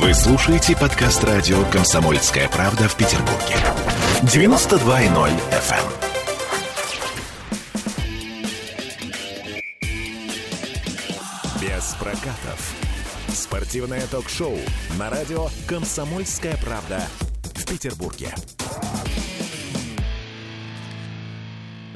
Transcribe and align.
Вы 0.00 0.14
слушаете 0.14 0.74
подкаст 0.74 1.22
радио 1.24 1.62
«Комсомольская 1.66 2.48
правда» 2.48 2.88
в 2.88 2.96
Петербурге. 2.96 3.54
92.0 4.22 5.30
FM. 5.50 5.84
Без 11.60 11.94
прокатов. 11.96 12.74
Спортивное 13.28 14.06
ток-шоу 14.06 14.56
на 14.98 15.10
радио 15.10 15.48
«Комсомольская 15.68 16.56
правда» 16.64 17.02
в 17.54 17.66
Петербурге. 17.66 18.34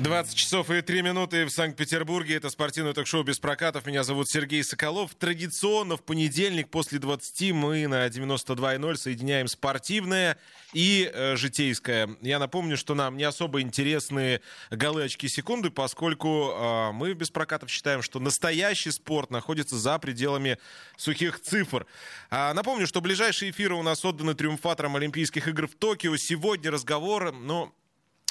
20 0.05 0.35
часов 0.35 0.69
и 0.69 0.83
3 0.83 1.01
минуты 1.01 1.47
в 1.47 1.51
Санкт-Петербурге. 1.51 2.37
Это 2.37 2.51
спортивное 2.51 2.93
ток-шоу 2.93 3.23
без 3.23 3.39
прокатов. 3.39 3.87
Меня 3.87 4.05
зовут 4.05 4.29
Сергей 4.29 4.63
Соколов. 4.63 5.15
Традиционно 5.15 5.97
в 5.97 6.03
понедельник 6.03 6.69
после 6.69 6.99
20 6.99 7.53
мы 7.53 7.87
на 7.87 8.07
92.0 8.07 8.97
соединяем 8.97 9.49
спортивное 9.49 10.37
и 10.75 11.11
э, 11.11 11.37
житейское. 11.37 12.11
Я 12.21 12.39
напомню, 12.39 12.77
что 12.77 12.95
нам 12.95 13.17
не 13.17 13.25
особо 13.25 13.63
интересны 13.63 14.43
голы, 14.71 15.05
очки, 15.05 15.27
секунды, 15.27 15.71
поскольку 15.71 16.51
э, 16.51 16.93
мы 16.93 17.15
без 17.15 17.31
прокатов 17.31 17.71
считаем, 17.71 18.03
что 18.03 18.21
настоящий 18.21 18.91
спорт 18.91 19.31
находится 19.31 19.79
за 19.79 19.99
пределами 19.99 20.59
сухих 20.99 21.41
цифр. 21.41 21.87
А, 22.29 22.53
напомню, 22.53 22.87
что 22.87 23.01
ближайшие 23.01 23.53
эфиры 23.53 23.75
у 23.75 23.83
нас 23.83 24.05
отданы 24.05 24.35
триумфаторам 24.35 24.97
Олимпийских 24.97 25.49
игр 25.49 25.67
в 25.67 25.75
Токио. 25.77 26.15
Сегодня 26.19 26.71
разговор, 26.71 27.33
но 27.33 27.75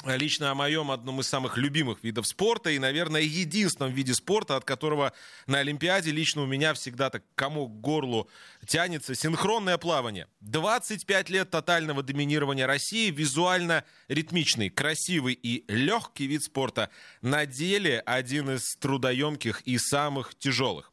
лично 0.06 0.50
о 0.50 0.54
моем 0.54 0.90
одном 0.90 1.20
из 1.20 1.28
самых 1.28 1.56
любимых 1.56 2.02
видов 2.02 2.26
спорта 2.26 2.70
и, 2.70 2.78
наверное, 2.78 3.22
единственном 3.22 3.92
виде 3.92 4.14
спорта, 4.14 4.56
от 4.56 4.64
которого 4.64 5.12
на 5.46 5.58
Олимпиаде 5.58 6.10
лично 6.10 6.42
у 6.42 6.46
меня 6.46 6.74
всегда 6.74 7.10
так 7.10 7.22
комок 7.34 7.70
к 7.70 7.80
горлу 7.80 8.28
тянется, 8.66 9.14
синхронное 9.14 9.78
плавание. 9.78 10.26
25 10.40 11.30
лет 11.30 11.50
тотального 11.50 12.02
доминирования 12.02 12.66
России, 12.66 13.10
визуально 13.10 13.84
ритмичный, 14.08 14.70
красивый 14.70 15.34
и 15.34 15.64
легкий 15.68 16.26
вид 16.26 16.44
спорта. 16.44 16.90
На 17.22 17.46
деле 17.46 18.00
один 18.00 18.50
из 18.50 18.76
трудоемких 18.76 19.62
и 19.62 19.78
самых 19.78 20.34
тяжелых. 20.34 20.92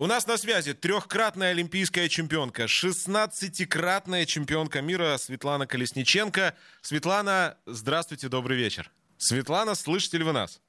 У 0.00 0.06
нас 0.06 0.28
на 0.28 0.36
связи 0.36 0.74
трехкратная 0.74 1.50
олимпийская 1.50 2.08
чемпионка, 2.08 2.66
16-кратная 2.66 4.26
чемпионка 4.26 4.80
мира 4.80 5.16
Светлана 5.18 5.66
Колесниченко. 5.66 6.54
Светлана, 6.82 7.56
здравствуйте, 7.66 8.28
добрый 8.28 8.56
вечер. 8.56 8.92
Светлана, 9.16 9.74
слышите 9.74 10.18
ли 10.18 10.22
вы 10.22 10.32
нас? 10.32 10.60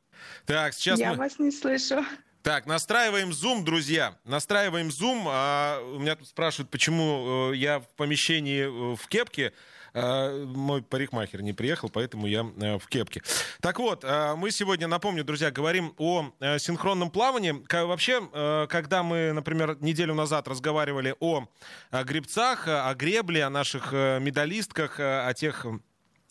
Так, 0.47 0.73
сейчас 0.73 0.97
Я 0.97 1.11
мы... 1.11 1.17
вас 1.17 1.38
не 1.38 1.52
слышу. 1.52 2.03
Так, 2.41 2.66
настраиваем 2.66 3.30
Zoom, 3.30 3.63
друзья. 3.63 4.17
Настраиваем 4.25 4.88
Zoom. 4.88 5.25
А, 5.27 5.80
у 5.80 5.99
меня 5.99 6.16
тут 6.16 6.27
спрашивают, 6.27 6.71
почему 6.71 7.52
э, 7.52 7.58
я 7.58 7.81
в 7.81 7.88
помещении 7.89 8.64
э, 8.64 8.95
в 8.95 9.08
кепке. 9.09 9.53
А, 9.93 10.45
мой 10.45 10.81
парикмахер 10.81 11.41
не 11.41 11.53
приехал, 11.53 11.89
поэтому 11.89 12.27
я 12.27 12.45
э, 12.59 12.77
в 12.77 12.87
кепке. 12.87 13.21
Так 13.61 13.79
вот, 13.79 14.03
а, 14.05 14.35
мы 14.35 14.51
сегодня, 14.51 14.87
напомню, 14.87 15.23
друзья, 15.23 15.51
говорим 15.51 15.93
о 15.97 16.31
э, 16.39 16.59
синхронном 16.59 17.11
плавании. 17.11 17.55
Вообще, 17.71 18.21
э, 18.31 18.67
когда 18.69 19.03
мы, 19.03 19.31
например, 19.33 19.77
неделю 19.81 20.13
назад 20.13 20.47
разговаривали 20.47 21.15
о 21.19 21.47
гребцах, 21.91 22.67
о 22.67 22.93
гребле, 22.93 23.45
о 23.45 23.49
наших 23.49 23.91
медалистках, 23.91 24.99
о 24.99 25.33
тех 25.33 25.65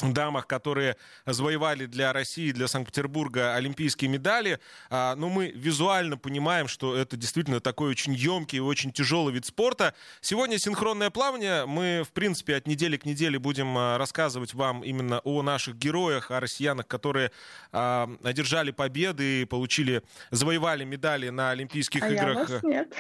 дамах, 0.01 0.47
которые 0.47 0.97
завоевали 1.27 1.87
для 1.87 2.13
России, 2.13 2.53
для 2.53 2.69
Санкт-Петербурга 2.69 3.55
олимпийские 3.57 4.09
медали. 4.09 4.61
А, 4.91 5.17
но 5.17 5.29
мы 5.29 5.49
визуально 5.49 6.17
понимаем, 6.17 6.69
что 6.69 6.97
это 6.97 7.17
действительно 7.17 7.61
такой 7.61 7.91
очень 7.91 8.15
емкий 8.15 8.59
и 8.59 8.61
очень 8.61 8.93
тяжелый 8.93 9.35
вид 9.35 9.45
спорта. 9.45 9.95
Сегодня 10.21 10.59
синхронное 10.59 11.11
плавание. 11.11 11.67
Мы, 11.67 12.05
в 12.07 12.13
принципе, 12.13 12.57
от 12.57 12.69
недели 12.69 12.97
к 12.97 13.05
неделе 13.05 13.39
будем 13.39 13.77
а, 13.77 13.99
рассказывать 13.99 14.55
вам 14.55 14.83
именно 14.83 15.19
о 15.21 15.43
наших 15.43 15.77
героях, 15.77 16.31
о 16.31 16.39
россиянах, 16.39 16.87
которые 16.87 17.33
а, 17.73 18.09
одержали 18.23 18.71
победы 18.71 19.43
и 19.43 19.45
получили, 19.47 20.03
завоевали 20.31 20.85
медали 20.85 21.29
на 21.31 21.51
Олимпийских 21.51 22.03
а 22.03 22.09
играх. 22.09 22.49
Я 22.49 22.55
вас 22.55 22.63
нет 22.63 22.95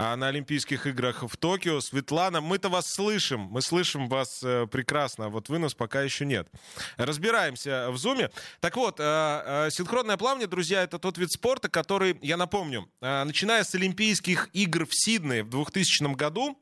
на 0.00 0.28
Олимпийских 0.28 0.86
играх 0.86 1.22
в 1.22 1.36
Токио. 1.36 1.80
Светлана, 1.80 2.40
мы-то 2.40 2.68
вас 2.70 2.90
слышим, 2.90 3.40
мы 3.40 3.60
слышим 3.60 4.08
вас 4.08 4.40
э, 4.42 4.66
прекрасно, 4.66 5.26
а 5.26 5.28
вот 5.28 5.48
вы 5.48 5.58
нас 5.58 5.74
пока 5.74 6.00
еще 6.00 6.24
нет. 6.24 6.48
Разбираемся 6.96 7.90
в 7.90 7.98
зуме. 7.98 8.30
Так 8.60 8.76
вот, 8.76 8.98
э, 8.98 9.02
э, 9.04 9.68
синхронное 9.70 10.16
плавание, 10.16 10.46
друзья, 10.46 10.82
это 10.82 10.98
тот 10.98 11.18
вид 11.18 11.30
спорта, 11.30 11.68
который, 11.68 12.18
я 12.22 12.36
напомню, 12.36 12.88
начиная 13.00 13.62
с 13.62 13.74
Олимпийских 13.74 14.48
игр 14.52 14.86
в 14.86 14.94
Сиднее 14.94 15.44
в 15.44 15.50
2000 15.50 16.14
году, 16.14 16.59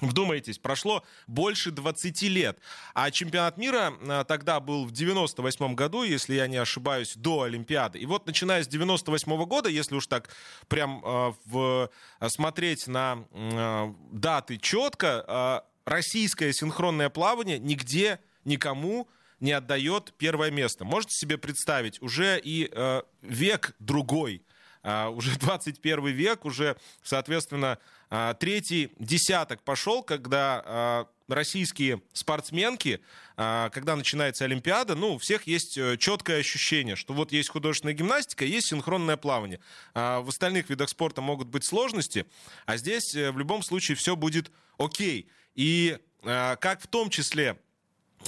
Вдумайтесь, 0.00 0.58
прошло 0.58 1.02
больше 1.26 1.70
20 1.70 2.22
лет. 2.22 2.58
А 2.94 3.10
чемпионат 3.10 3.56
мира 3.56 3.94
а, 4.00 4.24
тогда 4.24 4.60
был 4.60 4.84
в 4.84 4.92
98 4.92 5.74
году, 5.74 6.02
если 6.02 6.34
я 6.34 6.46
не 6.46 6.58
ошибаюсь, 6.58 7.14
до 7.16 7.42
Олимпиады. 7.42 7.98
И 7.98 8.06
вот 8.06 8.26
начиная 8.26 8.62
с 8.62 8.68
98 8.68 9.44
года, 9.44 9.68
если 9.68 9.94
уж 9.94 10.06
так 10.06 10.28
прям 10.68 11.02
э, 11.04 11.32
в, 11.46 11.90
смотреть 12.28 12.86
на 12.86 13.24
э, 13.30 13.94
даты 14.12 14.58
четко, 14.58 15.24
э, 15.26 15.60
российское 15.86 16.52
синхронное 16.52 17.08
плавание 17.08 17.58
нигде 17.58 18.20
никому 18.44 19.08
не 19.40 19.52
отдает 19.52 20.12
первое 20.18 20.50
место. 20.50 20.84
Можете 20.84 21.14
себе 21.14 21.38
представить, 21.38 22.00
уже 22.02 22.40
и 22.42 22.70
э, 22.70 23.02
век 23.22 23.74
другой, 23.78 24.42
э, 24.42 24.55
уже 24.86 25.36
21 25.38 26.06
век, 26.06 26.44
уже, 26.44 26.76
соответственно, 27.02 27.78
а, 28.08 28.34
третий 28.34 28.92
десяток 28.98 29.62
пошел, 29.62 30.02
когда 30.02 30.62
а, 30.64 31.06
российские 31.28 32.02
спортсменки, 32.12 33.00
а, 33.36 33.68
когда 33.70 33.96
начинается 33.96 34.44
Олимпиада, 34.44 34.94
ну, 34.94 35.14
у 35.14 35.18
всех 35.18 35.46
есть 35.46 35.76
э, 35.76 35.96
четкое 35.96 36.40
ощущение, 36.40 36.94
что 36.94 37.14
вот 37.14 37.32
есть 37.32 37.48
художественная 37.48 37.94
гимнастика, 37.94 38.44
есть 38.44 38.68
синхронное 38.68 39.16
плавание. 39.16 39.60
В 39.94 40.26
остальных 40.28 40.70
видах 40.70 40.88
спорта 40.88 41.20
могут 41.20 41.48
быть 41.48 41.64
сложности, 41.64 42.26
а 42.64 42.76
здесь 42.76 43.14
э, 43.14 43.32
в 43.32 43.38
любом 43.38 43.62
случае 43.62 43.96
все 43.96 44.14
будет 44.14 44.52
окей. 44.78 45.28
И 45.54 45.98
как 46.22 46.82
в 46.82 46.88
том 46.88 47.08
числе 47.08 47.56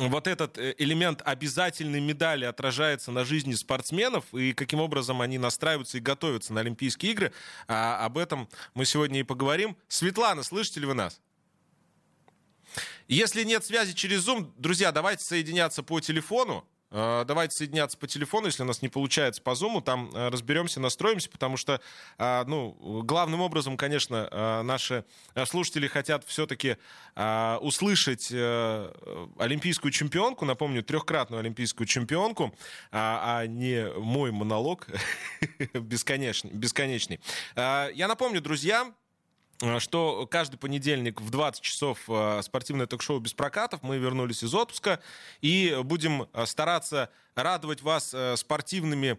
вот 0.06 0.28
этот 0.28 0.56
э, 0.58 0.74
элемент 0.78 1.20
обязательной 1.24 2.00
медали 2.00 2.44
отражается 2.44 3.10
на 3.10 3.24
жизни 3.24 3.54
спортсменов 3.54 4.32
и 4.32 4.52
каким 4.52 4.80
образом 4.80 5.20
они 5.20 5.38
настраиваются 5.38 5.98
и 5.98 6.00
готовятся 6.00 6.52
на 6.52 6.60
Олимпийские 6.60 7.12
игры. 7.12 7.32
А, 7.66 8.04
об 8.04 8.18
этом 8.18 8.48
мы 8.74 8.84
сегодня 8.84 9.18
и 9.18 9.24
поговорим. 9.24 9.76
Светлана, 9.88 10.44
слышите 10.44 10.80
ли 10.80 10.86
вы 10.86 10.94
нас? 10.94 11.20
Если 13.08 13.42
нет 13.42 13.64
связи 13.64 13.94
через 13.94 14.28
Zoom, 14.28 14.52
друзья, 14.56 14.92
давайте 14.92 15.24
соединяться 15.24 15.82
по 15.82 15.98
телефону. 15.98 16.64
Э, 16.90 17.24
давайте 17.26 17.54
соединяться 17.54 17.98
по 17.98 18.06
телефону, 18.06 18.46
если 18.46 18.62
у 18.62 18.66
нас 18.66 18.80
не 18.82 18.88
получается 18.88 19.42
по 19.42 19.50
Zoom, 19.50 19.82
там 19.82 20.10
э, 20.14 20.28
разберемся, 20.28 20.80
настроимся, 20.80 21.28
потому 21.28 21.56
что, 21.56 21.80
э, 22.18 22.44
ну, 22.46 23.02
главным 23.04 23.40
образом, 23.40 23.76
конечно, 23.76 24.62
наши 24.62 25.04
слушатели 25.46 25.86
хотят 25.86 26.24
все-таки 26.24 26.76
услышать 27.60 28.30
олимпийскую 28.30 29.90
чемпионку, 29.92 30.44
напомню, 30.44 30.82
трехкратную 30.82 31.40
олимпийскую 31.40 31.86
чемпионку, 31.86 32.54
а 32.92 33.46
не 33.46 33.90
мой 33.98 34.30
монолог 34.30 34.86
бесконечный. 35.74 36.50
бесконечный. 36.50 37.20
Я 37.56 38.06
напомню, 38.08 38.40
друзья, 38.40 38.92
что 39.78 40.26
каждый 40.30 40.56
понедельник 40.56 41.20
в 41.20 41.30
20 41.30 41.60
часов 41.62 41.98
э, 42.08 42.40
спортивное 42.42 42.86
ток-шоу 42.86 43.18
без 43.18 43.34
прокатов. 43.34 43.82
Мы 43.82 43.98
вернулись 43.98 44.42
из 44.44 44.54
отпуска 44.54 45.00
и 45.40 45.78
будем 45.82 46.28
э, 46.32 46.46
стараться 46.46 47.10
радовать 47.42 47.82
вас 47.82 48.14
спортивными 48.36 49.18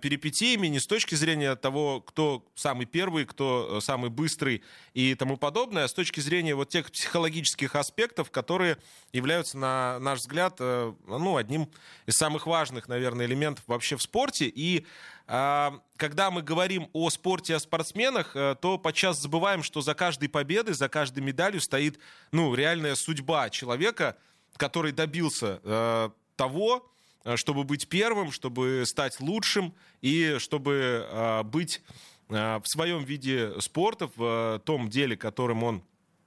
перипетиями 0.00 0.66
не 0.66 0.80
с 0.80 0.86
точки 0.86 1.14
зрения 1.14 1.54
того, 1.56 2.00
кто 2.00 2.44
самый 2.54 2.86
первый, 2.86 3.24
кто 3.24 3.80
самый 3.80 4.10
быстрый 4.10 4.62
и 4.94 5.14
тому 5.14 5.36
подобное, 5.36 5.84
а 5.84 5.88
с 5.88 5.92
точки 5.92 6.20
зрения 6.20 6.54
вот 6.54 6.68
тех 6.68 6.90
психологических 6.90 7.74
аспектов, 7.74 8.30
которые 8.30 8.78
являются, 9.12 9.58
на 9.58 9.98
наш 10.00 10.20
взгляд, 10.20 10.58
ну, 10.58 11.36
одним 11.36 11.68
из 12.06 12.14
самых 12.14 12.46
важных, 12.46 12.88
наверное, 12.88 13.26
элементов 13.26 13.64
вообще 13.66 13.96
в 13.96 14.02
спорте. 14.02 14.46
И 14.46 14.86
а, 15.30 15.80
когда 15.98 16.30
мы 16.30 16.40
говорим 16.40 16.88
о 16.94 17.10
спорте, 17.10 17.54
о 17.54 17.60
спортсменах, 17.60 18.34
э, 18.34 18.56
то 18.58 18.78
подчас 18.78 19.20
забываем, 19.20 19.62
что 19.62 19.82
за 19.82 19.94
каждой 19.94 20.30
победой, 20.30 20.72
за 20.72 20.88
каждой 20.88 21.20
медалью 21.22 21.60
стоит 21.60 21.98
ну, 22.32 22.54
реальная 22.54 22.94
судьба 22.94 23.50
человека, 23.50 24.16
который 24.56 24.92
добился 24.92 25.60
э, 25.62 26.10
того, 26.36 26.76
э, 26.78 26.97
чтобы 27.36 27.64
быть 27.64 27.88
первым, 27.88 28.32
чтобы 28.32 28.84
стать 28.86 29.20
лучшим 29.20 29.74
и 30.00 30.36
чтобы 30.38 31.42
быть 31.46 31.82
в 32.28 32.62
своем 32.64 33.04
виде 33.04 33.52
спорта, 33.60 34.10
в 34.14 34.62
том 34.64 34.88
деле, 34.88 35.16
которым 35.16 35.62
он 35.64 35.82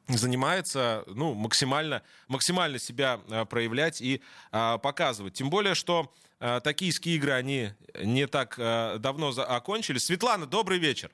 занимается, 0.08 1.04
ну, 1.08 1.34
максимально, 1.34 2.02
максимально 2.28 2.80
себя 2.80 3.18
проявлять 3.50 4.02
и 4.02 4.22
показывать. 4.52 5.34
Тем 5.34 5.50
более, 5.50 5.76
что 5.76 6.12
Э, 6.42 6.60
токийские 6.60 7.18
игры, 7.18 7.34
они 7.34 7.70
не 8.04 8.26
так 8.26 8.56
э, 8.58 8.98
давно 8.98 9.30
окончились. 9.30 10.06
Светлана, 10.06 10.48
добрый 10.48 10.80
вечер. 10.80 11.12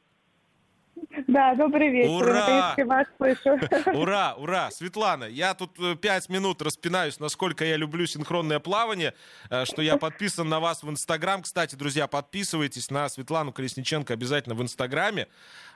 Да, 1.38 1.54
добрый 1.54 1.90
вечер. 1.90 2.10
Ура! 2.10 2.76
вас 2.84 3.06
слышу. 3.18 3.60
Ура, 3.94 4.34
ура. 4.40 4.72
Светлана, 4.72 5.26
я 5.26 5.54
тут 5.54 5.80
э, 5.80 5.96
пять 5.96 6.30
минут 6.30 6.64
распинаюсь, 6.64 7.20
насколько 7.20 7.64
я 7.64 7.78
люблю 7.78 8.08
синхронное 8.08 8.60
плавание, 8.60 9.14
э, 9.52 9.66
что 9.66 9.84
я 9.84 9.98
подписан 9.98 10.50
на 10.50 10.60
вас 10.60 10.82
в 10.82 10.90
Инстаграм. 10.90 11.44
Кстати, 11.44 11.76
друзья, 11.76 12.08
подписывайтесь 12.08 12.90
на 12.90 13.08
Светлану 13.08 13.54
Колесниченко 13.54 14.16
обязательно 14.16 14.56
в 14.56 14.64
Инстаграме. 14.64 15.28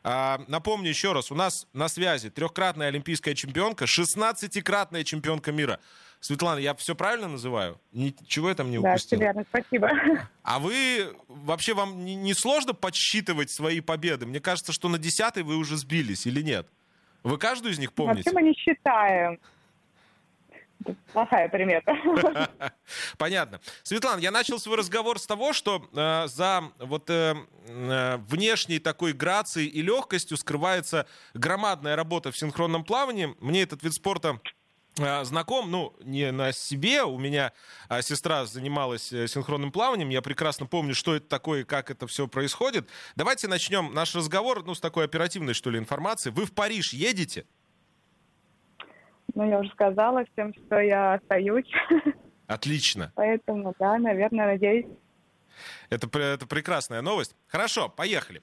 А, 0.03 0.41
напомню 0.47 0.89
еще 0.89 1.13
раз, 1.13 1.31
у 1.31 1.35
нас 1.35 1.67
на 1.73 1.89
связи 1.89 2.31
трехкратная 2.31 2.87
олимпийская 2.87 3.35
чемпионка, 3.35 3.85
16-кратная 3.85 5.03
чемпионка 5.03 5.51
мира. 5.51 5.79
Светлана, 6.21 6.59
я 6.59 6.75
все 6.75 6.93
правильно 6.93 7.27
называю? 7.27 7.81
Ничего 7.91 8.49
я 8.49 8.55
там 8.55 8.69
не 8.69 8.77
упустил? 8.77 9.17
Да, 9.17 9.25
верно, 9.25 9.43
спасибо. 9.49 9.89
А 10.43 10.59
вы, 10.59 11.15
вообще 11.27 11.73
вам 11.73 12.05
не, 12.05 12.33
сложно 12.35 12.73
подсчитывать 12.73 13.49
свои 13.49 13.79
победы? 13.79 14.27
Мне 14.27 14.39
кажется, 14.39 14.71
что 14.71 14.87
на 14.87 14.99
десятой 14.99 15.41
вы 15.41 15.50
уже 15.55 15.77
сбились 15.77 16.25
или 16.25 16.41
нет? 16.41 16.67
Вы 17.23 17.37
каждую 17.37 17.73
из 17.73 17.79
них 17.79 17.93
помните? 17.93 18.23
Вообще 18.25 18.31
мы 18.31 18.47
не 18.47 18.53
считаем. 18.55 19.39
Плохая 21.13 21.47
примета. 21.49 21.95
Понятно. 23.17 23.59
Светлана, 23.83 24.19
я 24.19 24.31
начал 24.31 24.59
свой 24.59 24.77
разговор 24.77 25.19
с 25.19 25.27
того, 25.27 25.53
что 25.53 25.87
э, 25.93 26.27
за 26.27 26.63
вот 26.79 27.09
э, 27.09 27.35
э, 27.67 28.17
внешней 28.17 28.79
такой 28.79 29.13
грацией 29.13 29.67
и 29.67 29.81
легкостью 29.81 30.37
скрывается 30.37 31.05
громадная 31.33 31.95
работа 31.95 32.31
в 32.31 32.37
синхронном 32.37 32.83
плавании. 32.83 33.35
Мне 33.39 33.61
этот 33.61 33.83
вид 33.83 33.93
спорта 33.93 34.39
знаком, 34.95 35.71
ну, 35.71 35.93
не 36.03 36.31
на 36.31 36.51
себе, 36.51 37.03
у 37.03 37.17
меня 37.17 37.53
а, 37.87 38.01
сестра 38.01 38.45
занималась 38.45 39.11
э, 39.13 39.27
синхронным 39.27 39.71
плаванием, 39.71 40.09
я 40.09 40.21
прекрасно 40.21 40.65
помню, 40.65 40.93
что 40.93 41.15
это 41.15 41.27
такое 41.27 41.61
и 41.61 41.63
как 41.63 41.89
это 41.89 42.07
все 42.07 42.27
происходит. 42.27 42.87
Давайте 43.15 43.47
начнем 43.47 43.93
наш 43.93 44.15
разговор, 44.15 44.63
ну, 44.65 44.75
с 44.75 44.79
такой 44.79 45.05
оперативной, 45.05 45.53
что 45.53 45.69
ли, 45.69 45.79
информации. 45.79 46.29
Вы 46.29 46.45
в 46.45 46.53
Париж 46.53 46.93
едете? 46.93 47.45
Ну, 49.33 49.49
я 49.49 49.59
уже 49.59 49.69
сказала 49.71 50.25
всем, 50.33 50.53
что 50.53 50.79
я 50.79 51.13
остаюсь. 51.13 51.71
Отлично. 52.47 53.13
Поэтому, 53.15 53.73
да, 53.79 53.97
наверное, 53.97 54.47
надеюсь. 54.47 54.87
Это, 55.89 56.07
это 56.19 56.45
прекрасная 56.47 57.01
новость. 57.01 57.35
Хорошо, 57.47 57.87
поехали. 57.87 58.41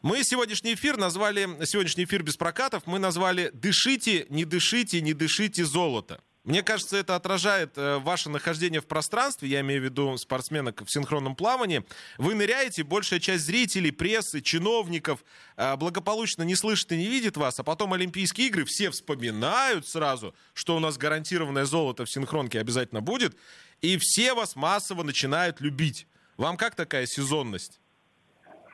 Мы 0.00 0.22
сегодняшний 0.22 0.74
эфир 0.74 0.96
назвали, 0.96 1.48
сегодняшний 1.64 2.04
эфир 2.04 2.22
без 2.22 2.36
прокатов, 2.36 2.84
мы 2.86 3.00
назвали 3.00 3.50
«Дышите, 3.52 4.26
не 4.28 4.44
дышите, 4.44 5.00
не 5.00 5.12
дышите 5.12 5.64
золото». 5.64 6.22
Мне 6.44 6.62
кажется, 6.62 6.96
это 6.96 7.16
отражает 7.16 7.76
э, 7.76 7.98
ваше 7.98 8.30
нахождение 8.30 8.80
в 8.80 8.86
пространстве, 8.86 9.48
я 9.48 9.60
имею 9.60 9.82
в 9.82 9.84
виду 9.84 10.16
спортсменок 10.16 10.82
в 10.82 10.90
синхронном 10.90 11.34
плавании. 11.34 11.84
Вы 12.16 12.34
ныряете, 12.36 12.84
большая 12.84 13.18
часть 13.18 13.44
зрителей, 13.44 13.90
прессы, 13.90 14.40
чиновников 14.40 15.24
э, 15.56 15.76
благополучно 15.76 16.44
не 16.44 16.54
слышит 16.54 16.92
и 16.92 16.96
не 16.96 17.06
видит 17.06 17.36
вас, 17.36 17.58
а 17.58 17.64
потом 17.64 17.92
Олимпийские 17.92 18.46
игры 18.46 18.64
все 18.64 18.90
вспоминают 18.90 19.86
сразу, 19.88 20.32
что 20.54 20.76
у 20.76 20.78
нас 20.78 20.96
гарантированное 20.96 21.64
золото 21.64 22.04
в 22.04 22.10
синхронке 22.10 22.60
обязательно 22.60 23.02
будет, 23.02 23.36
и 23.80 23.98
все 23.98 24.32
вас 24.32 24.54
массово 24.54 25.02
начинают 25.02 25.60
любить. 25.60 26.06
Вам 26.36 26.56
как 26.56 26.76
такая 26.76 27.06
сезонность? 27.06 27.80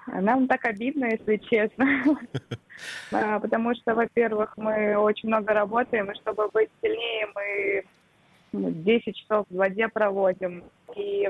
Нам 0.06 0.48
так 0.48 0.64
обидно, 0.64 1.06
если 1.06 1.36
честно. 1.36 1.86
А, 3.12 3.38
потому 3.38 3.72
что, 3.76 3.94
во-первых, 3.94 4.54
мы 4.56 4.96
очень 4.96 5.28
много 5.28 5.54
работаем, 5.54 6.10
и 6.10 6.14
чтобы 6.16 6.48
быть 6.48 6.68
сильнее, 6.82 7.28
мы 7.32 7.84
10 8.52 9.06
ну, 9.06 9.12
часов 9.12 9.46
в 9.48 9.56
воде 9.56 9.88
проводим. 9.88 10.64
И 10.96 11.24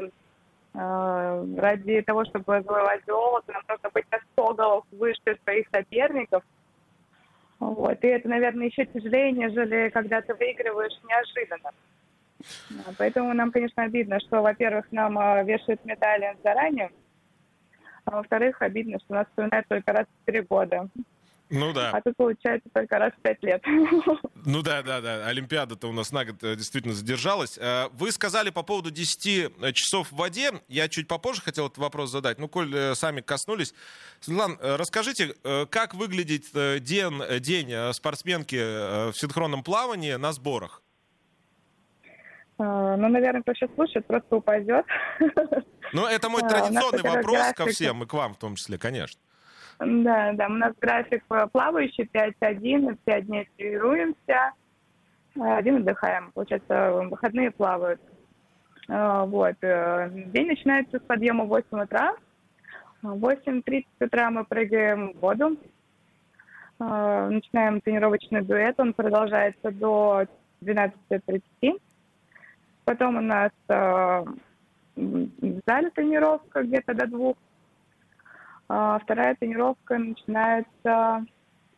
э, 0.74 1.46
ради 1.58 2.00
того, 2.00 2.24
чтобы 2.24 2.62
завоевать 2.62 3.02
золото, 3.06 3.52
нам 3.52 3.62
нужно 3.68 3.90
быть 3.90 4.10
на 4.10 4.18
100 4.32 4.54
голов 4.54 4.84
выше 4.92 5.38
своих 5.44 5.68
соперников. 5.70 6.42
Вот. 7.60 8.02
И 8.02 8.06
это, 8.06 8.28
наверное, 8.28 8.68
еще 8.68 8.86
тяжелее, 8.86 9.32
нежели 9.32 9.90
когда 9.90 10.22
ты 10.22 10.34
выигрываешь 10.34 10.98
неожиданно. 11.06 11.70
Поэтому 12.98 13.32
нам, 13.34 13.50
конечно, 13.52 13.82
обидно, 13.82 14.20
что, 14.20 14.42
во-первых, 14.42 14.86
нам 14.90 15.14
вешают 15.46 15.84
медали 15.84 16.36
заранее, 16.42 16.90
а 18.04 18.16
во-вторых, 18.16 18.60
обидно, 18.60 18.98
что 19.00 19.14
нас 19.14 19.26
вспоминают 19.28 19.66
только 19.68 19.92
раз 19.92 20.06
в 20.06 20.26
три 20.26 20.40
года. 20.40 20.88
Ну 21.50 21.72
да. 21.72 21.90
А 21.90 22.00
тут 22.00 22.16
получается 22.16 22.68
только 22.72 22.98
раз 22.98 23.12
в 23.12 23.22
пять 23.22 23.42
лет. 23.42 23.62
Ну 24.46 24.60
да, 24.60 24.82
да, 24.82 25.00
да. 25.00 25.26
Олимпиада-то 25.26 25.88
у 25.88 25.92
нас 25.92 26.12
на 26.12 26.26
год 26.26 26.36
э, 26.42 26.54
действительно 26.54 26.92
задержалась. 26.92 27.56
Э, 27.56 27.88
вы 27.94 28.12
сказали 28.12 28.50
по 28.50 28.62
поводу 28.62 28.90
10 28.90 29.52
э, 29.58 29.72
часов 29.72 30.12
в 30.12 30.16
воде. 30.16 30.50
Я 30.68 30.88
чуть 30.88 31.08
попозже 31.08 31.40
хотел 31.40 31.68
этот 31.68 31.78
вопрос 31.78 32.10
задать. 32.10 32.38
Ну, 32.38 32.46
коль 32.46 32.94
сами 32.94 33.22
коснулись. 33.22 33.72
Светлана, 34.20 34.58
расскажите, 34.60 35.34
как 35.70 35.94
выглядит 35.94 36.52
день, 36.82 37.22
день 37.40 37.94
спортсменки 37.94 39.10
в 39.12 39.14
синхронном 39.14 39.62
плавании 39.62 40.12
на 40.14 40.32
сборах? 40.32 40.82
Ну, 42.58 42.96
наверное, 42.96 43.40
кто 43.40 43.54
сейчас 43.54 43.70
слушает, 43.74 44.06
просто 44.06 44.36
упадет. 44.36 44.84
Ну, 45.92 46.06
это 46.06 46.28
мой 46.28 46.42
традиционный 46.42 47.02
вопрос 47.02 47.36
график... 47.36 47.56
ко 47.56 47.66
всем, 47.66 48.02
и 48.02 48.06
к 48.06 48.12
вам 48.14 48.34
в 48.34 48.38
том 48.38 48.56
числе, 48.56 48.78
конечно. 48.78 49.20
Да, 49.78 50.32
да, 50.32 50.46
у 50.46 50.52
нас 50.52 50.72
график 50.81 51.25
плавающий, 51.52 52.08
5-1, 52.12 52.98
5 53.04 53.26
дней 53.26 53.48
тренируемся, 53.56 54.52
один 55.38 55.76
отдыхаем. 55.76 56.31
Получается, 56.32 56.92
выходные 57.10 57.50
плавают. 57.50 58.00
Вот. 58.86 59.56
Э, 59.62 60.10
день 60.10 60.46
начинается 60.46 60.98
с 60.98 61.02
подъема 61.02 61.44
в 61.44 61.48
8 61.48 61.82
утра. 61.82 62.14
В 63.02 63.16
8.30 63.16 63.84
утра 64.00 64.31
мы 64.31 64.44
прыгаем 64.44 65.12
в 65.14 65.20
воду. 65.20 65.56
Начинаем 66.78 67.81
тренировочный 67.81 68.42
дуэт, 68.42 68.78
он 68.78 68.94
продолжается 68.94 69.70
до 69.70 70.25
12.30. 70.60 71.81
Потом 72.84 73.16
у 73.16 73.20
нас 73.20 73.52
э, 73.69 74.25
в 74.96 75.61
зале 75.67 75.91
тренировка 75.91 76.62
где-то 76.62 76.94
до 76.94 77.06
двух. 77.06 77.37
А 78.69 78.99
вторая 78.99 79.35
тренировка 79.35 79.99
начинается 79.99 81.26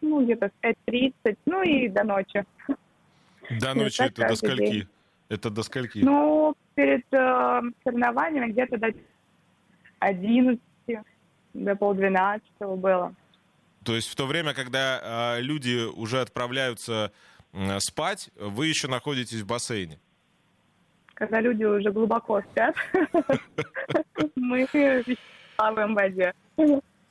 ну, 0.00 0.24
где-то 0.24 0.50
в 0.50 0.64
5.30, 0.64 1.36
ну 1.46 1.62
и 1.62 1.88
до 1.88 2.04
ночи. 2.04 2.44
До 3.50 3.74
ночи 3.74 4.02
это 4.02 4.28
до 4.28 4.36
скольки? 4.36 4.70
День. 4.70 4.88
Это 5.28 5.50
до 5.50 5.62
скольки? 5.62 5.98
Ну, 5.98 6.54
перед 6.74 7.04
э, 7.12 7.60
соревнованиями 7.82 8.52
где-то 8.52 8.78
до 8.78 8.88
11, 9.98 10.60
до 11.54 11.76
полдвенадцатого 11.76 12.76
было. 12.76 13.14
То 13.84 13.94
есть 13.94 14.08
в 14.08 14.16
то 14.16 14.26
время, 14.26 14.54
когда 14.54 15.36
э, 15.36 15.40
люди 15.40 15.84
уже 15.86 16.20
отправляются 16.20 17.12
э, 17.52 17.78
спать, 17.80 18.30
вы 18.36 18.66
еще 18.66 18.88
находитесь 18.88 19.40
в 19.40 19.46
бассейне? 19.46 19.98
Когда 21.16 21.40
люди 21.40 21.64
уже 21.64 21.90
глубоко 21.90 22.42
спят, 22.42 22.76
мы 24.36 24.68
плаваем 25.56 25.92
в 25.92 25.94
воде. 25.94 26.34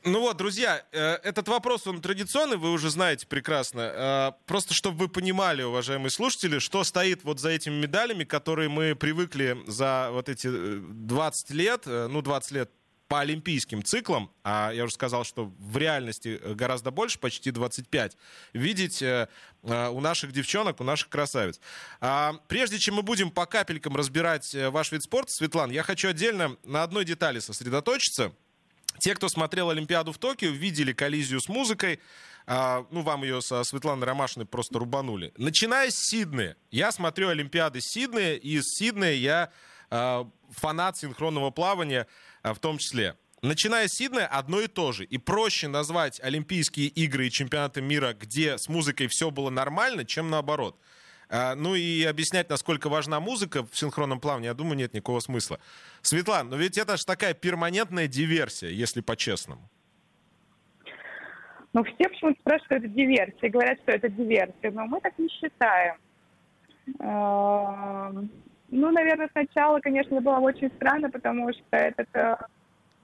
Ну 0.07 0.19
вот, 0.19 0.37
друзья, 0.37 0.83
э, 0.91 1.15
этот 1.23 1.47
вопрос, 1.47 1.87
он 1.87 1.99
традиционный, 1.99 2.57
вы 2.57 2.71
уже 2.71 2.91
знаете 2.91 3.25
прекрасно. 3.25 3.81
Э, 3.81 4.31
просто 4.45 4.75
чтобы 4.75 4.97
вы 4.97 5.07
понимали, 5.07 5.63
уважаемые 5.63 6.11
слушатели, 6.11 6.59
что 6.59 6.83
стоит 6.83 7.23
вот 7.23 7.39
за 7.39 7.49
этими 7.49 7.73
медалями, 7.73 8.23
которые 8.23 8.69
мы 8.69 8.93
привыкли 8.93 9.57
за 9.65 10.09
вот 10.11 10.29
эти 10.29 10.47
20 10.47 11.49
э, 11.49 11.53
лет, 11.55 11.85
ну, 11.87 12.21
20 12.21 12.51
лет 12.51 12.71
по 13.07 13.19
олимпийским 13.19 13.83
циклам, 13.83 14.31
а 14.43 14.71
я 14.71 14.83
уже 14.85 14.93
сказал, 14.93 15.23
что 15.23 15.51
в 15.59 15.77
реальности 15.77 16.39
гораздо 16.53 16.91
больше, 16.91 17.19
почти 17.19 17.51
25, 17.51 18.17
видеть 18.53 19.01
э, 19.01 19.27
э, 19.63 19.89
у 19.89 19.99
наших 19.99 20.31
девчонок, 20.31 20.81
у 20.81 20.83
наших 20.83 21.09
красавиц. 21.09 21.59
А, 22.01 22.33
прежде 22.47 22.79
чем 22.79 22.95
мы 22.95 23.03
будем 23.03 23.29
по 23.29 23.45
капелькам 23.45 23.95
разбирать 23.95 24.55
э, 24.55 24.69
ваш 24.69 24.91
вид 24.91 25.03
спорта, 25.03 25.31
Светлана, 25.31 25.71
я 25.71 25.83
хочу 25.83 26.09
отдельно 26.09 26.57
на 26.63 26.83
одной 26.83 27.05
детали 27.05 27.39
сосредоточиться. 27.39 28.31
Те, 28.99 29.13
кто 29.13 29.29
смотрел 29.29 29.69
Олимпиаду 29.69 30.11
в 30.11 30.17
Токио, 30.17 30.49
видели 30.49 30.93
коллизию 30.93 31.41
с 31.41 31.49
музыкой. 31.49 31.99
А, 32.47 32.85
ну, 32.91 33.01
вам 33.01 33.23
ее 33.23 33.41
со 33.41 33.63
Светланой 33.63 34.07
Ромашиной 34.07 34.45
просто 34.45 34.79
рубанули. 34.79 35.33
Начиная 35.37 35.89
с 35.89 35.95
Сиднея. 35.95 36.55
Я 36.71 36.91
смотрю 36.91 37.29
Олимпиады 37.29 37.81
Сиднея, 37.81 38.35
и 38.35 38.57
из 38.57 38.63
Сиднея 38.65 39.13
я 39.13 39.51
а, 39.89 40.29
фанат 40.51 40.97
синхронного 40.97 41.51
плавания 41.51 42.07
в 42.53 42.59
том 42.59 42.77
числе. 42.77 43.15
Начиная 43.41 43.87
с 43.87 43.93
Сиднея, 43.93 44.27
одно 44.27 44.61
и 44.61 44.67
то 44.67 44.91
же. 44.91 45.05
И 45.05 45.17
проще 45.17 45.67
назвать 45.67 46.19
Олимпийские 46.19 46.87
игры 46.87 47.27
и 47.27 47.31
чемпионаты 47.31 47.81
мира, 47.81 48.13
где 48.13 48.57
с 48.57 48.69
музыкой 48.69 49.07
все 49.07 49.29
было 49.29 49.49
нормально, 49.49 50.05
чем 50.05 50.29
наоборот. 50.29 50.79
А, 51.29 51.55
ну 51.55 51.75
и 51.75 52.03
объяснять, 52.03 52.49
насколько 52.49 52.89
важна 52.89 53.19
музыка 53.19 53.63
в 53.65 53.77
синхронном 53.77 54.19
плавании, 54.19 54.47
я 54.47 54.53
думаю, 54.53 54.77
нет 54.77 54.93
никакого 54.93 55.19
смысла. 55.19 55.59
Светлана, 56.01 56.51
но 56.51 56.55
ведь 56.55 56.77
это 56.77 56.97
же 56.97 57.05
такая 57.05 57.33
перманентная 57.33 58.07
диверсия, 58.07 58.69
если 58.69 59.01
по-честному. 59.01 59.69
Ну, 61.73 61.83
все 61.83 62.09
почему-то 62.09 62.39
спрашивают, 62.39 62.65
что 62.65 62.75
это 62.75 62.87
диверсия, 62.87 63.49
говорят, 63.49 63.79
что 63.81 63.91
это 63.91 64.07
диверсия, 64.07 64.71
но 64.71 64.85
мы 64.85 65.01
так 65.01 65.17
не 65.19 65.27
считаем. 65.29 65.97
Ну, 68.75 68.91
наверное, 68.91 69.29
сначала, 69.31 69.79
конечно, 69.79 70.19
было 70.19 70.39
очень 70.39 70.69
странно, 70.71 71.09
потому 71.09 71.49
что 71.53 71.77
этот 71.77 72.09
э, 72.13 72.35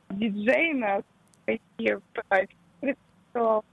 диджей 0.09 0.73
нас 0.73 1.01
присутствовал. 1.45 3.63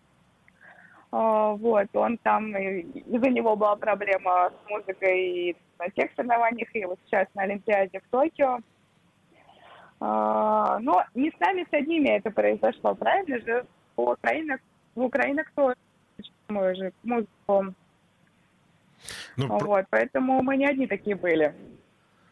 А, 1.11 1.55
вот, 1.55 1.89
он 1.95 2.17
там, 2.19 2.57
из-за 2.57 3.31
него 3.31 3.57
была 3.57 3.75
проблема 3.75 4.51
с 4.51 4.71
музыкой 4.71 5.21
и 5.21 5.57
на 5.81 5.89
тех 5.89 6.13
соревнованиях, 6.15 6.69
и 6.73 6.85
вот 6.85 7.01
сейчас 7.05 7.27
на 7.35 7.43
Олимпиаде 7.43 7.99
в 7.99 8.09
Токио. 8.11 8.61
А, 9.99 10.79
но 10.79 11.05
не 11.15 11.33
с 11.33 11.41
нами, 11.41 11.67
с 11.69 11.73
одними 11.73 12.11
это 12.11 12.31
произошло, 12.31 12.95
правильно 12.95 13.41
же? 13.41 13.67
У 13.97 14.13
Украины, 14.13 14.59
в 14.95 15.03
Украине 15.03 15.43
кто 15.43 15.75
мы 16.47 16.77
же 16.77 16.93
музыку. 17.03 17.75
Ну, 19.37 19.59
вот, 19.59 19.87
поэтому 19.91 20.43
мы 20.43 20.57
не 20.57 20.67
одни 20.67 20.87
такие 20.87 21.17
были. 21.17 21.53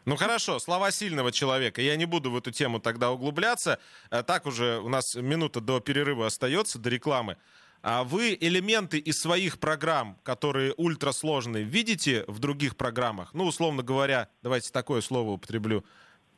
Ну 0.07 0.15
хорошо, 0.15 0.57
слова 0.59 0.89
сильного 0.91 1.33
человека. 1.33 1.81
Я 1.81 1.97
не 1.97 2.05
буду 2.05 2.31
в 2.31 2.37
эту 2.37 2.49
тему 2.49 2.79
тогда 2.79 3.11
углубляться. 3.11 3.77
Э, 4.09 4.23
так 4.23 4.45
уже 4.45 4.79
у 4.79 4.87
нас 4.87 5.15
минута 5.15 5.59
до 5.59 5.81
перерыва 5.81 6.27
остается, 6.27 6.79
до 6.79 6.89
рекламы. 6.89 7.35
А 7.83 8.05
вы 8.05 8.37
элементы 8.39 8.99
из 8.99 9.19
своих 9.19 9.59
программ, 9.59 10.17
которые 10.23 10.73
ультрасложные, 10.77 11.65
видите 11.65 12.23
в 12.29 12.39
других 12.39 12.77
программах? 12.77 13.33
Ну, 13.33 13.43
условно 13.43 13.83
говоря, 13.83 14.29
давайте 14.43 14.71
такое 14.71 15.01
слово 15.01 15.31
употреблю. 15.31 15.83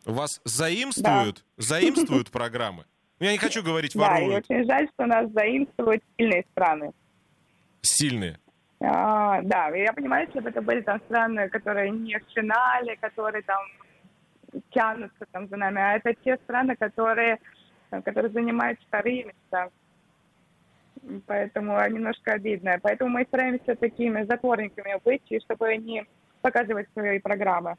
Вас 0.04 0.42
заимствуют, 0.46 1.46
да. 1.56 1.64
заимствуют 1.64 2.32
программы? 2.32 2.86
Ну, 3.20 3.28
я 3.28 3.34
не 3.34 3.38
хочу 3.38 3.62
говорить 3.62 3.94
воруют. 3.94 4.48
Да, 4.48 4.56
и 4.56 4.60
очень 4.62 4.68
жаль, 4.68 4.90
что 4.96 5.06
нас 5.06 5.32
заимствуют 5.32 6.02
сильные 6.18 6.44
страны. 6.54 6.92
Сильные? 7.84 8.40
А, 8.82 9.42
да, 9.42 9.70
я 9.70 9.92
понимаю, 9.94 10.28
если 10.28 10.40
бы 10.40 10.50
это 10.50 10.62
были 10.62 10.82
там 10.82 11.00
страны, 11.02 11.50
которые 11.50 11.92
не 11.92 12.18
в 12.18 12.24
финале, 12.34 12.96
которые 12.98 13.42
там 13.44 13.62
тянутся 14.72 15.26
там 15.32 15.48
за 15.48 15.58
нами, 15.58 15.82
а 15.82 15.96
это 15.98 16.14
те 16.14 16.38
страны, 16.38 16.76
которые, 16.78 17.40
которые 17.90 18.32
занимают 18.32 18.80
вторые 18.88 19.26
места. 19.26 19.70
Поэтому 21.28 21.78
немножко 21.90 22.34
обидно. 22.34 22.80
Поэтому 22.82 23.12
мы 23.12 23.26
стараемся 23.26 23.76
такими 23.76 24.24
затворниками 24.24 25.00
быть, 25.04 25.30
и 25.30 25.40
чтобы 25.42 25.76
не 25.78 26.06
показывать 26.42 26.88
свои 26.94 27.20
программы. 27.20 27.76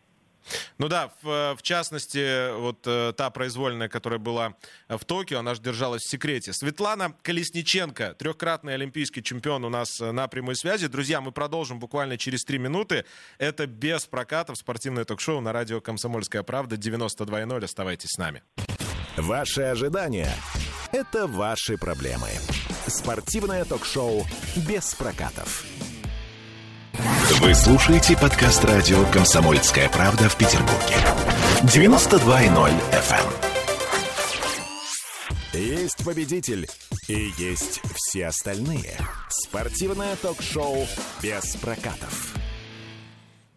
Ну 0.81 0.89
да, 0.89 1.11
в, 1.21 1.57
в 1.59 1.63
частности, 1.63 2.57
вот 2.59 2.87
э, 2.87 3.13
та 3.15 3.29
произвольная, 3.29 3.91
которая 3.91 4.19
была 4.19 4.55
в 4.89 5.05
Токио, 5.05 5.41
она 5.41 5.55
же 5.55 5.61
держалась 5.61 6.01
в 6.01 6.09
секрете. 6.09 6.55
Светлана 6.55 7.15
Колесниченко, 7.21 8.15
трехкратный 8.15 8.73
олимпийский 8.73 9.23
чемпион 9.23 9.67
у 9.67 9.69
нас 9.69 10.01
э, 10.01 10.11
на 10.11 10.27
прямой 10.27 10.57
связи. 10.57 10.87
Друзья, 10.87 11.21
мы 11.21 11.33
продолжим 11.33 11.79
буквально 11.79 12.17
через 12.17 12.45
три 12.45 12.57
минуты. 12.57 13.05
Это 13.37 13.67
без 13.67 14.07
прокатов 14.07 14.57
спортивное 14.57 15.05
ток-шоу 15.05 15.43
на 15.43 15.53
радио 15.53 15.83
«Комсомольская 15.83 16.43
правда» 16.45 16.77
92.0. 16.77 17.63
Оставайтесь 17.63 18.13
с 18.13 18.17
нами. 18.17 18.43
Ваши 19.19 19.61
ожидания– 19.61 20.35
это 20.93 21.27
ваши 21.27 21.77
проблемы. 21.77 22.31
Спортивное 22.87 23.67
ток-шоу 23.67 24.25
без 24.57 24.95
прокатов. 24.95 25.67
Вы 27.41 27.55
слушаете 27.55 28.17
подкаст 28.17 28.65
радио 28.65 29.05
«Комсомольская 29.07 29.89
правда» 29.89 30.29
в 30.29 30.37
Петербурге. 30.37 30.97
92.0 31.63 32.73
FM. 32.93 33.33
Эм. 35.55 35.61
Есть 35.61 36.05
победитель 36.05 36.69
и 37.09 37.33
есть 37.39 37.81
все 37.95 38.27
остальные. 38.27 38.97
Спортивное 39.29 40.17
ток-шоу 40.17 40.87
без 41.23 41.57
прокатов. 41.57 42.40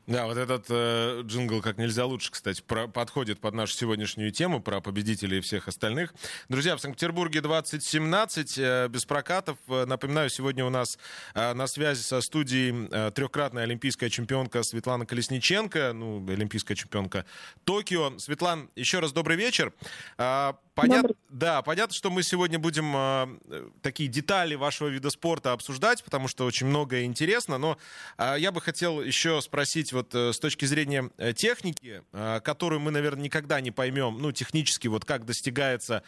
Да, 0.06 0.26
вот 0.26 0.36
этот 0.36 0.66
э, 0.68 1.22
джингл 1.24 1.62
как 1.62 1.78
нельзя 1.78 2.06
лучше, 2.06 2.30
кстати, 2.30 2.62
про, 2.62 2.90
подходит 2.90 3.40
под 3.40 3.54
нашу 3.54 3.74
сегодняшнюю 3.74 4.32
тему 4.32 4.62
про 4.62 4.82
победителей 4.82 5.38
и 5.38 5.42
всех 5.42 5.70
остальных. 5.70 6.14
Друзья, 6.50 6.76
в 6.76 6.82
Санкт-Петербурге 6.82 7.40
2017, 7.40 8.58
э, 8.58 8.88
без 8.90 9.06
прокатов. 9.06 9.58
Э, 9.70 9.86
напоминаю, 9.86 10.30
сегодня 10.30 10.66
у 10.66 10.70
нас 10.70 11.00
э, 11.36 11.54
на 11.54 11.68
связи 11.68 12.02
со 12.02 12.20
студией 12.20 12.90
э, 12.92 13.12
трехкратная 13.12 13.64
олимпийская 13.64 14.10
чемпионка 14.10 14.64
Светлана 14.64 15.06
Колесниченко, 15.06 15.94
ну, 15.94 16.30
олимпийская 16.30 16.76
чемпионка 16.76 17.26
Токио. 17.64 18.20
Светлан, 18.20 18.70
еще 18.76 19.00
раз 19.00 19.14
добрый 19.14 19.38
вечер. 19.38 19.72
Э, 20.18 20.52
Понят... 20.76 21.06
Да, 21.30 21.62
понятно, 21.62 21.94
что 21.94 22.10
мы 22.10 22.24
сегодня 22.24 22.58
будем 22.58 22.94
э, 22.96 23.70
такие 23.82 24.10
детали 24.10 24.56
вашего 24.56 24.88
вида 24.88 25.12
спорта 25.12 25.52
обсуждать, 25.52 26.04
потому 26.04 26.28
что 26.28 26.46
очень 26.46 26.68
многое 26.68 27.04
интересно. 27.04 27.58
Но 27.58 27.78
э, 28.18 28.36
я 28.40 28.52
бы 28.52 28.60
хотел 28.60 29.02
еще 29.02 29.40
спросить 29.42 29.93
вот 29.94 30.16
э, 30.16 30.34
с 30.34 30.40
точки 30.40 30.66
зрения 30.66 31.10
э, 31.18 31.34
техники, 31.34 32.02
э, 32.12 32.40
которую 32.44 32.80
мы, 32.80 32.92
наверное, 32.92 33.24
никогда 33.24 33.62
не 33.62 33.72
поймем, 33.72 34.18
ну, 34.20 34.32
технически, 34.32 34.88
вот 34.88 35.06
как 35.06 35.26
достигается 35.26 36.02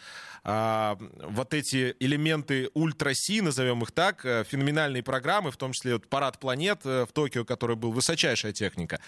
э, 0.44 0.96
вот 0.98 1.54
эти 1.54 1.94
элементы 2.00 2.70
ультра-си, 2.74 3.40
назовем 3.40 3.82
их 3.82 3.92
так, 3.92 4.22
феноменальные 4.22 5.02
программы, 5.02 5.50
в 5.50 5.56
том 5.56 5.72
числе 5.72 5.94
вот 5.94 6.08
парад 6.08 6.38
планет 6.38 6.84
в 6.84 7.08
Токио, 7.12 7.44
который 7.44 7.76
был 7.76 7.92
высочайшая 7.92 8.52
техника. 8.52 9.00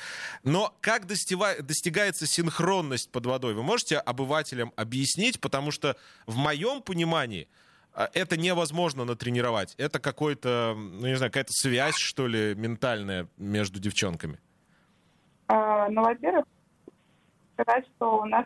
Но 0.45 0.77
как 0.81 1.07
достива... 1.07 1.55
достигается 1.61 2.27
синхронность 2.27 3.11
под 3.11 3.27
водой? 3.27 3.55
Вы 3.55 3.63
можете 3.63 3.99
обывателям 3.99 4.73
объяснить? 4.77 5.41
потому 5.49 5.71
что 5.71 5.97
в 6.27 6.37
моем 6.37 6.83
понимании 6.83 7.49
а, 7.95 8.11
это 8.13 8.37
невозможно 8.37 9.07
натренировать. 9.07 9.75
Это 9.79 9.99
какой-то, 9.99 10.75
ну 10.77 11.07
не 11.07 11.17
знаю, 11.17 11.33
какая-то 11.33 11.55
связь, 11.55 11.97
что 11.97 12.27
ли, 12.27 12.55
ментальная 12.55 13.29
между 13.39 13.81
девчонками. 13.81 14.39
А, 15.49 15.89
ну, 15.89 16.03
во-первых, 16.03 16.45
сказать, 17.55 17.87
что 17.97 18.21
у 18.21 18.25
нас 18.27 18.45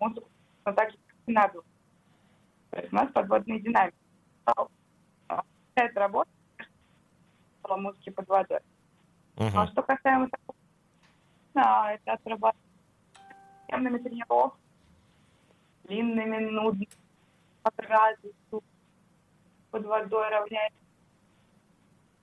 музыка, 0.00 0.26
но 0.64 0.72
также 0.72 0.96
надо. 1.26 1.60
То 2.70 2.80
есть 2.80 2.92
у 2.92 2.96
нас 2.96 3.12
подводные 3.12 3.60
динамики. 3.60 3.96
Это 5.76 6.00
работа 6.00 6.30
музыки 7.68 8.10
под 8.10 8.28
водой. 8.28 8.60
Uh-huh. 9.36 9.50
А 9.54 9.66
что 9.66 9.82
касаемо 9.82 10.28
такого, 10.28 10.56
это 11.90 12.12
отрабатывать 12.12 12.66
темными 13.68 13.98
тренировками, 13.98 14.62
длинными, 15.84 16.50
нудными, 16.50 16.88
по 17.62 17.70
градусу, 17.76 18.62
под 19.70 19.84
водой 19.86 20.28
равняется. 20.28 20.78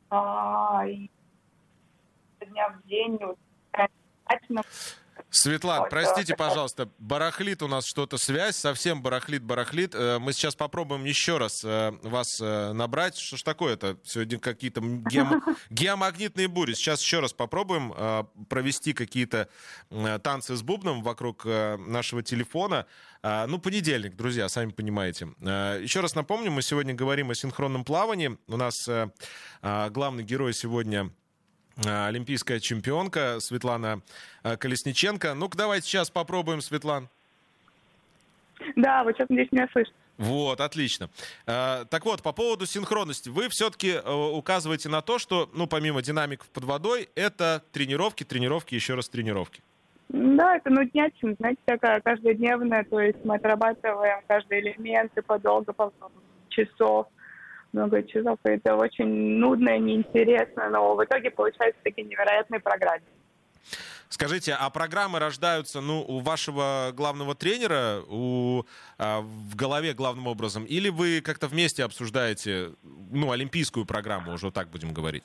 А, 0.10 0.86
и 0.88 1.10
дня 2.39 2.70
в 2.70 2.84
день, 2.88 3.18
вот, 3.18 3.38
Светлана, 5.32 5.88
простите, 5.90 6.36
пожалуйста, 6.36 6.90
барахлит 7.00 7.64
у 7.64 7.68
нас 7.70 7.86
что-то 7.86 8.18
связь, 8.18 8.58
совсем 8.58 9.02
барахлит, 9.02 9.42
барахлит. 9.44 9.96
Э, 9.96 10.20
мы 10.20 10.34
сейчас 10.34 10.56
попробуем 10.56 11.06
еще 11.06 11.38
раз 11.38 11.64
э, 11.64 11.92
вас 12.04 12.42
э, 12.42 12.74
набрать. 12.74 13.18
Что 13.18 13.38
ж 13.38 13.44
такое-то? 13.44 13.98
Сегодня 14.04 14.40
какие-то 14.40 14.82
геом... 14.82 15.42
геомагнитные 15.70 16.50
бури. 16.50 16.74
Сейчас 16.74 17.02
еще 17.02 17.22
раз 17.22 17.32
попробуем 17.32 17.94
провести 18.50 18.94
какие-то 18.94 19.48
танцы 20.24 20.56
с 20.56 20.62
бубном 20.62 21.02
вокруг 21.04 21.46
нашего 21.46 22.24
телефона. 22.24 22.86
Ну, 23.24 23.60
понедельник, 23.60 24.16
друзья, 24.16 24.50
сами 24.50 24.72
понимаете. 24.72 25.28
Еще 25.40 26.02
раз 26.02 26.16
напомню, 26.16 26.52
мы 26.52 26.62
сегодня 26.62 26.94
говорим 26.94 27.30
о 27.30 27.36
синхронном 27.36 27.84
плавании. 27.84 28.38
У 28.48 28.58
нас 28.58 28.88
главный 29.62 30.24
герой 30.24 30.54
сегодня 30.54 31.12
олимпийская 31.86 32.60
чемпионка 32.60 33.40
Светлана 33.40 34.02
э, 34.44 34.58
Колесниченко. 34.58 35.34
Ну-ка, 35.34 35.58
давайте 35.58 35.88
сейчас 35.88 36.10
попробуем, 36.10 36.62
Светлан. 36.62 37.10
Да, 38.76 39.04
вы 39.04 39.14
что-то 39.14 39.34
здесь 39.34 39.52
меня 39.52 39.68
слышите. 39.72 39.96
Вот, 40.18 40.62
отлично. 40.62 41.10
Э, 41.48 41.86
так 41.90 42.06
вот, 42.06 42.22
по 42.22 42.32
поводу 42.32 42.66
синхронности. 42.66 43.30
Вы 43.30 43.50
все-таки 43.50 43.98
указываете 44.00 44.90
на 44.90 45.02
то, 45.02 45.20
что, 45.20 45.50
ну, 45.54 45.68
помимо 45.68 46.02
динамиков 46.02 46.48
под 46.50 46.66
водой, 46.66 47.10
это 47.16 47.64
тренировки, 47.72 48.24
тренировки, 48.24 48.76
еще 48.76 48.96
раз 48.96 49.10
тренировки. 49.10 49.62
Да, 50.10 50.58
это 50.58 50.70
нуднятина, 50.70 51.36
знаете, 51.40 51.62
такая 51.64 52.02
каждодневная, 52.02 52.84
то 52.84 53.00
есть 53.00 53.24
мы 53.24 53.36
отрабатываем 53.36 54.20
каждый 54.28 54.60
элемент 54.60 55.18
и 55.18 55.22
подолго, 55.22 55.72
по 55.72 55.94
часов 56.50 57.08
много 57.74 58.04
часов, 58.04 58.38
и 58.46 58.50
это 58.50 58.75
очень 58.75 59.38
нудно 59.40 59.78
неинтересно, 59.78 60.70
но 60.70 60.96
в 60.96 61.04
итоге 61.04 61.32
получаются 61.32 61.82
такие 61.84 62.08
невероятные 62.08 62.60
программы. 62.60 63.01
Скажите, 64.10 64.54
а 64.60 64.70
программы 64.70 65.20
рождаются, 65.20 65.80
ну, 65.80 66.04
у 66.06 66.20
вашего 66.20 66.92
главного 66.94 67.34
тренера, 67.34 68.01
у, 68.10 68.63
а, 68.98 69.22
в 69.22 69.56
голове 69.56 69.94
главным 69.94 70.28
образом, 70.28 70.66
или 70.66 70.90
вы 70.90 71.22
как-то 71.22 71.48
вместе 71.48 71.86
обсуждаете, 71.86 72.72
ну, 73.10 73.32
олимпийскую 73.32 73.86
программу, 73.86 74.34
уже 74.34 74.51
так 74.51 74.68
будем 74.68 74.94
говорить? 74.94 75.24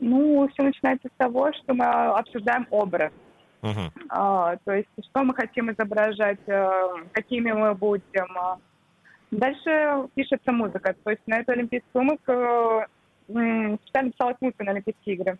Ну, 0.00 0.48
все 0.52 0.62
начинается 0.62 1.08
с 1.08 1.18
того, 1.18 1.52
что 1.52 1.74
мы 1.74 1.84
обсуждаем 1.84 2.66
образ. 2.70 3.12
Uh-huh. 3.62 3.90
А, 4.08 4.56
то 4.64 4.72
есть, 4.72 4.88
что 5.10 5.22
мы 5.22 5.34
хотим 5.34 5.70
изображать, 5.70 6.40
э, 6.46 6.70
какими 7.12 7.52
мы 7.52 7.74
будем, 7.74 8.26
а, 8.36 8.58
Дальше 9.34 10.08
пишется 10.14 10.52
музыка. 10.52 10.94
То 11.02 11.10
есть 11.10 11.22
на 11.26 11.40
эту 11.40 11.52
олимпийскую 11.52 12.04
музыку 12.04 12.86
специально 13.26 14.12
писалась 14.12 14.36
музыка 14.40 14.64
на 14.64 14.70
Олимпийские 14.72 15.16
игры. 15.16 15.38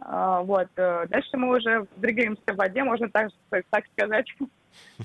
А, 0.00 0.40
вот. 0.40 0.68
Э, 0.76 1.06
дальше 1.08 1.36
мы 1.36 1.56
уже 1.56 1.86
двигаемся 1.96 2.52
в 2.52 2.56
воде, 2.56 2.82
можно 2.84 3.10
так, 3.10 3.30
так 3.70 3.84
сказать. 3.92 4.26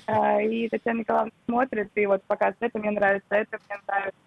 А, 0.05 0.41
и 0.41 0.69
Татьяна 0.69 0.99
Николаевна 0.99 1.31
смотрит 1.45 1.91
и 1.95 2.05
вот 2.05 2.23
показывает, 2.23 2.57
это 2.61 2.79
мне 2.79 2.91
нравится, 2.91 3.27
это 3.31 3.59
мне 3.67 3.77
нравится. 3.85 4.19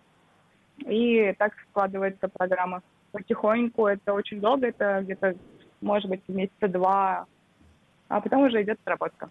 И 0.81 1.35
так 1.39 1.55
складывается 1.71 2.29
программа. 2.29 2.83
Потихоньку, 3.13 3.87
это 3.87 4.13
очень 4.13 4.39
долго, 4.39 4.67
это 4.67 5.01
где-то, 5.01 5.35
может 5.81 6.11
быть, 6.11 6.21
месяца 6.29 6.69
два, 6.69 7.25
а 8.09 8.21
потом 8.21 8.43
уже 8.43 8.63
идет 8.63 8.79
отработка. 8.83 9.31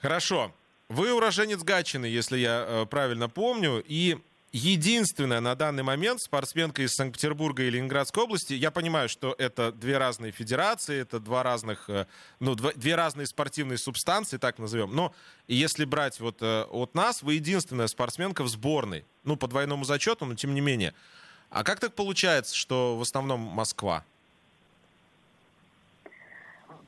Хорошо. 0.00 0.50
Вы 0.88 1.12
уроженец 1.12 1.62
Гатчины, 1.62 2.06
если 2.06 2.38
я 2.38 2.64
э, 2.66 2.86
правильно 2.86 3.28
помню, 3.28 3.84
и 3.86 4.16
единственная 4.52 5.40
на 5.40 5.54
данный 5.54 5.82
момент 5.82 6.22
спортсменка 6.22 6.80
из 6.80 6.94
Санкт-Петербурга 6.94 7.62
и 7.62 7.70
Ленинградской 7.70 8.24
области. 8.24 8.54
Я 8.54 8.70
понимаю, 8.70 9.10
что 9.10 9.34
это 9.36 9.70
две 9.70 9.98
разные 9.98 10.32
федерации, 10.32 10.98
это 11.02 11.20
два 11.20 11.42
разных, 11.42 11.90
э, 11.90 12.06
ну, 12.40 12.54
два, 12.54 12.72
две 12.72 12.94
разные 12.94 13.26
спортивные 13.26 13.76
субстанции, 13.76 14.38
так 14.38 14.58
назовем. 14.58 14.96
Но 14.96 15.12
если 15.46 15.84
брать 15.84 16.20
вот 16.20 16.38
э, 16.40 16.62
от 16.62 16.94
нас, 16.94 17.22
вы 17.22 17.34
единственная 17.34 17.88
спортсменка 17.88 18.42
в 18.42 18.48
сборной. 18.48 19.04
Ну, 19.24 19.36
по 19.36 19.46
двойному 19.46 19.84
зачету, 19.84 20.24
но 20.24 20.36
тем 20.36 20.54
не 20.54 20.62
менее. 20.62 20.94
А 21.50 21.64
как 21.64 21.80
так 21.80 21.92
получается, 21.92 22.56
что 22.56 22.96
в 22.96 23.02
основном 23.02 23.40
Москва? 23.40 24.04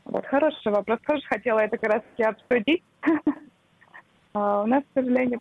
Вот 0.07 0.25
хороший 0.25 0.73
вопрос. 0.73 1.01
Тоже 1.07 1.23
хотела 1.27 1.59
это 1.59 1.77
как 1.77 1.93
раз 1.93 2.03
таки 2.03 2.23
обсудить. 2.23 2.83
А, 4.33 4.63
у 4.63 4.67
нас, 4.67 4.83
к 4.83 4.87
сожалению, 4.95 5.41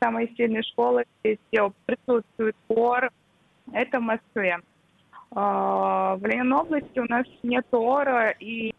самые 0.00 0.28
сильные 0.36 0.62
школы, 0.62 1.04
где 1.22 1.38
присутствует 1.86 2.56
ОР, 2.68 3.10
это 3.72 3.98
в 3.98 4.02
Москве. 4.02 4.60
А, 5.30 6.16
в 6.16 6.26
Ленинобласти 6.26 6.98
у 6.98 7.06
нас 7.08 7.26
нет 7.42 7.66
ОРа 7.72 8.30
и 8.38 8.74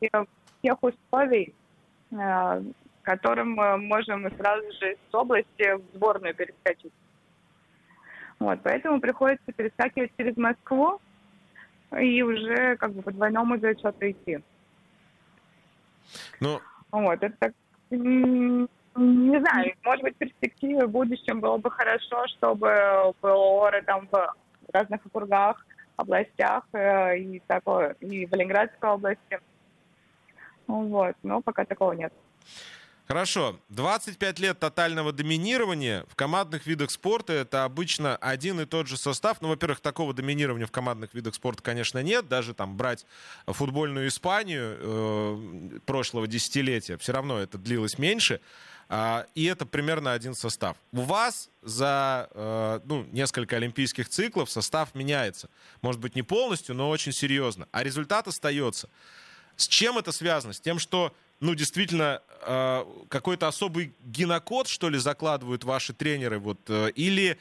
тех 0.62 0.78
условий, 0.82 1.54
а, 2.16 2.62
которым 3.02 3.54
мы 3.54 3.78
можем 3.78 4.30
сразу 4.38 4.72
же 4.80 4.94
из 4.94 5.14
области 5.16 5.76
в 5.76 5.96
сборную 5.96 6.36
перескочить. 6.36 6.94
Вот, 8.40 8.60
поэтому 8.64 9.00
приходится 9.00 9.52
перескакивать 9.52 10.12
через 10.18 10.38
Москву 10.38 11.02
и 12.00 12.22
уже 12.22 12.76
как 12.78 12.94
бы 12.94 13.02
по 13.02 13.12
двойному 13.12 13.58
зачету 13.58 14.12
идти. 14.12 14.40
Ну... 16.40 16.60
Вот, 16.92 17.22
это 17.22 17.36
так 17.38 17.54
не 18.98 19.40
знаю, 19.40 19.74
может 19.84 20.04
быть, 20.04 20.16
в 20.16 20.18
перспективе 20.18 20.86
в 20.86 20.92
будущем 20.92 21.40
было 21.40 21.58
бы 21.58 21.70
хорошо, 21.72 22.26
чтобы 22.38 23.14
ПОРы 23.22 23.84
там 23.84 24.08
в 24.12 24.36
разных 24.74 25.06
округах, 25.06 25.66
областях 25.96 26.64
э, 26.74 27.18
и 27.20 27.42
такое, 27.48 27.96
и 28.00 28.26
в 28.26 28.34
Ленинградской 28.34 28.90
области. 28.90 29.40
Вот, 30.68 31.16
но 31.24 31.42
пока 31.42 31.66
такого 31.66 31.94
нет. 31.94 32.14
Хорошо. 33.08 33.58
25 33.70 34.40
лет 34.40 34.60
тотального 34.60 35.14
доминирования 35.14 36.04
в 36.10 36.16
командных 36.16 36.68
видах 36.68 36.92
спорта 36.92 37.32
это 37.32 37.64
обычно 37.64 38.18
один 38.18 38.60
и 38.60 38.66
тот 38.66 38.88
же 38.88 38.98
состав. 38.98 39.38
Ну, 39.40 39.48
во-первых, 39.48 39.80
такого 39.80 40.14
доминирования 40.14 40.66
в 40.66 40.72
командных 40.72 41.14
видах 41.14 41.34
спорта, 41.34 41.64
конечно, 41.64 42.04
нет. 42.04 42.28
Даже 42.28 42.54
там 42.54 42.76
брать 42.76 43.06
футбольную 43.46 44.10
Испанию 44.10 44.78
э, 44.78 45.80
прошлого 45.86 46.28
десятилетия, 46.28 46.98
все 46.98 47.14
равно 47.14 47.40
это 47.40 47.58
длилось 47.58 47.98
меньше. 47.98 48.42
А, 48.90 49.26
и 49.36 49.46
это 49.46 49.66
примерно 49.66 50.14
один 50.14 50.34
состав. 50.34 50.78
У 50.94 51.02
вас 51.02 51.50
за 51.62 52.30
э, 52.32 52.80
ну, 52.86 53.04
несколько 53.12 53.58
олимпийских 53.58 54.08
циклов 54.08 54.50
состав 54.50 54.96
меняется. 54.96 55.50
Может 55.82 56.00
быть, 56.00 56.16
не 56.16 56.24
полностью, 56.24 56.74
но 56.74 56.90
очень 56.90 57.12
серьезно. 57.12 57.68
А 57.72 57.84
результат 57.84 58.28
остается. 58.28 58.90
С 59.58 59.68
чем 59.68 59.98
это 59.98 60.12
связано? 60.12 60.54
С 60.54 60.62
тем, 60.62 60.80
что 60.80 61.14
ну, 61.40 61.54
действительно, 61.54 62.22
э, 62.44 62.86
какой-то 63.10 63.48
особый 63.48 63.94
генокод, 64.06 64.68
что 64.68 64.90
ли, 64.90 64.98
закладывают 64.98 65.66
ваши 65.66 65.94
тренеры, 65.94 66.40
вот, 66.40 66.60
э, 66.70 66.92
или 66.92 67.38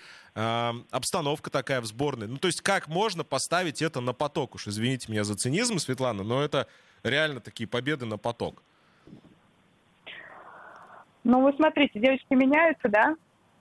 обстановка 0.91 1.49
такая 1.49 1.81
в 1.81 1.87
сборной. 1.87 2.27
Ну, 2.27 2.37
то 2.37 2.47
есть, 2.47 2.61
как 2.61 2.89
можно 2.89 3.25
поставить 3.25 3.81
это 3.81 4.03
на 4.03 4.13
поток? 4.13 4.57
Уж 4.57 4.69
извините 4.69 5.11
меня 5.11 5.25
за 5.25 5.35
цинизм, 5.35 5.79
Светлана, 5.79 6.25
но 6.25 6.43
это 6.43 6.67
реально 7.03 7.41
такие 7.41 7.67
победы 7.67 8.05
на 8.05 8.19
поток. 8.19 8.63
Ну, 11.29 11.43
вы 11.43 11.53
смотрите, 11.55 11.99
девочки 11.99 12.35
меняются, 12.35 12.89
да? 12.89 13.17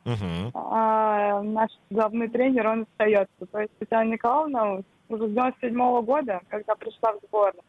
Угу. 0.05 0.51
А, 0.53 1.41
наш 1.41 1.71
главный 1.89 2.29
тренер, 2.29 2.67
он 2.67 2.81
остается. 2.83 3.47
То 3.51 3.59
есть 3.59 3.75
Татьяна 3.79 4.11
Николаевна 4.11 4.83
уже 5.09 5.27
с 5.27 5.31
97 5.31 5.75
-го 5.75 6.03
года, 6.03 6.41
когда 6.49 6.75
пришла 6.75 7.13
в 7.13 7.25
сборную, 7.25 7.63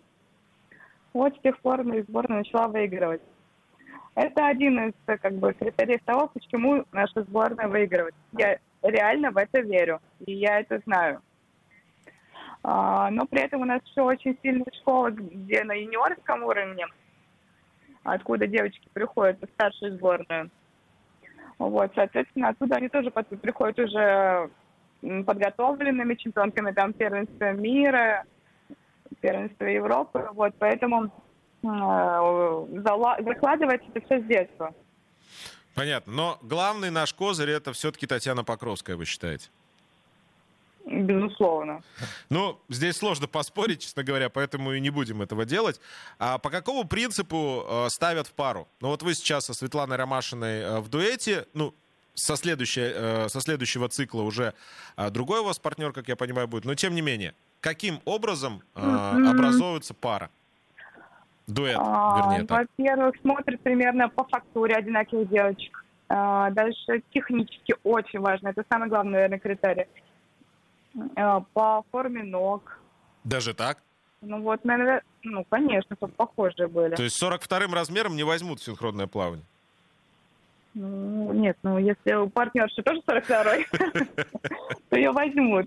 вот 1.15 1.35
с 1.35 1.41
тех 1.41 1.59
пор 1.61 1.83
мы 1.83 2.03
сборная 2.03 2.41
начала 2.41 2.69
выигрывать. 2.69 3.23
Это 4.15 4.47
один 4.47 4.89
из 4.89 4.93
как 5.07 5.33
бы, 5.33 5.55
критериев 5.55 6.03
того, 6.05 6.27
почему 6.29 6.85
наша 6.93 7.23
сборная 7.23 7.69
выигрывает. 7.69 8.15
Я 8.33 8.59
реально 8.83 9.31
в 9.31 9.39
это 9.39 9.63
верю, 9.63 10.01
и 10.27 10.35
я 10.35 10.61
это 10.61 10.79
знаю. 10.85 11.23
А, 12.63 13.11
но 13.11 13.25
при 13.25 13.41
этом 13.41 13.63
у 13.63 13.65
нас 13.65 13.81
еще 13.87 14.03
очень 14.03 14.37
сильная 14.43 14.73
школа, 14.79 15.11
где 15.11 15.65
на 15.65 15.73
юниорском 15.73 16.43
уровне– 16.43 16.87
откуда 18.15 18.47
девочки 18.47 18.89
приходят 18.93 19.41
в 19.41 19.47
старшую 19.55 19.97
сборную. 19.97 20.51
Вот, 21.59 21.91
соответственно, 21.95 22.51
оттуда 22.51 22.77
они 22.77 22.89
тоже 22.89 23.11
приходят 23.11 23.79
уже 23.79 24.51
подготовленными 25.01 26.15
чемпионками 26.15 26.73
там 26.73 26.93
первенства 26.93 27.53
мира, 27.53 28.25
первенства 29.21 29.65
Европы. 29.65 30.29
Вот, 30.33 30.55
поэтому 30.59 31.07
э, 31.07 31.09
закладывается 31.63 33.87
это 33.95 34.07
все 34.07 34.21
с 34.21 34.25
детства. 34.25 34.75
Понятно. 35.75 36.13
Но 36.13 36.39
главный 36.43 36.91
наш 36.91 37.13
козырь 37.13 37.51
это 37.51 37.73
все-таки 37.73 38.07
Татьяна 38.07 38.45
Покровская, 38.45 38.97
вы 38.97 39.05
считаете? 39.05 39.51
Безусловно. 40.87 41.83
Ну, 42.31 42.61
здесь 42.69 42.97
сложно 42.97 43.27
поспорить, 43.27 43.81
честно 43.81 44.05
говоря, 44.05 44.31
поэтому 44.31 44.73
и 44.73 44.81
не 44.81 44.91
будем 44.91 45.21
этого 45.21 45.45
делать. 45.45 45.81
А 46.21 46.39
по 46.39 46.49
какому 46.49 46.85
принципу 46.85 47.65
э, 47.69 47.89
ставят 47.89 48.29
в 48.29 48.33
пару? 48.33 48.69
Ну, 48.81 48.89
вот 48.89 49.03
вы 49.03 49.15
сейчас 49.15 49.47
со 49.47 49.55
Светланой 49.55 49.97
Ромашиной 49.97 50.61
э, 50.61 50.81
в 50.81 50.89
дуэте, 50.89 51.47
ну, 51.55 51.75
со, 52.15 52.37
следующей, 52.37 52.93
э, 52.95 53.29
со 53.29 53.41
следующего 53.41 53.89
цикла 53.89 54.23
уже 54.23 54.55
э, 54.97 55.11
другой 55.11 55.41
у 55.41 55.45
вас 55.45 55.59
партнер, 55.59 55.93
как 55.93 56.07
я 56.07 56.15
понимаю, 56.15 56.47
будет. 56.47 56.65
Но 56.65 56.77
тем 56.77 56.95
не 56.95 57.03
менее, 57.03 57.35
каким 57.61 58.01
образом 58.05 58.63
э, 58.77 58.81
образуется 58.81 59.93
пара? 59.93 60.31
Дуэт, 61.49 61.77
а, 61.79 62.19
вернее. 62.19 62.47
Так. 62.47 62.69
Во-первых, 62.77 63.15
смотрят 63.21 63.61
примерно 63.61 64.09
по 64.09 64.25
фактуре 64.25 64.77
одинаковых 64.77 65.29
девочек. 65.29 65.85
А, 66.09 66.51
дальше 66.51 67.03
технически 67.13 67.75
очень 67.83 68.21
важно. 68.21 68.49
Это 68.49 68.65
самый 68.71 68.89
главный, 68.89 69.13
наверное, 69.13 69.39
критерий. 69.39 69.87
Э, 71.17 71.41
по 71.53 71.85
форме 71.91 72.23
ног. 72.23 72.79
Даже 73.25 73.55
так? 73.55 73.83
Ну 74.23 74.41
вот, 74.41 74.65
наверное, 74.65 75.03
ну, 75.23 75.45
конечно, 75.49 75.95
чтобы 75.97 76.13
похожие 76.15 76.69
были. 76.69 76.95
То 76.95 77.03
есть 77.03 77.23
42-м 77.23 77.75
размером 77.75 78.17
не 78.17 78.23
возьмут 78.23 78.63
синхронное 78.63 79.07
плавание? 79.07 79.45
Ну, 80.75 81.33
нет, 81.33 81.57
ну 81.63 81.79
если 81.79 82.13
у 82.15 82.29
партнерши 82.29 82.83
тоже 82.83 83.01
42-й, 83.07 83.67
то 84.91 84.97
ее 84.97 85.11
возьмут. 85.11 85.67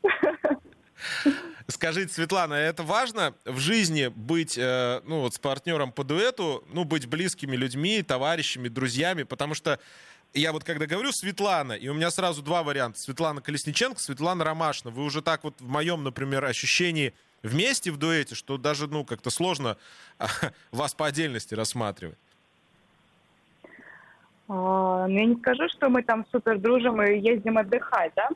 Скажите, 1.68 2.14
Светлана, 2.14 2.56
это 2.56 2.84
важно 2.84 3.34
в 3.46 3.58
жизни 3.60 4.12
быть, 4.16 4.58
э, 4.58 5.02
ну 5.06 5.22
вот 5.22 5.34
с 5.34 5.40
партнером 5.40 5.92
по 5.92 6.04
дуэту, 6.04 6.64
ну 6.74 6.84
быть 6.84 7.08
близкими 7.08 7.56
людьми, 7.56 8.04
товарищами, 8.04 8.68
друзьями, 8.68 9.24
потому 9.24 9.54
что 9.54 9.80
я 10.34 10.52
вот 10.52 10.64
когда 10.64 10.86
говорю 10.86 11.12
Светлана, 11.12 11.74
и 11.74 11.88
у 11.88 11.94
меня 11.94 12.12
сразу 12.12 12.42
два 12.42 12.64
варианта. 12.64 13.00
Светлана 13.00 13.42
Колесниченко, 13.42 14.00
Светлана 14.00 14.44
Ромашина. 14.44 14.92
Вы 14.92 15.04
уже 15.04 15.22
так 15.22 15.44
вот 15.44 15.60
в 15.60 15.68
моем, 15.68 16.04
например, 16.04 16.46
ощущении 16.46 17.14
вместе 17.42 17.92
в 17.92 17.98
дуэте, 17.98 18.36
что 18.36 18.58
даже, 18.58 18.88
ну, 18.88 19.06
как-то 19.06 19.30
сложно 19.30 19.78
вас 20.72 20.94
по 20.94 21.08
отдельности 21.08 21.56
рассматривать. 21.56 22.18
А, 24.48 25.08
ну, 25.08 25.18
я 25.18 25.26
не 25.26 25.36
скажу, 25.36 25.68
что 25.70 25.90
мы 25.90 26.04
там 26.04 26.26
супер 26.32 26.60
дружим 26.60 27.02
и 27.02 27.20
ездим 27.20 27.58
отдыхать, 27.58 28.14
да? 28.16 28.30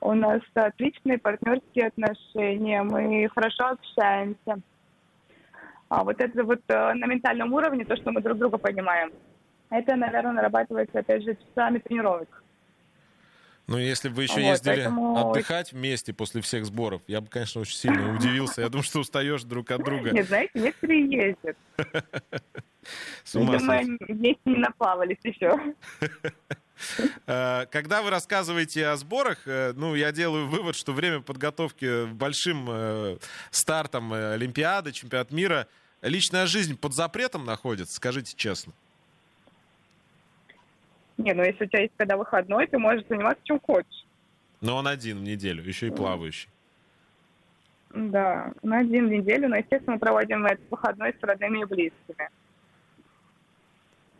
У 0.00 0.14
нас 0.14 0.40
отличные 0.54 1.18
партнерские 1.18 1.88
отношения, 1.88 2.82
мы 2.82 3.28
хорошо 3.34 3.68
общаемся. 3.68 4.60
А 5.88 6.04
вот 6.04 6.20
это 6.20 6.44
вот 6.44 6.60
э, 6.68 6.94
на 6.94 7.06
ментальном 7.06 7.52
уровне, 7.52 7.84
то, 7.84 7.96
что 7.96 8.12
мы 8.12 8.22
друг 8.22 8.38
друга 8.38 8.58
понимаем– 8.58 9.12
это, 9.70 9.96
наверное, 9.96 10.32
нарабатывается, 10.32 10.98
опять 10.98 11.22
же, 11.22 11.36
часами 11.36 11.78
тренировок. 11.78 12.42
Ну, 13.70 13.78
если 13.78 14.08
бы 14.08 14.16
вы 14.16 14.22
еще 14.24 14.40
вот, 14.40 14.40
ездили 14.40 14.74
поэтому... 14.74 15.30
отдыхать 15.30 15.72
вместе 15.72 16.12
после 16.12 16.40
всех 16.40 16.66
сборов, 16.66 17.02
я 17.06 17.20
бы, 17.20 17.28
конечно, 17.28 17.60
очень 17.60 17.76
сильно 17.76 18.16
удивился. 18.16 18.62
Я 18.62 18.68
думаю, 18.68 18.82
что 18.82 18.98
устаешь 18.98 19.44
друг 19.44 19.70
от 19.70 19.84
друга. 19.84 20.10
Нет, 20.10 20.26
знаете, 20.26 20.50
некоторые 20.54 21.08
ездят. 21.08 21.56
С 23.22 23.36
ума 23.36 23.58
вместе 23.58 24.40
не 24.44 24.56
наплавались 24.56 25.18
еще. 25.22 25.56
А, 27.26 27.66
когда 27.66 28.00
вы 28.00 28.08
рассказываете 28.08 28.86
о 28.86 28.96
сборах, 28.96 29.40
э, 29.44 29.74
ну, 29.76 29.94
я 29.94 30.12
делаю 30.12 30.48
вывод, 30.48 30.74
что 30.74 30.94
время 30.94 31.20
подготовки 31.20 32.06
большим 32.06 32.66
э, 32.70 33.18
стартом 33.50 34.14
э, 34.14 34.32
Олимпиады, 34.32 34.90
чемпионат 34.92 35.30
мира, 35.30 35.68
личная 36.00 36.46
жизнь 36.46 36.78
под 36.78 36.94
запретом 36.94 37.44
находится, 37.44 37.94
скажите 37.94 38.34
честно. 38.34 38.72
Не, 41.20 41.34
ну 41.34 41.42
если 41.42 41.64
у 41.64 41.68
тебя 41.68 41.82
есть 41.82 41.92
когда 41.96 42.16
выходной, 42.16 42.66
ты 42.66 42.78
можешь 42.78 43.06
заниматься 43.06 43.42
чем 43.44 43.60
хочешь. 43.60 44.06
Но 44.60 44.76
он 44.76 44.88
один 44.88 45.18
в 45.18 45.22
неделю, 45.22 45.62
еще 45.62 45.88
и 45.88 45.90
плавающий. 45.90 46.48
Да, 47.90 48.52
на 48.62 48.78
один 48.78 49.08
в 49.08 49.10
неделю, 49.10 49.48
но, 49.48 49.56
естественно, 49.56 49.94
мы 49.94 49.98
проводим 49.98 50.46
этот 50.46 50.70
выходной 50.70 51.12
с 51.12 51.22
родными 51.22 51.60
и 51.60 51.64
близкими. 51.64 52.30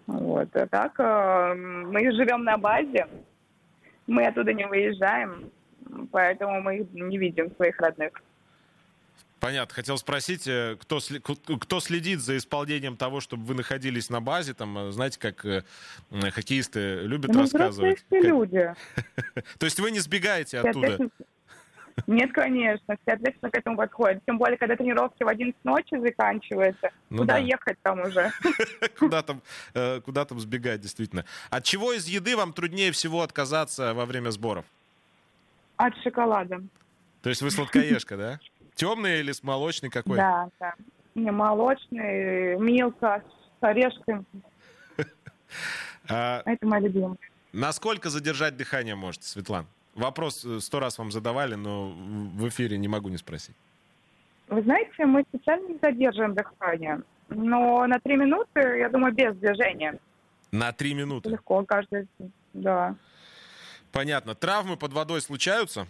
Вот. 0.06 0.54
А 0.56 0.66
так, 0.66 0.98
э, 0.98 1.54
мы 1.54 2.12
живем 2.12 2.44
на 2.44 2.58
базе, 2.58 3.06
мы 4.06 4.26
оттуда 4.26 4.52
не 4.52 4.66
выезжаем, 4.66 5.50
поэтому 6.10 6.60
мы 6.60 6.86
не 6.92 7.16
видим 7.16 7.54
своих 7.54 7.78
родных. 7.80 8.12
Понятно. 9.40 9.74
Хотел 9.74 9.96
спросить, 9.96 10.46
э, 10.46 10.76
кто, 10.78 11.00
кто 11.58 11.80
следит 11.80 12.20
за 12.20 12.36
исполнением 12.36 12.96
того, 12.96 13.20
чтобы 13.20 13.44
вы 13.44 13.54
находились 13.54 14.10
на 14.10 14.20
базе, 14.20 14.52
там, 14.52 14.76
э, 14.76 14.92
знаете, 14.92 15.18
как 15.18 15.44
э, 15.46 15.62
хоккеисты 16.10 17.00
любят 17.00 17.32
ну, 17.32 17.40
рассказывать. 17.40 18.04
Как... 18.10 18.22
люди. 18.22 18.74
То 19.58 19.64
есть 19.64 19.80
вы 19.80 19.90
не 19.90 19.98
сбегаете 19.98 20.58
оттуда? 20.58 20.98
Нет, 22.06 22.32
конечно, 22.32 22.96
все 23.02 23.14
ответственно 23.14 23.50
к 23.50 23.56
этому 23.56 23.76
подходят. 23.76 24.22
Тем 24.26 24.38
более, 24.38 24.56
когда 24.58 24.76
тренировки 24.76 25.22
в 25.22 25.28
11 25.28 25.64
ночи 25.64 25.98
заканчиваются, 25.98 26.90
ну 27.08 27.18
куда 27.18 27.34
да. 27.34 27.38
ехать 27.38 27.78
там 27.82 28.00
уже? 28.00 28.30
куда, 28.98 29.22
там, 29.22 29.42
куда 30.04 30.24
там 30.24 30.40
сбегать, 30.40 30.80
действительно. 30.80 31.26
От 31.50 31.64
чего 31.64 31.92
из 31.92 32.06
еды 32.06 32.36
вам 32.36 32.52
труднее 32.52 32.92
всего 32.92 33.22
отказаться 33.22 33.92
во 33.92 34.06
время 34.06 34.30
сборов? 34.30 34.64
От 35.76 35.94
шоколада. 36.02 36.62
То 37.22 37.28
есть 37.28 37.42
вы 37.42 37.50
сладкоежка, 37.50 38.16
да? 38.16 38.40
Темный 38.80 39.20
или 39.20 39.32
с 39.32 39.42
молочный 39.42 39.90
какой? 39.90 40.16
Да, 40.16 40.48
да. 40.58 40.72
Не, 41.14 41.30
молочный, 41.30 42.56
милка 42.58 43.22
с 43.60 43.62
орешками. 43.62 44.24
А 46.08 46.42
Это 46.46 46.66
моя 46.66 46.82
любимая. 46.82 47.18
Насколько 47.52 48.08
задержать 48.08 48.56
дыхание 48.56 48.94
можете, 48.94 49.28
Светлана? 49.28 49.66
Вопрос 49.94 50.44
э, 50.46 50.60
сто 50.60 50.80
раз 50.80 50.96
вам 50.98 51.12
задавали, 51.12 51.56
но 51.56 51.90
в 51.90 52.48
эфире 52.48 52.78
не 52.78 52.88
могу 52.88 53.10
не 53.10 53.18
спросить. 53.18 53.54
Вы 54.48 54.62
знаете, 54.62 55.04
мы 55.04 55.24
специально 55.28 55.68
не 55.68 55.78
задерживаем 55.80 56.34
дыхание, 56.34 57.02
но 57.28 57.86
на 57.86 58.00
три 58.00 58.16
минуты, 58.16 58.60
я 58.78 58.88
думаю, 58.88 59.12
без 59.12 59.36
движения. 59.36 59.98
На 60.52 60.72
три 60.72 60.94
минуты? 60.94 61.28
Легко, 61.28 61.64
каждый, 61.64 62.08
да. 62.54 62.96
Понятно. 63.92 64.34
Травмы 64.34 64.76
под 64.76 64.94
водой 64.94 65.20
случаются? 65.20 65.86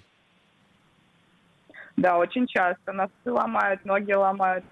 Да, 1.97 2.19
очень 2.19 2.47
часто. 2.47 2.93
Носы 2.93 3.13
ломают, 3.27 3.85
ноги 3.85 4.13
ломают. 4.13 4.65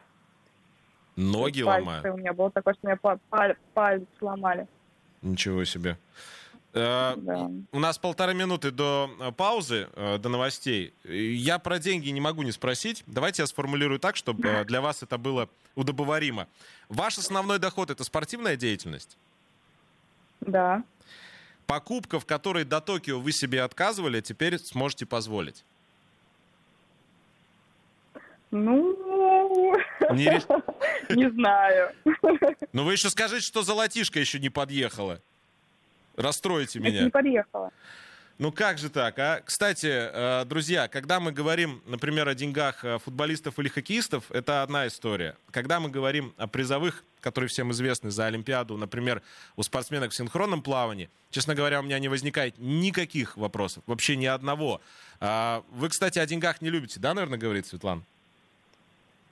Ноги 1.17 1.65
пальцы. 1.65 1.81
ломают? 1.81 2.07
У 2.07 2.17
меня 2.17 2.33
было 2.33 2.51
такое, 2.51 2.75
что 2.75 3.19
палец, 3.29 3.57
палец 3.75 4.05
сломали. 4.19 4.67
Ничего 5.23 5.65
себе. 5.65 5.99
Э, 6.75 7.15
да. 7.17 7.51
У 7.73 7.79
нас 7.79 7.99
полторы 7.99 8.35
минуты 8.35 8.71
до 8.71 9.11
э, 9.19 9.33
паузы, 9.33 9.89
э, 9.95 10.19
до 10.19 10.29
новостей. 10.29 10.95
Я 11.05 11.59
про 11.59 11.79
деньги 11.79 12.11
не 12.11 12.21
могу 12.21 12.43
не 12.43 12.53
спросить. 12.53 13.03
Давайте 13.07 13.43
я 13.43 13.47
сформулирую 13.47 13.99
так, 13.99 14.17
чтобы 14.17 14.65
для 14.67 14.81
вас 14.81 15.03
это 15.03 15.19
было 15.19 15.49
удобоваримо. 15.75 16.47
Ваш 16.89 17.19
основной 17.19 17.59
доход— 17.59 17.91
это 17.91 18.05
спортивная 18.05 18.57
деятельность? 18.57 19.17
Да. 20.41 20.85
Покупка, 21.67 22.21
в 22.21 22.27
которой 22.27 22.65
до 22.65 22.81
Токио 22.81 23.19
вы 23.19 23.33
себе 23.33 23.63
отказывали, 23.63 24.21
теперь 24.21 24.59
сможете 24.59 25.05
позволить? 25.05 25.65
Ну, 28.51 29.75
не, 30.11 30.41
не 31.15 31.31
знаю. 31.31 31.93
Ну 32.73 32.85
вы 32.85 32.93
еще 32.93 33.11
скажите, 33.11 33.45
что 33.47 33.63
золотишко 33.63 34.19
еще 34.19 34.39
не 34.39 34.49
подъехала. 34.49 35.21
Расстроите 36.17 36.81
меня. 36.81 37.05
не 37.05 37.11
подъехала. 37.11 37.71
Ну 38.39 38.53
как 38.53 38.79
же 38.79 38.89
так, 38.89 39.19
а? 39.19 39.43
Кстати, 39.45 39.89
э, 39.91 40.45
друзья, 40.45 40.87
когда 40.87 41.19
мы 41.19 41.33
говорим, 41.33 41.83
например, 41.87 42.29
о 42.29 42.35
деньгах 42.37 42.85
э, 42.85 42.99
футболистов 42.99 43.59
или 43.59 43.69
хоккеистов, 43.69 44.31
это 44.31 44.63
одна 44.63 44.87
история. 44.87 45.37
Когда 45.51 45.81
мы 45.81 45.91
говорим 45.91 46.33
о 46.37 46.47
призовых, 46.47 47.03
которые 47.21 47.49
всем 47.49 47.73
известны 47.73 48.13
за 48.13 48.27
Олимпиаду, 48.27 48.77
например, 48.77 49.23
у 49.57 49.65
спортсменок 49.65 50.13
в 50.13 50.15
синхронном 50.15 50.63
плавании, 50.63 51.11
честно 51.31 51.57
говоря, 51.57 51.81
у 51.81 51.83
меня 51.83 51.99
не 51.99 52.07
возникает 52.07 52.55
никаких 52.59 53.37
вопросов, 53.37 53.83
вообще 53.89 54.15
ни 54.15 54.27
одного. 54.27 54.81
А, 55.19 55.65
вы, 55.73 55.89
кстати, 55.89 56.21
о 56.21 56.27
деньгах 56.27 56.63
не 56.63 56.71
любите, 56.71 57.01
да, 57.01 57.15
наверное, 57.15 57.41
говорит 57.41 57.67
Светлана? 57.67 58.05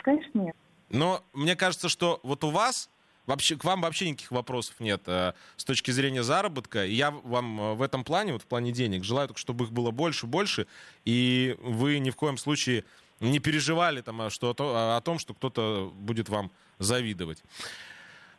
Конечно, 0.07 0.39
нет. 0.39 0.57
Но 0.89 1.25
мне 1.33 1.57
кажется, 1.57 1.89
что 1.89 2.21
вот 2.23 2.45
у 2.45 2.51
вас 2.51 2.89
вообще, 3.27 3.57
к 3.57 3.65
вам 3.65 3.81
вообще 3.81 4.09
никаких 4.09 4.31
вопросов 4.31 4.79
нет 4.79 5.03
э, 5.07 5.33
с 5.57 5.65
точки 5.65 5.91
зрения 5.91 6.23
заработка. 6.23 6.87
И 6.87 6.95
я 6.95 7.11
вам 7.11 7.61
э, 7.61 7.75
в 7.75 7.83
этом 7.83 8.05
плане, 8.05 8.33
вот 8.33 8.43
в 8.43 8.47
плане 8.47 8.71
денег, 8.71 9.03
желаю 9.03 9.27
только, 9.27 9.41
чтобы 9.41 9.65
их 9.65 9.73
было 9.73 9.91
больше, 9.91 10.29
больше, 10.29 10.69
и 11.05 11.57
вы 11.61 11.99
ни 11.99 12.11
в 12.11 12.15
коем 12.15 12.39
случае 12.39 12.85
не 13.19 13.41
переживали 13.41 14.01
там, 14.01 14.23
а 14.23 14.31
что, 14.31 14.55
о, 14.57 14.97
о 14.97 15.01
том, 15.01 15.19
что 15.19 15.35
кто-то 15.35 15.93
будет 15.97 16.29
вам 16.29 16.53
завидовать. 16.79 17.43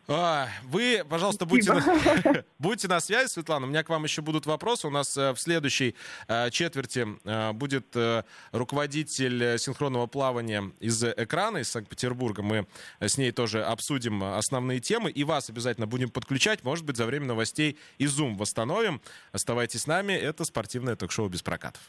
А, 0.10 0.48
вы, 0.64 1.04
пожалуйста, 1.10 1.46
будьте 1.46 1.74
на, 1.74 2.44
будьте 2.60 2.88
на 2.88 3.02
связи, 3.02 3.30
Светлана. 3.30 3.66
У 3.66 3.70
меня 3.70 3.84
к 3.84 3.90
вам 3.90 4.06
еще 4.06 4.22
будут 4.22 4.46
вопросы. 4.46 4.88
У 4.88 4.90
нас 4.90 5.18
э, 5.18 5.34
в 5.34 5.38
следующей 5.38 5.96
э, 6.30 6.50
четверти 6.50 7.06
э, 7.26 7.52
будет 7.52 7.96
руководитель 8.52 9.60
синхронного 9.60 10.08
плавания 10.08 10.72
из 10.80 11.04
экрана 11.04 11.58
из 11.58 11.70
Санкт-Петербурга. 11.70 12.42
Мы 12.42 12.68
с 13.02 13.18
ней 13.18 13.32
тоже 13.32 13.64
обсудим 13.64 14.24
основные 14.24 14.80
темы. 14.80 15.12
И 15.12 15.26
вас 15.26 15.50
обязательно 15.50 15.88
будем 15.88 16.10
подключать. 16.10 16.64
Может 16.64 16.86
быть, 16.86 16.96
за 16.96 17.06
время 17.06 17.26
новостей 17.26 17.78
и 17.98 18.06
Zoom 18.06 18.38
восстановим. 18.38 19.02
Оставайтесь 19.34 19.82
с 19.82 19.88
нами. 19.88 20.14
Это 20.14 20.46
спортивное 20.46 20.96
ток-шоу 20.96 21.28
без 21.28 21.42
прокатов. 21.42 21.82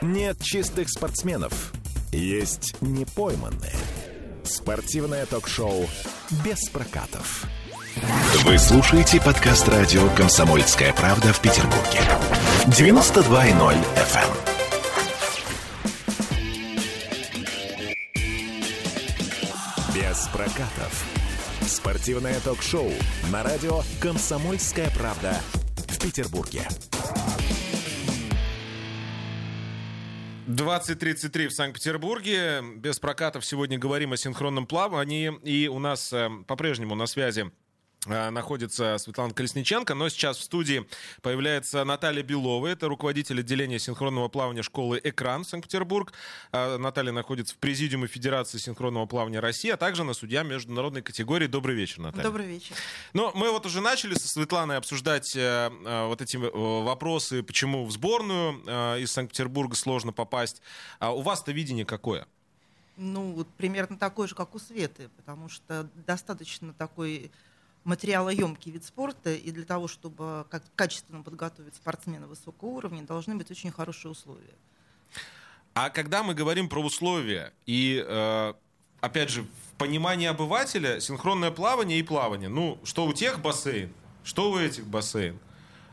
Нет 0.00 0.40
чистых 0.42 0.88
спортсменов. 0.88 1.72
Есть 2.12 2.80
непойманные. 2.80 3.74
Спортивное 4.46 5.26
ток-шоу 5.26 5.88
«Без 6.44 6.68
прокатов». 6.68 7.46
Вы 8.44 8.58
слушаете 8.58 9.20
подкаст 9.20 9.68
радио 9.68 10.08
«Комсомольская 10.10 10.92
правда» 10.92 11.32
в 11.32 11.40
Петербурге. 11.40 11.98
92.0 12.66 13.74
FM. 13.96 14.28
Эм. 18.14 18.24
«Без 19.94 20.28
прокатов». 20.28 21.04
Спортивное 21.66 22.38
ток-шоу 22.40 22.92
на 23.32 23.42
радио 23.42 23.82
«Комсомольская 24.00 24.90
правда» 24.90 25.40
в 25.88 25.98
Петербурге. 25.98 26.68
20.33 30.46 31.48
в 31.48 31.52
Санкт-Петербурге. 31.52 32.62
Без 32.76 33.00
прокатов 33.00 33.44
сегодня 33.44 33.78
говорим 33.78 34.12
о 34.12 34.16
синхронном 34.16 34.66
плавании. 34.66 35.36
И 35.42 35.66
у 35.66 35.80
нас 35.80 36.12
э, 36.12 36.30
по-прежнему 36.46 36.94
на 36.94 37.06
связи 37.06 37.50
находится 38.06 38.96
Светлана 38.98 39.34
Колесниченко, 39.34 39.94
но 39.94 40.08
сейчас 40.08 40.38
в 40.38 40.42
студии 40.42 40.86
появляется 41.22 41.84
Наталья 41.84 42.22
Белова, 42.22 42.66
это 42.66 42.88
руководитель 42.88 43.40
отделения 43.40 43.78
синхронного 43.78 44.28
плавания 44.28 44.62
школы 44.62 45.00
«Экран» 45.02 45.44
Санкт-Петербург. 45.44 46.12
Э, 46.52 46.76
Наталья 46.76 47.12
находится 47.12 47.54
в 47.54 47.58
президиуме 47.58 48.06
Федерации 48.06 48.58
синхронного 48.58 49.06
плавания 49.06 49.40
России, 49.40 49.70
а 49.70 49.76
также 49.76 50.04
на 50.04 50.14
судья 50.14 50.42
международной 50.42 51.02
категории. 51.02 51.46
Добрый 51.46 51.74
вечер, 51.76 52.00
Наталья. 52.00 52.24
Добрый 52.24 52.46
вечер. 52.46 52.74
Ну, 53.12 53.30
мы 53.34 53.50
вот 53.50 53.66
уже 53.66 53.80
начали 53.80 54.14
со 54.14 54.28
Светланой 54.28 54.76
обсуждать 54.76 55.34
э, 55.36 55.70
вот 56.06 56.22
эти 56.22 56.36
вопросы, 56.36 57.42
почему 57.42 57.84
в 57.84 57.90
сборную 57.90 58.96
из 59.00 59.12
Санкт-Петербурга 59.12 59.74
сложно 59.74 60.12
попасть. 60.12 60.62
А 60.98 61.14
у 61.14 61.22
вас-то 61.22 61.52
видение 61.52 61.84
какое? 61.84 62.26
Ну, 62.96 63.32
вот 63.32 63.48
примерно 63.56 63.98
такое 63.98 64.26
же, 64.26 64.34
как 64.34 64.54
у 64.54 64.58
Светы, 64.58 65.10
потому 65.16 65.48
что 65.48 65.88
достаточно 66.06 66.72
такой 66.72 67.30
материалоемкий 67.86 68.72
вид 68.72 68.84
спорта, 68.84 69.32
и 69.32 69.50
для 69.50 69.64
того, 69.64 69.88
чтобы 69.88 70.46
как 70.50 70.62
качественно 70.74 71.22
подготовить 71.22 71.74
спортсмена 71.74 72.26
высокого 72.26 72.70
уровня, 72.70 73.02
должны 73.02 73.36
быть 73.36 73.50
очень 73.50 73.70
хорошие 73.70 74.10
условия. 74.10 74.54
А 75.74 75.90
когда 75.90 76.22
мы 76.22 76.34
говорим 76.34 76.68
про 76.68 76.80
условия 76.80 77.52
и, 77.66 78.04
э, 78.06 78.54
опять 79.00 79.30
же, 79.30 79.42
в 79.42 79.78
понимании 79.78 80.26
обывателя 80.26 81.00
синхронное 81.00 81.50
плавание 81.50 81.98
и 81.98 82.02
плавание, 82.02 82.48
ну, 82.48 82.78
что 82.82 83.06
у 83.06 83.12
тех 83.12 83.40
бассейн, 83.40 83.92
что 84.24 84.50
у 84.50 84.58
этих 84.58 84.86
бассейн, 84.86 85.38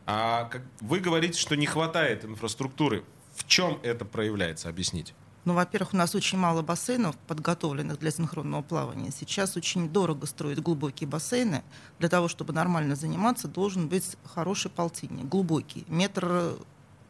а 0.05 0.49
вы 0.81 0.99
говорите, 0.99 1.39
что 1.39 1.55
не 1.55 1.65
хватает 1.65 2.25
инфраструктуры. 2.25 3.03
В 3.35 3.47
чем 3.47 3.79
это 3.83 4.05
проявляется? 4.05 4.69
Объясните. 4.69 5.13
Ну, 5.45 5.53
во-первых, 5.53 5.93
у 5.93 5.97
нас 5.97 6.15
очень 6.15 6.37
мало 6.37 6.61
бассейнов, 6.61 7.17
подготовленных 7.27 7.99
для 7.99 8.11
синхронного 8.11 8.61
плавания. 8.61 9.11
Сейчас 9.11 9.57
очень 9.57 9.89
дорого 9.89 10.25
строить 10.25 10.59
глубокие 10.59 11.07
бассейны. 11.07 11.63
Для 11.99 12.09
того, 12.09 12.27
чтобы 12.27 12.53
нормально 12.53 12.95
заниматься, 12.95 13.47
должен 13.47 13.87
быть 13.89 14.15
хороший 14.23 14.71
полтинник, 14.71 15.25
глубокий. 15.25 15.85
Метр 15.87 16.55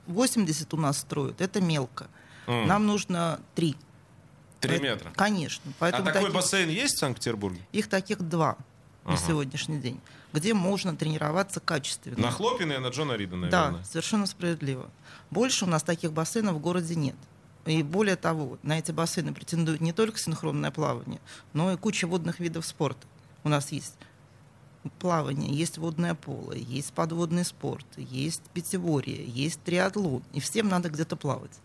восемьдесят 0.07 0.73
у 0.73 0.77
нас 0.77 0.97
строят, 0.97 1.41
это 1.41 1.61
мелко. 1.61 2.07
Mm. 2.47 2.65
Нам 2.65 2.87
нужно 2.87 3.39
три. 3.55 3.75
Три 4.59 4.79
метра? 4.79 5.11
Конечно. 5.15 5.71
Поэтому 5.77 6.03
а 6.03 6.13
такой 6.13 6.29
таких... 6.29 6.35
бассейн 6.35 6.69
есть 6.69 6.95
в 6.95 6.99
Санкт-Петербурге? 6.99 7.61
Их 7.71 7.87
таких 7.87 8.21
два. 8.21 8.57
на 9.05 9.17
сегодняшний 9.17 9.79
день, 9.79 9.99
где 10.31 10.53
можно 10.53 10.95
тренироваться 10.95 11.59
качественно. 11.59 12.17
На 12.17 12.31
Хлопина 12.31 12.73
и 12.73 12.77
на 12.77 12.87
Джона 12.87 13.13
Рида, 13.13 13.35
наверное. 13.35 13.79
Да, 13.79 13.83
совершенно 13.83 14.25
справедливо. 14.25 14.89
Больше 15.29 15.65
у 15.65 15.67
нас 15.67 15.83
таких 15.83 16.13
бассейнов 16.13 16.55
в 16.55 16.59
городе 16.59 16.95
нет. 16.95 17.15
И 17.65 17.81
более 17.81 18.15
того, 18.15 18.57
на 18.61 18.77
эти 18.77 18.91
бассейны 18.91 19.33
претендует 19.33 19.79
не 19.79 19.93
только 19.93 20.19
синхронное 20.19 20.71
плавание, 20.71 21.21
но 21.53 21.71
и 21.71 21.77
куча 21.77 22.07
водных 22.07 22.39
видов 22.39 22.65
спорта. 22.65 23.07
У 23.43 23.49
нас 23.49 23.71
есть 23.71 23.95
плавание, 24.99 25.53
есть 25.53 25.77
водное 25.77 26.13
поло, 26.13 26.53
есть 26.53 26.93
подводный 26.93 27.45
спорт, 27.45 27.85
есть 27.95 28.41
пятиборье, 28.53 29.23
есть 29.25 29.61
триатлон. 29.63 30.23
И 30.33 30.39
всем 30.39 30.67
надо 30.67 30.89
где-то 30.89 31.15
плавать. 31.15 31.57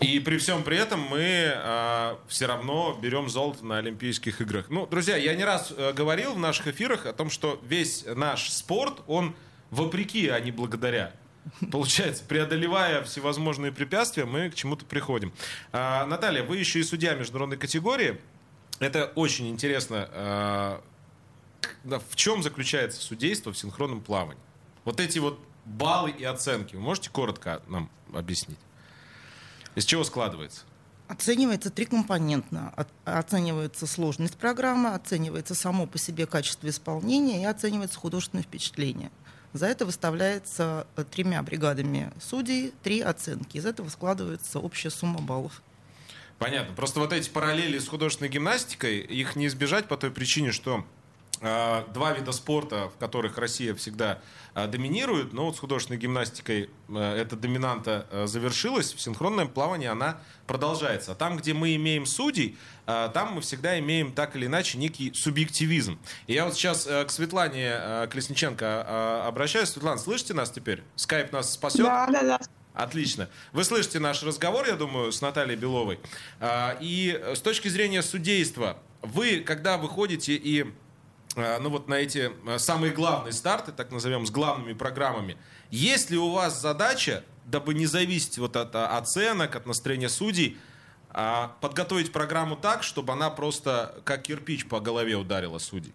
И 0.00 0.18
при 0.18 0.38
всем 0.38 0.64
при 0.64 0.76
этом 0.76 1.00
мы 1.00 1.20
э, 1.20 2.16
все 2.26 2.46
равно 2.46 2.98
берем 3.00 3.28
золото 3.28 3.64
на 3.64 3.78
Олимпийских 3.78 4.40
играх. 4.40 4.66
Ну, 4.68 4.86
друзья, 4.86 5.16
я 5.16 5.34
не 5.36 5.44
раз 5.44 5.72
э, 5.76 5.92
говорил 5.92 6.34
в 6.34 6.38
наших 6.38 6.68
эфирах 6.68 7.06
о 7.06 7.12
том, 7.12 7.30
что 7.30 7.60
весь 7.62 8.04
наш 8.06 8.50
спорт, 8.50 9.02
он 9.06 9.36
вопреки, 9.70 10.28
а 10.28 10.40
не 10.40 10.50
благодаря. 10.50 11.12
Получается, 11.70 12.24
преодолевая 12.24 13.02
всевозможные 13.02 13.72
препятствия, 13.72 14.24
мы 14.24 14.50
к 14.50 14.54
чему-то 14.54 14.84
приходим. 14.84 15.32
А, 15.72 16.06
Наталья, 16.06 16.42
вы 16.42 16.56
еще 16.58 16.80
и 16.80 16.82
судья 16.82 17.14
международной 17.14 17.56
категории. 17.56 18.20
Это 18.78 19.12
очень 19.14 19.48
интересно. 19.48 20.08
А, 20.12 20.82
в 21.84 22.16
чем 22.16 22.42
заключается 22.42 23.00
судейство 23.00 23.52
в 23.52 23.58
синхронном 23.58 24.00
плавании? 24.00 24.42
Вот 24.84 25.00
эти 25.00 25.18
вот 25.18 25.40
баллы 25.64 26.10
и 26.10 26.24
оценки. 26.24 26.76
Вы 26.76 26.82
можете 26.82 27.10
коротко 27.10 27.62
нам 27.68 27.90
объяснить? 28.12 28.58
Из 29.74 29.84
чего 29.84 30.04
складывается? 30.04 30.62
Оценивается 31.08 31.70
трикомпонентно. 31.70 32.72
Оценивается 33.04 33.86
сложность 33.86 34.36
программы, 34.36 34.94
оценивается 34.94 35.54
само 35.54 35.86
по 35.86 35.98
себе 35.98 36.26
качество 36.26 36.68
исполнения 36.68 37.42
и 37.42 37.44
оценивается 37.44 37.98
художественное 37.98 38.44
впечатление. 38.44 39.10
За 39.52 39.66
это 39.66 39.84
выставляется 39.84 40.86
э, 40.96 41.04
тремя 41.04 41.42
бригадами 41.42 42.10
судей 42.20 42.72
три 42.82 43.00
оценки. 43.00 43.58
Из 43.58 43.66
этого 43.66 43.88
складывается 43.88 44.58
общая 44.58 44.90
сумма 44.90 45.20
баллов. 45.20 45.62
Понятно. 46.38 46.74
Просто 46.74 47.00
вот 47.00 47.12
эти 47.12 47.28
параллели 47.28 47.78
с 47.78 47.86
художественной 47.86 48.30
гимнастикой, 48.30 48.98
их 48.98 49.36
не 49.36 49.46
избежать 49.46 49.86
по 49.86 49.96
той 49.96 50.10
причине, 50.10 50.52
что 50.52 50.84
два 51.42 52.12
вида 52.12 52.32
спорта, 52.32 52.88
в 52.88 52.98
которых 52.98 53.36
Россия 53.36 53.74
всегда 53.74 54.20
э, 54.54 54.68
доминирует, 54.68 55.32
но 55.32 55.46
вот 55.46 55.56
с 55.56 55.58
художественной 55.58 55.98
гимнастикой 55.98 56.70
э, 56.88 57.16
эта 57.16 57.34
доминанта 57.36 58.06
завершилась, 58.26 58.92
в 58.92 59.00
синхронном 59.00 59.48
плавании 59.48 59.88
она 59.88 60.20
продолжается. 60.46 61.12
А 61.12 61.14
там, 61.14 61.36
где 61.36 61.52
мы 61.52 61.74
имеем 61.74 62.06
судей, 62.06 62.56
там 62.86 63.34
мы 63.34 63.40
всегда 63.40 63.78
имеем 63.78 64.12
так 64.12 64.36
или 64.36 64.46
иначе 64.46 64.78
некий 64.78 65.12
субъективизм. 65.14 65.98
И 66.26 66.34
я 66.34 66.44
вот 66.44 66.54
сейчас 66.54 66.84
к 66.84 67.06
Светлане 67.10 68.06
Колесниченко 68.10 69.26
обращаюсь. 69.26 69.70
Светлана, 69.70 69.98
слышите 69.98 70.34
нас 70.34 70.50
теперь? 70.50 70.82
Скайп 70.96 71.32
нас 71.32 71.52
спасет? 71.52 71.84
Да, 71.84 72.06
да, 72.06 72.22
да. 72.22 72.40
Отлично. 72.74 73.28
Вы 73.52 73.64
слышите 73.64 73.98
наш 73.98 74.22
разговор, 74.22 74.66
я 74.66 74.76
думаю, 74.76 75.12
с 75.12 75.20
Натальей 75.20 75.56
Беловой. 75.56 76.00
А, 76.40 76.76
и 76.80 77.22
с 77.34 77.40
точки 77.40 77.68
зрения 77.68 78.02
судейства, 78.02 78.78
вы, 79.02 79.40
когда 79.40 79.76
выходите 79.76 80.34
и 80.34 80.72
ну 81.36 81.70
вот 81.70 81.88
на 81.88 81.94
эти 81.94 82.30
э, 82.46 82.58
самые 82.58 82.92
главные 82.92 83.32
старты, 83.32 83.72
так 83.72 83.90
назовем, 83.90 84.26
с 84.26 84.30
главными 84.30 84.74
программами. 84.74 85.36
Есть 85.70 86.10
ли 86.10 86.18
у 86.18 86.30
вас 86.30 86.60
задача, 86.60 87.24
дабы 87.46 87.74
не 87.74 87.86
зависеть 87.86 88.38
вот 88.38 88.56
от 88.56 88.74
э, 88.74 88.84
оценок, 88.84 89.56
от 89.56 89.66
настроения 89.66 90.08
судей, 90.08 90.58
а, 91.14 91.54
подготовить 91.60 92.12
программу 92.12 92.56
так, 92.56 92.82
чтобы 92.82 93.12
она 93.12 93.30
просто 93.30 94.00
как 94.04 94.22
кирпич 94.22 94.66
по 94.66 94.80
голове 94.80 95.14
ударила 95.14 95.58
судей? 95.58 95.92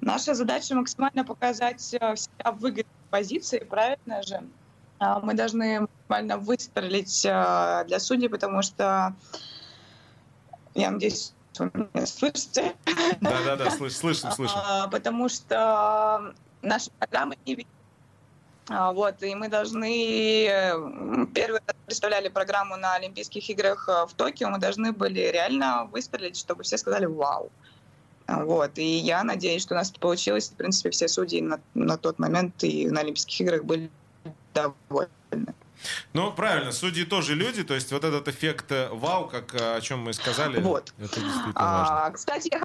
Наша 0.00 0.34
задача 0.34 0.74
максимально 0.74 1.24
показать 1.24 1.80
себя 1.80 2.14
в 2.14 2.58
выгодной 2.58 2.86
позиции, 3.10 3.58
правильно 3.58 4.22
же? 4.22 4.42
А, 4.98 5.20
мы 5.20 5.34
должны 5.34 5.80
максимально 5.80 6.38
выстрелить 6.38 7.22
для 7.22 8.00
судей, 8.00 8.28
потому 8.28 8.62
что 8.62 9.14
я 10.74 10.90
надеюсь, 10.90 11.32
вы 11.58 11.70
меня 11.92 12.06
слышите? 12.06 12.74
Да-да-да, 13.20 13.70
слышим, 13.90 14.30
слышим. 14.32 14.56
А, 14.56 14.88
потому 14.88 15.28
что 15.28 16.34
наша 16.62 16.90
программа 16.98 17.34
не 17.46 17.66
а, 18.70 18.92
вот, 18.92 19.22
и 19.22 19.34
мы 19.34 19.48
должны... 19.48 20.46
Первый 21.34 21.60
раз 21.66 21.76
представляли 21.86 22.28
программу 22.28 22.76
на 22.76 22.94
Олимпийских 22.96 23.48
играх 23.48 23.88
э, 23.88 24.06
в 24.06 24.12
Токио, 24.12 24.50
мы 24.50 24.58
должны 24.58 24.92
были 24.92 25.20
реально 25.20 25.88
выстрелить, 25.90 26.36
чтобы 26.36 26.64
все 26.64 26.76
сказали 26.76 27.06
«Вау!». 27.06 27.50
Вот, 28.26 28.76
и 28.76 28.98
я 28.98 29.24
надеюсь, 29.24 29.62
что 29.62 29.74
у 29.74 29.78
нас 29.78 29.90
это 29.90 30.00
получилось. 30.00 30.50
В 30.50 30.52
принципе, 30.52 30.90
все 30.90 31.08
судьи 31.08 31.40
на, 31.40 31.60
на 31.72 31.96
тот 31.96 32.18
момент 32.18 32.62
и 32.62 32.86
на 32.90 33.00
Олимпийских 33.00 33.40
играх 33.40 33.64
были 33.64 33.90
довольны. 34.52 35.54
Ну, 36.12 36.32
правильно, 36.32 36.72
судьи 36.72 37.04
тоже 37.04 37.34
люди, 37.34 37.64
то 37.64 37.74
есть 37.74 37.92
вот 37.92 38.04
этот 38.04 38.28
эффект 38.28 38.72
э, 38.72 38.88
вау, 38.90 39.28
как 39.28 39.54
э, 39.54 39.76
о 39.76 39.80
чем 39.80 40.00
мы 40.00 40.12
сказали, 40.12 40.60
вот. 40.60 40.92
это 40.98 41.20
действительно 41.20 41.52
важно. 41.54 42.06
А, 42.06 42.10
кстати, 42.10 42.50
я 42.52 42.62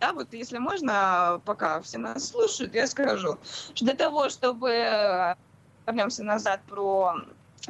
да, 0.00 0.12
вот 0.12 0.32
если 0.32 0.58
можно, 0.58 1.40
пока 1.44 1.80
все 1.82 1.98
нас 1.98 2.28
слушают, 2.28 2.74
я 2.74 2.86
скажу, 2.86 3.36
что 3.74 3.84
для 3.84 3.94
того, 3.94 4.28
чтобы 4.28 4.70
э, 4.70 5.34
вернемся 5.86 6.22
назад 6.22 6.60
про 6.68 7.16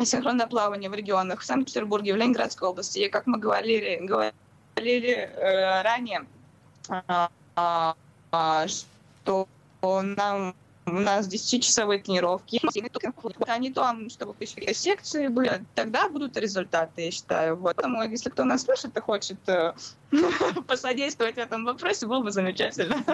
синхронное 0.04 0.46
плавание 0.46 0.90
в 0.90 0.94
регионах 0.94 1.40
в 1.40 1.44
Санкт-Петербурге, 1.44 2.12
в 2.12 2.16
Ленинградской 2.16 2.68
области, 2.68 2.98
и 2.98 3.08
как 3.08 3.26
мы 3.26 3.38
говорили, 3.38 3.96
говорили 4.04 5.10
э, 5.10 5.82
ранее, 5.82 6.26
э, 6.90 7.26
э, 8.32 8.66
что 8.68 9.48
нам 9.80 10.54
у 10.96 11.00
нас 11.00 11.28
10-часовые 11.28 12.02
тренировки. 12.02 12.60
Они 13.46 13.72
там, 13.72 14.10
чтобы 14.10 14.34
еще 14.40 14.74
секции 14.74 15.28
были, 15.28 15.64
тогда 15.74 16.08
будут 16.08 16.36
результаты, 16.36 17.02
я 17.02 17.10
считаю. 17.10 17.56
Вот. 17.56 17.76
Поэтому, 17.76 18.02
если 18.02 18.30
кто 18.30 18.44
нас 18.44 18.62
слышит 18.62 18.96
и 18.96 19.00
хочет 19.00 19.38
э, 19.48 19.74
посодействовать 20.66 21.36
в 21.36 21.38
этом 21.38 21.64
вопросе, 21.64 22.06
было 22.06 22.22
бы 22.22 22.30
замечательно. 22.30 23.04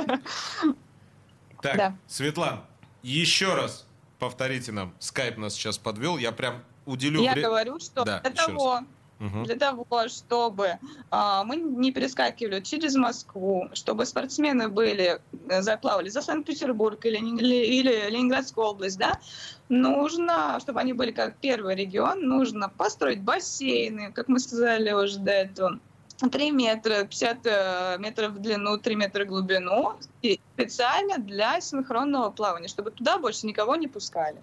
Так, 1.60 1.76
да. 1.76 1.96
Светлан, 2.06 2.60
еще 3.02 3.54
раз 3.54 3.86
повторите 4.18 4.72
нам. 4.72 4.94
Скайп 4.98 5.38
нас 5.38 5.54
сейчас 5.54 5.78
подвел. 5.78 6.18
Я 6.18 6.32
прям 6.32 6.62
уделю... 6.86 7.22
Я 7.22 7.34
говорю, 7.34 7.78
что 7.78 8.04
да, 8.04 8.20
для 8.20 8.30
того, 8.30 8.74
раз 8.74 8.84
угу. 9.24 9.44
для 9.44 9.56
того, 9.56 9.86
чтобы 10.08 10.78
а, 11.10 11.44
мы 11.44 11.56
не 11.56 11.92
перескакивали 11.92 12.60
через 12.60 12.94
Москву, 12.96 13.68
чтобы 13.72 14.06
спортсмены 14.06 14.68
были, 14.68 15.20
э, 15.48 15.62
заплавали 15.62 16.08
за 16.08 16.22
Санкт-Петербург 16.22 17.04
или, 17.06 17.18
или, 17.18 18.10
Ленинградскую 18.10 18.66
область, 18.66 18.98
да, 18.98 19.20
нужно, 19.68 20.58
чтобы 20.60 20.80
они 20.80 20.92
были 20.92 21.10
как 21.10 21.36
первый 21.36 21.74
регион, 21.74 22.20
нужно 22.20 22.68
построить 22.68 23.22
бассейны, 23.22 24.12
как 24.12 24.28
мы 24.28 24.38
сказали 24.38 24.92
уже 24.92 25.18
до 25.18 25.32
этого, 25.32 25.80
3 26.18 26.50
метра, 26.50 27.04
50 27.04 27.38
э, 27.44 27.96
метров 27.98 28.32
в 28.32 28.38
длину, 28.38 28.78
3 28.78 28.94
метра 28.94 29.24
в 29.24 29.28
глубину, 29.28 29.94
и 30.22 30.40
специально 30.54 31.18
для 31.18 31.60
синхронного 31.60 32.30
плавания, 32.30 32.68
чтобы 32.68 32.90
туда 32.90 33.18
больше 33.18 33.46
никого 33.46 33.76
не 33.76 33.88
пускали. 33.88 34.36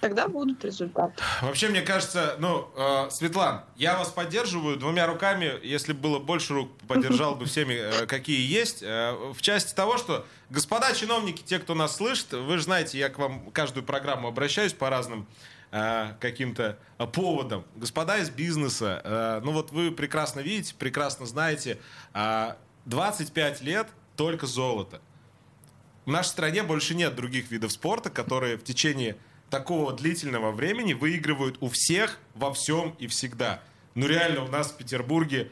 Тогда 0.00 0.28
будут 0.28 0.64
результаты. 0.64 1.14
Вообще, 1.40 1.68
мне 1.68 1.82
кажется, 1.82 2.36
ну, 2.38 2.68
э, 2.76 3.10
Светлан, 3.10 3.62
я 3.76 3.96
вас 3.96 4.08
поддерживаю 4.08 4.76
двумя 4.76 5.06
руками. 5.06 5.52
Если 5.62 5.92
было 5.92 6.18
больше 6.18 6.54
рук, 6.54 6.70
поддержал 6.88 7.34
бы 7.34 7.46
всеми, 7.46 7.74
э, 7.74 8.06
какие 8.06 8.44
есть. 8.44 8.82
Э, 8.82 9.12
в 9.32 9.40
части 9.40 9.74
того, 9.74 9.96
что, 9.98 10.26
господа 10.52 10.92
чиновники, 10.92 11.42
те, 11.42 11.58
кто 11.58 11.74
нас 11.74 11.96
слышит, 11.96 12.32
вы 12.32 12.58
же 12.58 12.64
знаете, 12.64 12.98
я 12.98 13.08
к 13.08 13.18
вам 13.18 13.50
каждую 13.50 13.84
программу 13.84 14.28
обращаюсь 14.28 14.74
по 14.74 14.90
разным 14.90 15.26
э, 15.70 16.12
каким-то 16.20 16.78
поводам. 17.12 17.64
Господа 17.74 18.18
из 18.18 18.28
бизнеса, 18.30 19.00
э, 19.02 19.40
ну 19.42 19.52
вот 19.52 19.72
вы 19.72 19.90
прекрасно 19.90 20.40
видите, 20.40 20.74
прекрасно 20.74 21.26
знаете, 21.26 21.78
э, 22.12 22.54
25 22.84 23.62
лет 23.62 23.88
только 24.16 24.46
золото. 24.46 25.00
В 26.04 26.10
нашей 26.10 26.28
стране 26.28 26.62
больше 26.62 26.94
нет 26.94 27.14
других 27.14 27.50
видов 27.50 27.72
спорта, 27.72 28.10
которые 28.10 28.58
в 28.58 28.64
течение 28.64 29.16
такого 29.48 29.92
длительного 29.92 30.52
времени 30.52 30.92
выигрывают 30.92 31.56
у 31.60 31.68
всех 31.68 32.18
во 32.34 32.52
всем 32.52 32.94
и 32.98 33.06
всегда. 33.06 33.62
Ну 33.94 34.06
реально 34.06 34.44
у 34.44 34.48
нас 34.48 34.70
в 34.70 34.76
Петербурге 34.76 35.50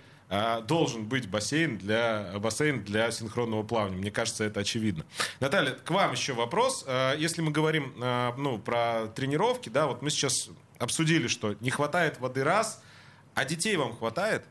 должен 0.68 1.06
быть 1.06 1.28
бассейн 1.28 1.76
для, 1.76 2.32
бассейн 2.38 2.84
для 2.84 3.10
синхронного 3.10 3.64
плавания. 3.64 3.96
Мне 3.96 4.10
кажется, 4.12 4.44
это 4.44 4.60
очевидно. 4.60 5.04
Наталья, 5.40 5.72
к 5.72 5.90
вам 5.90 6.12
еще 6.12 6.34
вопрос. 6.34 6.84
Э, 6.86 7.14
если 7.18 7.42
мы 7.42 7.50
говорим 7.50 7.92
э, 8.00 8.32
ну, 8.36 8.58
про 8.58 9.08
тренировки, 9.08 9.68
да, 9.68 9.86
вот 9.86 10.02
мы 10.02 10.10
сейчас 10.10 10.48
обсудили, 10.78 11.26
что 11.26 11.56
не 11.60 11.70
хватает 11.70 12.20
воды 12.20 12.44
раз, 12.44 12.80
а 13.34 13.44
детей 13.44 13.76
вам 13.76 13.96
хватает? 13.96 14.44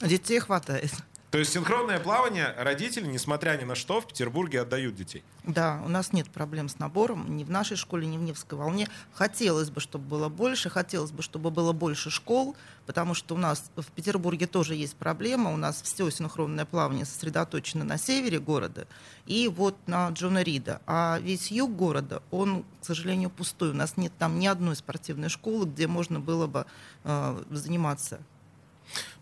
Детей 0.00 0.38
хватает. 0.38 0.92
То 1.34 1.40
есть 1.40 1.52
синхронное 1.52 1.98
плавание 1.98 2.54
родители, 2.56 3.08
несмотря 3.08 3.58
ни 3.60 3.64
на 3.64 3.74
что, 3.74 4.00
в 4.00 4.06
Петербурге 4.06 4.60
отдают 4.60 4.94
детей. 4.94 5.24
Да, 5.42 5.82
у 5.84 5.88
нас 5.88 6.12
нет 6.12 6.30
проблем 6.30 6.68
с 6.68 6.78
набором 6.78 7.36
ни 7.36 7.42
в 7.42 7.50
нашей 7.50 7.76
школе, 7.76 8.06
ни 8.06 8.16
в 8.16 8.22
Невской 8.22 8.56
волне. 8.56 8.88
Хотелось 9.12 9.68
бы, 9.68 9.80
чтобы 9.80 10.06
было 10.06 10.28
больше, 10.28 10.70
хотелось 10.70 11.10
бы, 11.10 11.24
чтобы 11.24 11.50
было 11.50 11.72
больше 11.72 12.08
школ, 12.08 12.54
потому 12.86 13.14
что 13.14 13.34
у 13.34 13.38
нас 13.38 13.68
в 13.74 13.90
Петербурге 13.90 14.46
тоже 14.46 14.76
есть 14.76 14.94
проблема. 14.94 15.52
У 15.52 15.56
нас 15.56 15.82
все 15.82 16.08
синхронное 16.08 16.66
плавание 16.66 17.04
сосредоточено 17.04 17.82
на 17.82 17.98
севере 17.98 18.38
города 18.38 18.86
и 19.26 19.48
вот 19.48 19.76
на 19.88 20.10
Джона 20.10 20.44
Рида. 20.44 20.82
А 20.86 21.18
весь 21.20 21.50
юг 21.50 21.74
города, 21.74 22.22
он, 22.30 22.62
к 22.80 22.84
сожалению, 22.84 23.30
пустой. 23.30 23.70
У 23.70 23.74
нас 23.74 23.96
нет 23.96 24.12
там 24.20 24.38
ни 24.38 24.46
одной 24.46 24.76
спортивной 24.76 25.30
школы, 25.30 25.66
где 25.66 25.88
можно 25.88 26.20
было 26.20 26.46
бы 26.46 26.64
э, 27.02 27.42
заниматься 27.50 28.20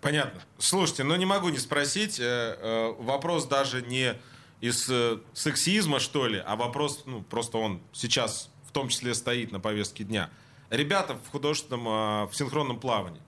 Понятно. 0.02 0.42
Слушайте, 0.58 1.04
ну 1.04 1.14
не 1.14 1.24
могу 1.24 1.48
не 1.48 1.58
спросить. 1.58 2.18
Э, 2.18 2.56
э, 2.58 2.94
вопрос 2.98 3.46
даже 3.46 3.82
не 3.82 4.16
из 4.60 4.90
э, 4.90 5.18
сексизма, 5.32 6.00
что 6.00 6.26
ли, 6.26 6.42
а 6.44 6.56
вопрос, 6.56 7.04
ну, 7.06 7.22
просто 7.22 7.58
он 7.58 7.80
сейчас 7.92 8.50
в 8.66 8.72
том 8.72 8.88
числе 8.88 9.14
стоит 9.14 9.52
на 9.52 9.60
повестке 9.60 10.02
дня. 10.02 10.28
Ребята 10.70 11.14
в 11.14 11.30
художественном, 11.30 12.26
в 12.26 12.32
синхронном 12.32 12.80
плавании. 12.80 13.22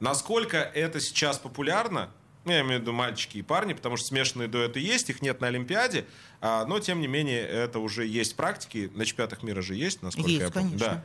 Насколько 0.00 0.58
это 0.58 0.98
сейчас 0.98 1.38
популярно, 1.38 2.10
ну, 2.44 2.52
я 2.52 2.60
имею 2.60 2.78
в 2.78 2.82
виду 2.82 2.92
мальчики 2.92 3.38
и 3.38 3.42
парни, 3.42 3.74
потому 3.74 3.96
что 3.96 4.06
смешанные 4.06 4.48
дуэты 4.48 4.80
есть, 4.80 5.10
их 5.10 5.20
нет 5.20 5.40
на 5.40 5.48
Олимпиаде, 5.48 6.06
а, 6.40 6.64
но 6.66 6.78
тем 6.78 7.00
не 7.00 7.06
менее 7.06 7.40
это 7.40 7.80
уже 7.80 8.06
есть 8.06 8.36
практики, 8.36 8.90
на 8.94 9.04
чемпионатах 9.04 9.42
мира 9.42 9.62
же 9.62 9.74
есть, 9.74 10.02
насколько 10.02 10.30
есть, 10.30 10.42
я 10.42 10.50
помню. 10.50 10.78
Конечно. 10.78 10.86
Да. 10.86 11.04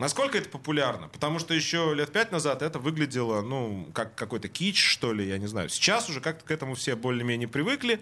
Насколько 0.00 0.38
это 0.38 0.48
популярно? 0.48 1.08
Потому 1.08 1.38
что 1.38 1.52
еще 1.52 1.92
лет 1.94 2.10
пять 2.10 2.32
назад 2.32 2.62
это 2.62 2.78
выглядело, 2.78 3.42
ну, 3.42 3.86
как 3.92 4.14
какой-то 4.14 4.48
кич, 4.48 4.82
что 4.82 5.12
ли, 5.12 5.28
я 5.28 5.36
не 5.36 5.46
знаю. 5.46 5.68
Сейчас 5.68 6.08
уже 6.08 6.22
как-то 6.22 6.42
к 6.42 6.50
этому 6.50 6.74
все 6.74 6.96
более-менее 6.96 7.48
привыкли. 7.48 8.00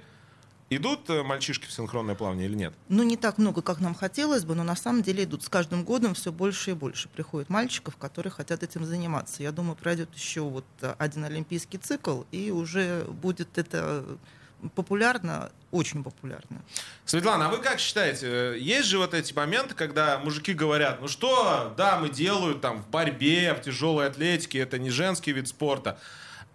Идут 0.71 1.11
э, 1.11 1.25
мальчишки 1.25 1.67
в 1.67 1.73
синхронное 1.73 2.15
плавание 2.15 2.47
или 2.47 2.55
нет? 2.55 2.75
Ну, 2.89 3.03
не 3.03 3.17
так 3.17 3.39
много, 3.39 3.63
как 3.63 3.81
нам 3.81 3.97
хотелось 3.97 4.45
бы, 4.45 4.55
но 4.55 4.63
на 4.63 4.77
самом 4.77 5.03
деле 5.03 5.25
идут. 5.25 5.43
С 5.43 5.49
каждым 5.49 5.83
годом 5.83 6.15
все 6.15 6.31
больше 6.31 6.71
и 6.71 6.75
больше 6.75 7.09
приходит 7.09 7.51
мальчиков, 7.51 7.97
которые 7.97 8.31
хотят 8.31 8.63
этим 8.63 8.85
заниматься. 8.85 9.43
Я 9.43 9.51
думаю, 9.51 9.75
пройдет 9.75 10.15
еще 10.15 10.43
вот 10.43 10.67
один 10.99 11.25
олимпийский 11.25 11.79
цикл, 11.79 12.23
и 12.31 12.53
уже 12.53 13.07
будет 13.07 13.59
это 13.59 14.05
популярно, 14.75 15.51
очень 15.71 16.03
популярно. 16.03 16.63
Светлана, 17.05 17.47
а 17.47 17.49
вы 17.51 17.59
как 17.59 17.79
считаете, 17.79 18.57
есть 18.59 18.89
же 18.89 18.99
вот 18.99 19.15
эти 19.15 19.33
моменты, 19.33 19.75
когда 19.75 20.19
мужики 20.19 20.53
говорят, 20.53 21.01
ну 21.01 21.09
что, 21.09 21.75
дамы 21.77 22.09
делают 22.09 22.61
там 22.61 22.83
в 22.83 22.89
борьбе, 22.89 23.55
в 23.55 23.63
тяжелой 23.63 24.07
атлетике, 24.07 24.59
это 24.59 24.79
не 24.79 24.91
женский 24.91 25.33
вид 25.33 25.49
спорта, 25.49 25.99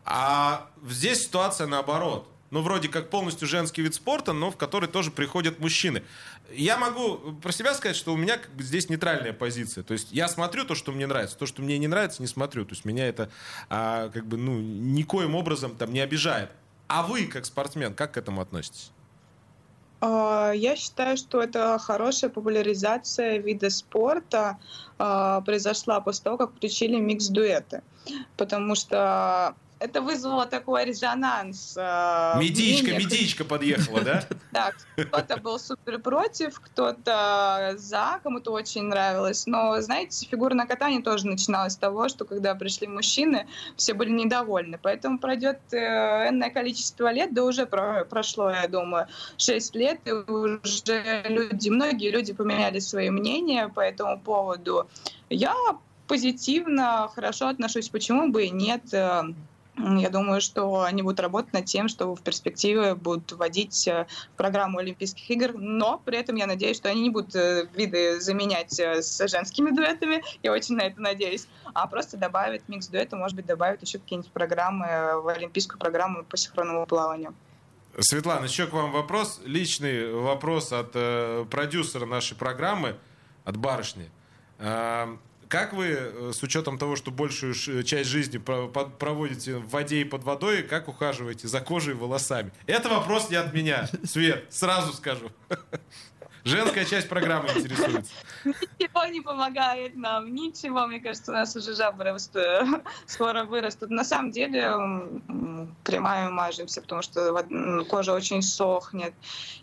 а 0.06 0.68
здесь 0.88 1.24
ситуация 1.24 1.68
наоборот. 1.68 2.30
Ну, 2.52 2.62
вроде 2.62 2.88
как 2.88 3.10
полностью 3.10 3.48
женский 3.48 3.82
вид 3.82 3.96
спорта, 3.96 4.32
но 4.32 4.52
в 4.52 4.58
который 4.58 4.88
тоже 4.88 5.10
приходят 5.10 5.60
мужчины. 5.60 6.04
Я 6.52 6.78
могу 6.78 7.34
про 7.42 7.52
себя 7.52 7.74
сказать, 7.74 7.96
что 7.98 8.14
у 8.14 8.16
меня 8.16 8.38
как 8.38 8.54
бы 8.54 8.62
здесь 8.62 8.90
нейтральная 8.90 9.34
позиция. 9.34 9.84
То 9.84 9.94
есть 9.94 10.10
я 10.12 10.28
смотрю 10.28 10.64
то, 10.64 10.76
что 10.76 10.92
мне 10.92 11.08
нравится, 11.08 11.36
то, 11.36 11.48
что 11.48 11.64
мне 11.64 11.80
не 11.80 11.88
нравится, 11.88 12.22
не 12.22 12.28
смотрю. 12.28 12.64
То 12.66 12.74
есть 12.74 12.86
меня 12.86 13.08
это 13.08 13.32
а, 13.72 14.10
как 14.10 14.28
бы 14.28 14.38
ну 14.38 14.60
никоим 14.60 15.34
образом 15.34 15.76
там 15.76 15.92
не 15.92 16.00
обижает. 16.00 16.52
А 16.96 17.02
вы, 17.02 17.26
как 17.26 17.44
спортсмен, 17.46 17.96
как 17.96 18.12
к 18.12 18.18
этому 18.18 18.40
относитесь? 18.40 18.92
А, 20.00 20.52
я 20.52 20.76
считаю, 20.76 21.18
что 21.18 21.42
это 21.42 21.80
хорошая 21.80 22.30
популяризация 22.30 23.40
вида 23.40 23.72
спорта 23.72 24.60
а, 25.00 25.42
произошла 25.42 26.02
после 26.02 26.26
того, 26.26 26.38
как 26.38 26.52
включили 26.52 27.00
микс-дуэты. 27.00 27.82
Потому 28.38 28.76
что 28.76 29.56
это 29.84 30.02
вызвало 30.02 30.46
такой 30.46 30.86
резонанс. 30.86 31.76
Э, 31.78 32.40
медичка, 32.40 32.92
медичка 32.92 33.44
подъехала, 33.44 34.02
да? 34.02 34.24
Да, 34.52 34.72
кто-то 34.96 35.38
был 35.38 35.60
супер 35.60 36.00
против, 36.00 36.60
кто-то 36.60 37.74
за, 37.76 38.20
кому-то 38.24 38.52
очень 38.52 38.84
нравилось. 38.84 39.46
Но, 39.46 39.82
знаете, 39.82 40.26
фигурное 40.26 40.66
катание 40.66 41.02
тоже 41.02 41.28
начиналось 41.28 41.74
с 41.74 41.78
того, 41.78 42.08
что 42.08 42.24
когда 42.24 42.56
пришли 42.56 42.88
мужчины, 42.88 43.48
все 43.76 43.94
были 43.94 44.12
недовольны. 44.12 44.80
Поэтому 44.82 45.20
пройдет 45.20 45.60
э, 45.72 46.30
энное 46.30 46.50
количество 46.50 47.12
лет, 47.12 47.34
да 47.34 47.44
уже 47.44 47.66
прошло, 47.66 48.52
я 48.52 48.68
думаю, 48.68 49.08
6 49.38 49.76
лет, 49.76 50.00
и 50.06 50.12
уже 50.12 51.26
люди, 51.28 51.70
многие 51.70 52.10
люди 52.10 52.32
поменяли 52.32 52.80
свои 52.80 53.10
мнения 53.10 53.68
по 53.68 53.82
этому 53.82 54.18
поводу. 54.20 54.88
Я 55.30 55.56
позитивно, 56.08 57.10
хорошо 57.14 57.48
отношусь, 57.48 57.90
почему 57.90 58.32
бы 58.32 58.46
и 58.46 58.50
нет. 58.50 58.84
Я 59.84 60.10
думаю, 60.10 60.40
что 60.40 60.84
они 60.84 61.02
будут 61.02 61.20
работать 61.20 61.52
над 61.52 61.66
тем, 61.66 61.90
что 61.90 62.16
в 62.16 62.22
перспективе 62.22 62.96
будут 62.96 63.34
вводить 63.34 63.86
э, 63.88 64.08
программу 64.38 64.78
Олимпийских 64.78 65.30
игр, 65.30 65.54
но 65.58 66.02
при 66.04 66.18
этом 66.18 66.38
я 66.38 66.48
надеюсь, 66.48 66.78
что 66.78 66.90
они 66.90 67.02
не 67.02 67.10
будут 67.10 67.36
э, 67.36 67.68
виды 67.74 68.22
заменять 68.22 68.80
э, 68.80 69.02
с 69.02 69.28
женскими 69.28 69.72
дуэтами, 69.72 70.24
я 70.42 70.54
очень 70.54 70.76
на 70.76 70.84
это 70.84 71.02
надеюсь, 71.02 71.48
а 71.74 71.88
просто 71.88 72.16
добавят 72.16 72.70
микс 72.70 72.88
дуэта, 72.88 73.18
может 73.18 73.36
быть, 73.36 73.46
добавят 73.46 73.82
еще 73.82 74.00
какие-нибудь 74.00 74.32
программы 74.32 75.22
в 75.22 75.28
олимпийскую 75.28 75.78
программу 75.78 76.24
по 76.24 76.38
синхронному 76.38 76.86
плаванию. 76.86 77.36
Светлана, 78.00 78.46
еще 78.46 78.68
к 78.68 78.74
вам 78.74 78.92
вопрос, 78.92 79.42
личный 79.44 80.14
вопрос 80.14 80.72
от 80.72 80.92
э, 80.94 81.46
продюсера 81.52 82.06
нашей 82.06 82.38
программы, 82.38 82.96
от 83.44 83.58
барышни. 83.58 84.10
Э, 84.60 85.18
как 85.54 85.72
вы, 85.72 85.90
э, 85.92 86.32
с 86.34 86.42
учетом 86.42 86.80
того, 86.80 86.96
что 86.96 87.12
большую 87.12 87.54
часть 87.84 88.10
жизни 88.10 88.40
проводите 88.40 89.58
в 89.58 89.70
воде 89.70 90.02
и 90.02 90.04
под 90.04 90.24
водой, 90.24 90.64
как 90.64 90.88
ухаживаете 90.88 91.48
за 91.48 91.62
кожей 91.62 91.94
и 91.94 91.96
волосами? 91.96 92.52
Это 92.66 92.90
вопрос 92.90 93.30
не 93.30 93.36
от 93.36 93.54
меня, 93.54 93.88
Свет, 94.04 94.48
сразу 94.50 94.94
скажу. 94.94 95.30
Женская 96.44 96.86
часть 96.86 97.08
программы 97.08 97.50
интересуется. 97.50 98.12
Ничего 98.44 99.06
не 99.06 99.22
помогает 99.22 99.96
нам, 99.96 100.34
ничего. 100.34 100.88
Мне 100.88 101.00
кажется, 101.00 101.32
у 101.32 101.36
нас 101.36 101.56
уже 101.56 101.76
жабры 101.76 102.18
скоро 103.06 103.44
вырастут. 103.44 103.92
На 103.92 104.04
самом 104.04 104.32
деле 104.32 104.72
кремами 105.84 106.32
мажемся, 106.32 106.82
потому 106.82 107.04
что 107.04 107.32
кожа 107.88 108.14
очень 108.14 108.42
сохнет. 108.42 109.14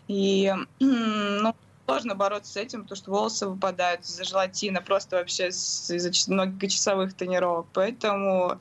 И 0.07 0.53
ну, 0.79 1.53
сложно 1.91 2.15
бороться 2.15 2.53
с 2.53 2.57
этим, 2.57 2.83
потому 2.83 2.95
что 2.95 3.11
волосы 3.11 3.47
выпадают 3.47 4.01
из-за 4.05 4.23
желатина, 4.23 4.81
просто 4.81 5.17
вообще 5.17 5.49
из-за 5.49 6.33
многочасовых 6.33 7.13
тренировок. 7.13 7.67
Поэтому, 7.73 8.57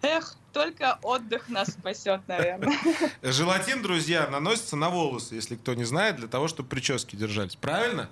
эх, 0.00 0.34
только 0.54 0.98
отдых 1.02 1.50
нас 1.50 1.68
спасет, 1.68 2.22
наверное. 2.28 2.74
Желатин, 3.22 3.82
друзья, 3.82 4.26
наносится 4.28 4.74
на 4.76 4.88
волосы, 4.88 5.34
если 5.34 5.56
кто 5.56 5.74
не 5.74 5.84
знает, 5.84 6.16
для 6.16 6.28
того, 6.28 6.48
чтобы 6.48 6.70
прически 6.70 7.14
держались. 7.14 7.56
Правильно? 7.56 8.08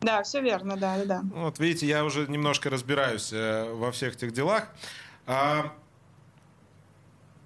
Да, 0.00 0.22
все 0.22 0.40
верно, 0.40 0.76
да, 0.76 1.04
да. 1.04 1.22
Вот 1.34 1.58
видите, 1.58 1.86
я 1.86 2.04
уже 2.04 2.28
немножко 2.28 2.70
разбираюсь 2.70 3.32
э, 3.32 3.72
во 3.72 3.90
всех 3.90 4.14
этих 4.14 4.32
делах. 4.32 4.68
А, 5.26 5.72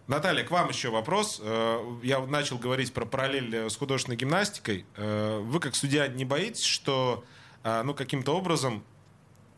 Наталья, 0.09 0.43
к 0.43 0.51
вам 0.51 0.71
еще 0.71 0.89
вопрос. 0.89 1.39
Э, 1.43 1.81
я 2.03 2.19
начал 2.21 2.57
говорить 2.57 2.95
про 2.95 3.05
параллель 3.05 3.55
э, 3.55 3.69
с 3.69 3.77
художественной 3.77 4.17
гимнастикой. 4.17 4.87
Э, 4.97 5.39
вы, 5.41 5.61
как 5.61 5.77
судья, 5.77 6.09
не 6.09 6.25
боитесь, 6.25 6.65
что 6.65 7.25
ну, 7.65 7.93
каким-то 7.93 8.35
образом 8.35 8.85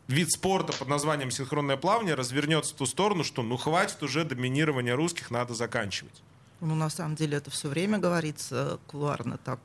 вид 0.07 0.29
спорта 0.31 0.73
под 0.73 0.89
названием 0.89 1.31
синхронное 1.31 1.77
плавание 1.77 2.15
развернется 2.15 2.73
в 2.73 2.77
ту 2.77 2.85
сторону, 2.85 3.23
что 3.23 3.43
ну 3.43 3.55
хватит 3.55 4.03
уже 4.03 4.25
доминирования 4.25 4.95
русских, 4.95 5.31
надо 5.31 5.53
заканчивать? 5.53 6.21
Ну, 6.59 6.75
на 6.75 6.89
самом 6.89 7.15
деле, 7.15 7.37
это 7.37 7.51
все 7.51 7.69
время 7.69 7.99
говорится 7.99 8.79
кулуарно 8.87 9.37
так, 9.37 9.59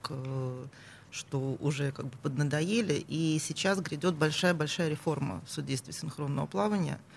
что 1.11 1.57
уже 1.59 1.91
как 1.91 2.07
бы 2.07 2.17
поднадоели. 2.23 3.05
И 3.09 3.41
сейчас 3.43 3.81
грядет 3.81 4.15
большая-большая 4.15 4.91
реформа 4.91 5.43
в 5.47 5.51
судействе 5.51 5.93
синхронного 5.93 6.47
плавания– 6.47 7.01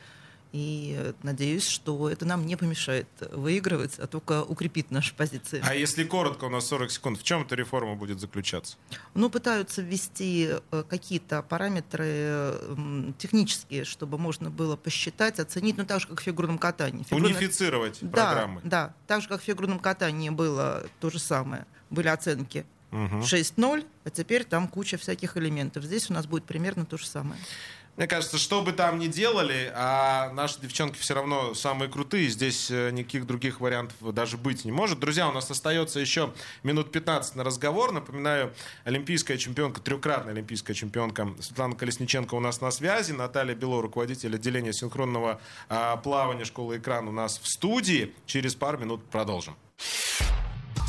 и 0.52 1.14
надеюсь, 1.24 1.68
что 1.68 2.10
это 2.10 2.26
нам 2.26 2.46
не 2.46 2.56
помешает 2.56 3.08
выигрывать, 3.32 4.00
а 4.00 4.08
только 4.08 4.44
укрепит 4.44 4.90
наши 4.90 5.14
позиции. 5.14 5.62
А 5.64 5.76
если 5.76 6.04
коротко, 6.04 6.46
у 6.46 6.50
нас 6.50 6.68
40 6.68 6.92
секунд, 6.92 7.20
в 7.20 7.24
чем 7.24 7.44
эта 7.44 7.56
реформа 7.56 7.96
будет 7.96 8.20
заключаться? 8.20 8.78
Ну, 9.14 9.30
пытаются 9.30 9.82
ввести 9.82 10.50
э, 10.72 10.84
какие-то 10.90 11.44
параметры 11.44 12.56
технические, 13.18 13.84
чтобы 13.84 14.18
можно 14.18 14.50
было 14.50 14.76
посчитать, 14.76 15.40
оценить, 15.40 15.78
ну, 15.78 15.86
так 15.86 16.02
же, 16.02 16.08
как 16.08 16.20
в 16.20 16.24
фигурном 16.24 16.58
катании. 16.58 17.04
Фигурное... 17.04 17.30
Унифицировать 17.30 18.00
да, 18.02 18.10
программы. 18.10 18.62
Да, 18.64 18.94
так 19.08 19.22
же, 19.22 19.28
как 19.28 19.42
в 19.42 19.44
фигурном 19.44 19.80
катании 19.80 20.30
было 20.30 20.84
то 21.00 21.10
же 21.10 21.20
самое. 21.20 21.66
Были 21.90 22.08
оценки 22.08 22.66
угу. 22.92 23.18
6-0, 23.18 23.86
а 24.04 24.10
теперь 24.10 24.44
там 24.44 24.68
куча 24.68 24.98
всяких 24.98 25.38
элементов. 25.38 25.84
Здесь 25.84 26.10
у 26.10 26.14
нас 26.14 26.26
будет 26.26 26.46
примерно 26.46 26.86
то 26.86 26.98
же 26.98 27.06
самое. 27.06 27.40
Мне 28.00 28.08
кажется, 28.08 28.38
что 28.38 28.62
бы 28.62 28.72
там 28.72 28.98
ни 28.98 29.08
делали, 29.08 29.74
а 29.76 30.32
наши 30.32 30.62
девчонки 30.62 30.98
все 30.98 31.16
равно 31.16 31.54
самые 31.54 31.92
крутые. 31.92 32.30
Здесь 32.30 32.72
э, 32.72 32.92
никаких 32.92 33.28
других 33.28 33.60
вариантов 33.60 33.98
даже 34.14 34.38
быть 34.38 34.64
не 34.64 34.72
может. 34.72 35.02
Друзья, 35.02 35.28
у 35.28 35.34
нас 35.34 35.52
остается 35.52 36.00
еще 36.00 36.34
минут 36.64 36.94
15 36.94 37.36
на 37.36 37.44
разговор. 37.44 37.92
Напоминаю, 37.92 38.54
олимпийская 38.86 39.38
чемпионка, 39.38 39.82
трехкратная 39.82 40.32
олимпийская 40.32 40.74
чемпионка 40.74 41.28
Светлана 41.42 41.76
Колесниченко 41.76 42.36
у 42.36 42.40
нас 42.40 42.62
на 42.62 42.72
связи. 42.72 43.12
Наталья 43.12 43.54
Бело, 43.54 43.82
руководитель 43.82 44.34
отделения 44.34 44.72
синхронного 44.72 45.42
а, 45.68 45.98
плавания 45.98 46.46
школы 46.46 46.78
«Экран» 46.78 47.06
у 47.10 47.12
нас 47.12 47.38
в 47.38 47.50
студии. 47.50 48.14
Через 48.26 48.56
пару 48.56 48.78
минут 48.78 49.04
продолжим. 49.10 49.58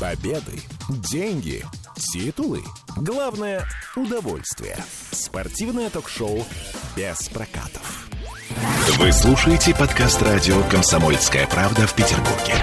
Победы, 0.01 0.59
деньги, 1.11 1.63
титулы. 1.95 2.63
Главное– 2.97 3.67
удовольствие. 3.95 4.75
Спортивное 5.11 5.91
ток-шоу 5.91 6.43
без 6.95 7.29
прокатов. 7.29 8.09
Вы 8.97 9.11
слушаете 9.11 9.75
подкаст 9.75 10.19
радио 10.23 10.63
«Комсомольская 10.71 11.45
правда» 11.45 11.85
в 11.85 11.93
Петербурге. 11.93 12.55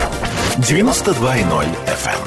92.0 0.57 1.65
FM. 1.87 2.27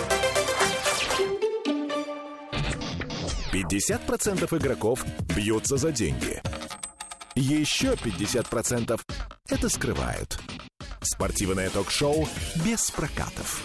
50% 3.51 4.57
игроков 4.57 5.05
бьются 5.35 5.75
за 5.75 5.91
деньги. 5.91 6.41
Еще 7.35 7.95
50% 7.95 8.97
это 9.49 9.67
скрывают. 9.67 10.39
Спортивное 11.01 11.69
ток-шоу 11.69 12.29
без 12.63 12.89
прокатов. 12.91 13.61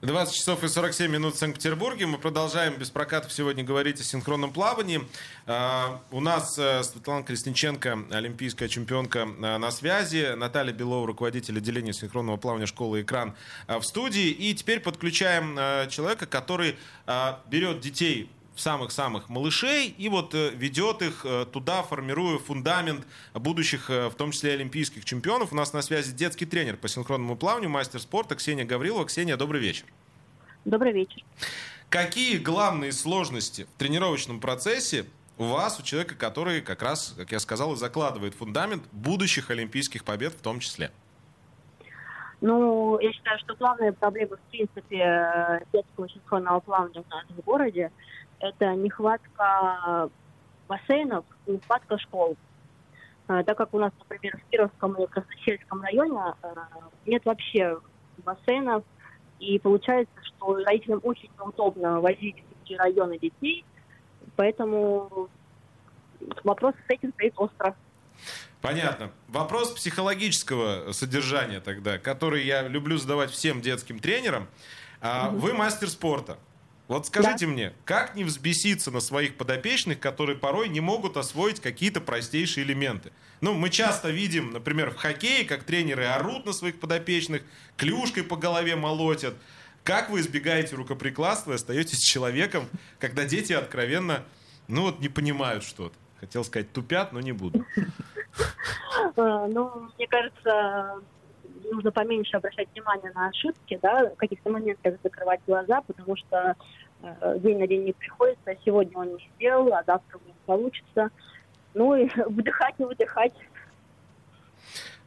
20 0.00 0.32
часов 0.32 0.62
и 0.62 0.68
47 0.68 1.10
минут 1.10 1.34
в 1.34 1.38
Санкт-Петербурге. 1.38 2.06
Мы 2.06 2.18
продолжаем 2.18 2.76
без 2.76 2.88
прокатов 2.88 3.32
сегодня 3.32 3.64
говорить 3.64 4.00
о 4.00 4.04
синхронном 4.04 4.52
плавании. 4.52 5.02
Uh, 5.44 5.98
у 6.12 6.20
нас 6.20 6.56
uh, 6.56 6.84
Светлана 6.84 7.24
Колесниченко, 7.24 8.04
олимпийская 8.12 8.68
чемпионка, 8.68 9.20
uh, 9.20 9.58
на 9.58 9.70
связи. 9.72 10.34
Наталья 10.36 10.72
Белова, 10.72 11.04
руководитель 11.04 11.58
отделения 11.58 11.92
синхронного 11.92 12.36
плавания 12.36 12.66
школы 12.66 13.02
«Экран» 13.02 13.34
в 13.66 13.82
студии. 13.82 14.28
И 14.28 14.54
теперь 14.54 14.78
подключаем 14.78 15.56
человека, 15.88 16.26
который 16.26 16.76
берет 17.50 17.80
детей 17.80 18.30
самых-самых 18.60 19.28
малышей 19.28 19.88
и 19.88 20.08
вот 20.08 20.34
ведет 20.34 21.02
их 21.02 21.24
туда, 21.52 21.82
формируя 21.82 22.38
фундамент 22.38 23.06
будущих, 23.34 23.88
в 23.88 24.12
том 24.16 24.32
числе 24.32 24.52
олимпийских 24.52 25.04
чемпионов. 25.04 25.52
У 25.52 25.56
нас 25.56 25.72
на 25.72 25.82
связи 25.82 26.12
детский 26.12 26.46
тренер 26.46 26.76
по 26.76 26.88
синхронному 26.88 27.36
плаванию, 27.36 27.70
мастер 27.70 28.00
спорта 28.00 28.34
Ксения 28.34 28.64
Гаврилова. 28.64 29.04
Ксения, 29.06 29.36
добрый 29.36 29.60
вечер. 29.60 29.86
Добрый 30.64 30.92
вечер. 30.92 31.22
Какие 31.88 32.38
главные 32.38 32.92
сложности 32.92 33.66
в 33.74 33.78
тренировочном 33.78 34.40
процессе 34.40 35.06
у 35.38 35.44
вас, 35.44 35.78
у 35.80 35.82
человека, 35.82 36.14
который 36.16 36.60
как 36.60 36.82
раз, 36.82 37.14
как 37.16 37.32
я 37.32 37.38
сказал, 37.38 37.74
и 37.74 37.76
закладывает 37.76 38.34
фундамент 38.34 38.82
будущих 38.92 39.50
олимпийских 39.50 40.04
побед 40.04 40.34
в 40.34 40.40
том 40.40 40.60
числе? 40.60 40.90
Ну, 42.40 42.98
я 43.00 43.12
считаю, 43.12 43.38
что 43.40 43.56
главная 43.56 43.92
проблема, 43.92 44.36
в 44.36 44.50
принципе, 44.50 45.64
детского 45.72 46.08
синхронного 46.08 46.60
плавания 46.60 47.00
у 47.00 47.10
нас 47.14 47.24
в 47.30 47.40
городе– 47.42 47.90
это 48.40 48.74
нехватка 48.74 50.10
бассейнов 50.68 51.24
и 51.46 51.52
нехватка 51.52 51.98
школ. 51.98 52.36
А, 53.26 53.42
так 53.44 53.58
как 53.58 53.74
у 53.74 53.78
нас, 53.78 53.92
например, 53.98 54.38
в 54.38 54.50
Кировском 54.50 54.94
и 54.94 55.06
Красносельском 55.06 55.82
районе 55.82 56.18
а, 56.18 56.34
нет 57.06 57.24
вообще 57.24 57.78
бассейнов, 58.24 58.84
и 59.38 59.58
получается, 59.58 60.14
что 60.24 60.54
родителям 60.64 61.00
очень 61.02 61.30
неудобно 61.38 62.00
возить 62.00 62.36
в 62.36 62.64
эти 62.64 62.74
районы 62.74 63.18
детей, 63.18 63.64
поэтому 64.36 65.28
вопрос 66.42 66.74
с 66.86 66.90
этим 66.90 67.12
стоит 67.12 67.34
остро. 67.36 67.76
Понятно. 68.60 69.12
Вопрос 69.28 69.70
психологического 69.72 70.92
содержания 70.92 71.60
тогда, 71.60 71.98
который 71.98 72.44
я 72.44 72.66
люблю 72.66 72.96
задавать 72.96 73.30
всем 73.30 73.60
детским 73.60 74.00
тренерам. 74.00 74.48
А, 75.00 75.30
вы 75.30 75.52
мастер 75.52 75.88
спорта. 75.88 76.38
Вот 76.88 77.06
скажите 77.06 77.44
да. 77.44 77.52
мне, 77.52 77.72
как 77.84 78.14
не 78.14 78.24
взбеситься 78.24 78.90
на 78.90 79.00
своих 79.00 79.36
подопечных, 79.36 80.00
которые 80.00 80.38
порой 80.38 80.70
не 80.70 80.80
могут 80.80 81.18
освоить 81.18 81.60
какие-то 81.60 82.00
простейшие 82.00 82.64
элементы? 82.64 83.12
Ну, 83.42 83.52
мы 83.52 83.68
часто 83.68 84.10
видим, 84.10 84.52
например, 84.52 84.90
в 84.90 84.96
хоккее, 84.96 85.44
как 85.44 85.64
тренеры 85.64 86.06
орут 86.06 86.46
на 86.46 86.54
своих 86.54 86.80
подопечных, 86.80 87.42
клюшкой 87.76 88.24
по 88.24 88.36
голове 88.36 88.74
молотят. 88.74 89.34
Как 89.84 90.08
вы 90.08 90.20
избегаете 90.20 90.76
рукоприкладства 90.76 91.52
и 91.52 91.54
остаетесь 91.56 92.00
человеком, 92.00 92.66
когда 92.98 93.26
дети 93.26 93.52
откровенно, 93.52 94.24
ну 94.66 94.82
вот, 94.82 95.00
не 95.00 95.10
понимают 95.10 95.64
что-то? 95.64 95.94
Хотел 96.20 96.42
сказать, 96.42 96.72
тупят, 96.72 97.12
но 97.12 97.20
не 97.20 97.32
буду. 97.32 97.64
Э, 99.16 99.46
ну, 99.48 99.90
мне 99.96 100.06
кажется, 100.08 101.02
нужно 101.70 101.92
поменьше 101.92 102.36
обращать 102.36 102.68
внимание 102.72 103.12
на 103.14 103.28
ошибки, 103.28 103.78
да, 103.82 104.06
в 104.06 104.16
каких-то 104.16 104.50
моментах 104.50 104.94
закрывать 105.02 105.40
глаза, 105.46 105.82
потому 105.82 106.16
что 106.16 106.54
э, 107.02 107.38
день 107.38 107.58
на 107.58 107.66
день 107.66 107.84
не 107.84 107.92
приходится, 107.92 108.54
сегодня 108.64 108.96
он 108.98 109.14
не 109.14 109.30
сделал, 109.36 109.72
а 109.74 109.82
завтра 109.86 110.18
не 110.26 110.34
получится. 110.46 111.10
Ну 111.74 111.94
и 111.94 112.08
выдыхать, 112.26 112.78
не 112.78 112.84
выдыхать. 112.84 113.32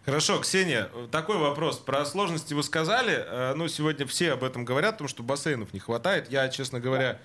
Хорошо, 0.04 0.40
Ксения, 0.40 0.90
такой 1.12 1.38
вопрос. 1.38 1.78
Про 1.78 2.06
сложности 2.06 2.56
вы 2.56 2.64
сказали. 2.64 3.24
Э, 3.26 3.54
ну, 3.56 3.68
сегодня 3.68 4.08
все 4.08 4.34
об 4.34 4.44
этом 4.44 4.66
говорят, 4.66 4.94
потому 4.94 5.08
что 5.08 5.22
бассейнов 5.22 5.74
не 5.74 5.80
хватает. 5.80 6.32
Я, 6.32 6.50
честно 6.50 6.80
говоря, 6.80 7.20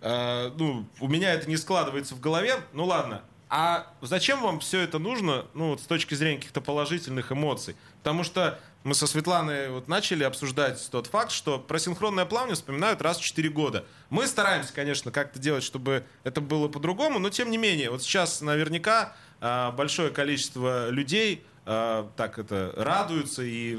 э, 0.00 0.50
ну, 0.56 0.86
у 1.00 1.08
меня 1.08 1.34
это 1.34 1.48
не 1.48 1.56
складывается 1.56 2.14
в 2.14 2.20
голове. 2.20 2.54
Ну, 2.72 2.84
ладно. 2.84 3.22
А 3.54 3.86
зачем 4.00 4.40
вам 4.40 4.60
все 4.60 4.80
это 4.80 4.98
нужно, 4.98 5.44
ну, 5.52 5.72
вот 5.72 5.82
с 5.82 5.84
точки 5.84 6.14
зрения 6.14 6.38
каких-то 6.38 6.62
положительных 6.62 7.32
эмоций? 7.32 7.76
Потому 7.98 8.24
что 8.24 8.58
мы 8.82 8.94
со 8.94 9.06
Светланой 9.06 9.68
вот 9.68 9.88
начали 9.88 10.24
обсуждать 10.24 10.88
тот 10.90 11.08
факт, 11.08 11.30
что 11.30 11.58
про 11.58 11.78
синхронное 11.78 12.24
плавание 12.24 12.54
вспоминают 12.54 13.02
раз 13.02 13.18
в 13.18 13.22
4 13.22 13.50
года. 13.50 13.84
Мы 14.08 14.26
стараемся, 14.26 14.72
конечно, 14.72 15.10
как-то 15.10 15.38
делать, 15.38 15.64
чтобы 15.64 16.04
это 16.24 16.40
было 16.40 16.68
по-другому, 16.68 17.18
но 17.18 17.28
тем 17.28 17.50
не 17.50 17.58
менее, 17.58 17.90
вот 17.90 18.02
сейчас 18.02 18.40
наверняка 18.40 19.12
а, 19.42 19.70
большое 19.72 20.08
количество 20.08 20.88
людей 20.88 21.44
а, 21.66 22.08
так 22.16 22.38
это 22.38 22.72
радуются 22.74 23.42
и 23.42 23.78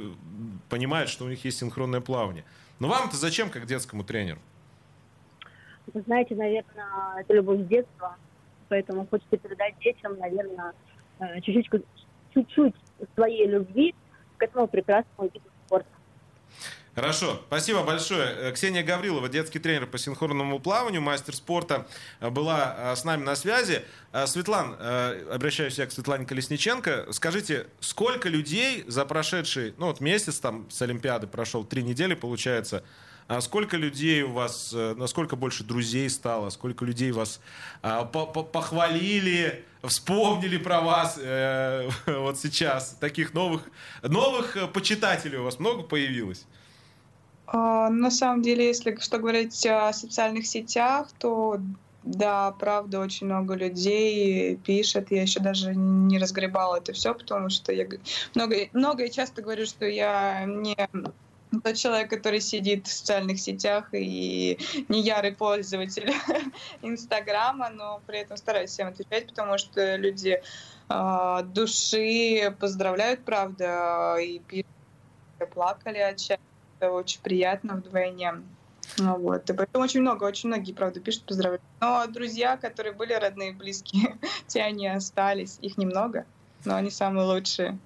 понимают, 0.70 1.10
что 1.10 1.26
у 1.26 1.30
них 1.30 1.44
есть 1.46 1.58
синхронное 1.58 2.00
плавание. 2.00 2.46
Но 2.78 2.90
вам-то 2.90 3.18
зачем, 3.18 3.50
как 3.50 3.66
детскому 3.66 4.04
тренеру? 4.04 4.40
Вы 5.92 6.04
знаете, 6.04 6.36
наверное, 6.36 7.22
это 7.22 7.34
любовь 7.34 7.62
с 7.62 7.66
детства, 7.66 8.16
поэтому 8.74 9.06
хочется 9.06 9.38
передать 9.38 9.78
детям, 9.82 10.18
наверное, 10.18 10.74
э, 11.20 11.42
чуть-чуть, 11.42 12.76
своей 13.14 13.48
любви 13.48 13.94
к 14.38 14.42
этому 14.42 14.68
прекрасному 14.68 15.30
виду 15.32 15.46
спорта. 15.68 15.90
Хорошо, 16.96 17.40
спасибо 17.46 17.84
большое. 17.84 18.34
Э, 18.36 18.52
Ксения 18.52 18.82
Гаврилова, 18.82 19.30
детский 19.30 19.60
тренер 19.60 19.86
по 19.86 20.00
синхронному 20.00 20.60
плаванию, 20.60 21.04
мастер 21.04 21.36
спорта, 21.36 21.86
э, 22.20 22.32
была 22.32 22.96
с 22.96 23.06
нами 23.06 23.24
на 23.24 23.36
связи. 23.36 23.84
Светлан, 24.26 24.76
обращаюсь 25.32 25.78
я 25.78 25.86
к 25.86 25.92
Светлане 25.92 26.26
Колесниченко. 26.26 27.14
Скажите, 27.14 27.68
сколько 27.80 28.28
людей 28.28 28.86
за 28.88 29.06
прошедший, 29.06 29.76
ну 29.78 29.86
вот 29.86 30.02
месяц 30.02 30.40
там 30.40 30.68
с 30.72 30.82
Олимпиады 30.82 31.28
прошел, 31.28 31.64
три 31.64 31.84
недели 31.84 32.16
получается, 32.16 32.84
а 33.28 33.42
сколько 33.42 33.78
людей 33.78 34.24
у 34.24 34.32
вас, 34.32 34.74
насколько 34.74 35.36
больше 35.36 35.64
друзей 35.64 36.10
стало, 36.10 36.50
сколько 36.50 36.86
людей 36.86 37.12
вас 37.12 37.40
а, 37.82 38.06
похвалили, 38.06 39.64
вспомнили 39.84 40.58
про 40.58 40.82
вас 40.82 41.20
э, 41.22 41.90
вот 42.08 42.40
сейчас? 42.40 42.98
Таких 43.00 43.34
новых, 43.34 43.70
новых 44.02 44.58
почитателей 44.74 45.38
у 45.38 45.44
вас 45.44 45.60
много 45.60 45.84
появилось? 45.84 46.46
А, 47.48 47.90
на 47.90 48.12
самом 48.12 48.42
деле, 48.42 48.68
если 48.68 48.98
что 49.00 49.20
говорить 49.20 49.66
о 49.66 49.94
социальных 49.94 50.48
сетях, 50.48 51.10
то 51.20 51.60
да, 52.04 52.52
правда, 52.52 53.00
очень 53.00 53.28
много 53.28 53.56
людей 53.56 54.58
пишет. 54.58 55.12
Я 55.12 55.22
еще 55.22 55.40
даже 55.40 55.74
не 55.74 56.20
разгребала 56.20 56.78
это 56.78 56.92
все, 56.94 57.14
потому 57.14 57.50
что 57.50 57.72
я 57.72 57.88
много, 58.36 58.56
много 58.74 59.06
и 59.06 59.12
часто 59.12 59.42
говорю, 59.42 59.66
что 59.66 59.86
я 59.86 60.44
не 60.46 60.76
тот 61.62 61.76
человек, 61.76 62.10
который 62.10 62.42
сидит 62.42 62.88
в 62.88 62.92
социальных 62.92 63.40
сетях 63.40 63.90
и 63.94 64.58
не 64.90 65.02
ярый 65.02 65.34
пользователь 65.34 66.12
Инстаграма, 66.82 67.70
но 67.70 68.02
при 68.08 68.20
этом 68.20 68.38
стараюсь 68.38 68.72
всем 68.72 68.88
отвечать, 68.88 69.28
потому 69.28 69.58
что 69.58 69.96
люди 69.96 70.42
э, 70.90 71.44
души 71.54 72.56
поздравляют, 72.60 73.24
правда, 73.26 74.18
и 74.20 74.40
пишут, 74.40 74.68
плакали 75.54 76.00
отчаянно 76.00 76.44
это 76.84 76.92
очень 76.92 77.22
приятно 77.22 77.76
вдвойне. 77.76 78.42
Ну, 78.98 79.18
вот. 79.18 79.50
И 79.50 79.54
поэтому 79.54 79.84
очень 79.86 80.02
много, 80.02 80.26
очень 80.26 80.50
многие, 80.50 80.74
правда, 80.74 81.00
пишут 81.00 81.24
поздравляют. 81.24 81.62
Но 81.80 82.06
друзья, 82.08 82.58
которые 82.58 82.94
были 82.94 83.14
родные, 83.14 83.54
близкие, 83.54 84.18
те 84.48 84.62
они 84.62 84.88
остались. 84.88 85.58
Их 85.62 85.78
немного, 85.78 86.26
но 86.66 86.76
они 86.76 86.90
самые 86.90 87.26
лучшие. 87.26 87.78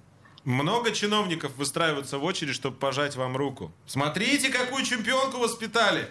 Много 0.48 0.92
чиновников 0.92 1.54
выстраиваются 1.58 2.16
в 2.16 2.24
очередь, 2.24 2.54
чтобы 2.54 2.74
пожать 2.74 3.16
вам 3.16 3.36
руку. 3.36 3.70
Смотрите, 3.84 4.48
какую 4.48 4.82
чемпионку 4.82 5.36
воспитали! 5.36 6.08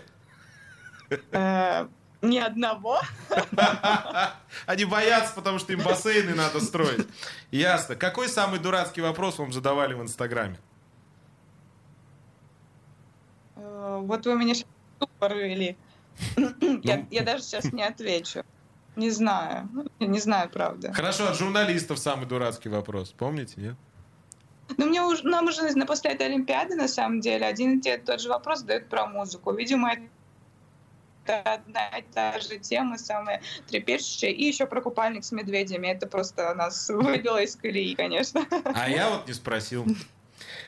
Э, 1.32 1.88
ни 2.22 2.38
одного. 2.38 3.02
Они 4.68 4.86
боятся, 4.86 5.34
потому 5.34 5.58
что 5.58 5.74
им 5.74 5.82
бассейны 5.82 6.36
надо 6.36 6.60
строить. 6.60 7.08
Ясно. 7.50 7.96
Какой 7.96 8.30
самый 8.30 8.60
дурацкий 8.60 9.02
вопрос 9.02 9.40
вам 9.40 9.52
задавали 9.52 9.96
в 9.96 10.04
Инстаграме? 10.04 10.60
Вот 13.56 14.24
вы 14.28 14.36
меня 14.36 14.54
сейчас 14.54 14.68
порыли. 15.18 15.76
Я, 16.84 17.08
я 17.10 17.24
даже 17.24 17.42
сейчас 17.42 17.74
не 17.74 17.82
отвечу. 17.82 18.44
Не 18.96 19.10
знаю. 19.10 19.68
Не 20.00 20.20
знаю, 20.20 20.52
правда. 20.52 20.94
Хорошо, 20.94 21.28
от 21.28 21.38
журналистов 21.38 21.98
самый 21.98 22.28
дурацкий 22.28 22.70
вопрос. 22.70 23.16
Помните, 23.18 23.54
нет? 23.58 23.76
Ну, 24.76 24.86
мне 24.86 25.02
уже, 25.02 25.24
нам 25.24 25.48
уже 25.48 25.64
на 25.76 25.86
после 25.86 26.12
этой 26.12 26.28
Олимпиады, 26.28 26.76
на 26.76 26.88
самом 26.88 27.22
деле, 27.22 27.46
один 27.46 27.80
и 27.80 27.98
тот 27.98 28.20
же 28.20 28.30
вопрос 28.30 28.60
задают 28.60 28.90
про 28.90 29.08
музыку. 29.08 29.54
Видимо, 29.54 29.94
это 31.24 31.54
одна 31.54 31.88
и 31.98 32.04
та 32.14 32.40
же 32.40 32.58
тема, 32.58 32.98
самая 32.98 33.42
трепещущая. 33.68 34.32
И 34.32 34.44
еще 34.44 34.66
про 34.66 34.82
купальник 34.82 35.24
с 35.24 35.32
медведями. 35.32 35.88
Это 35.88 36.08
просто 36.08 36.54
нас 36.56 36.90
выбило 36.90 37.42
из 37.42 37.56
колеи, 37.56 37.96
конечно. 37.96 38.46
А 38.50 38.90
я 38.90 39.10
вот 39.10 39.28
не 39.28 39.34
спросил 39.34 39.86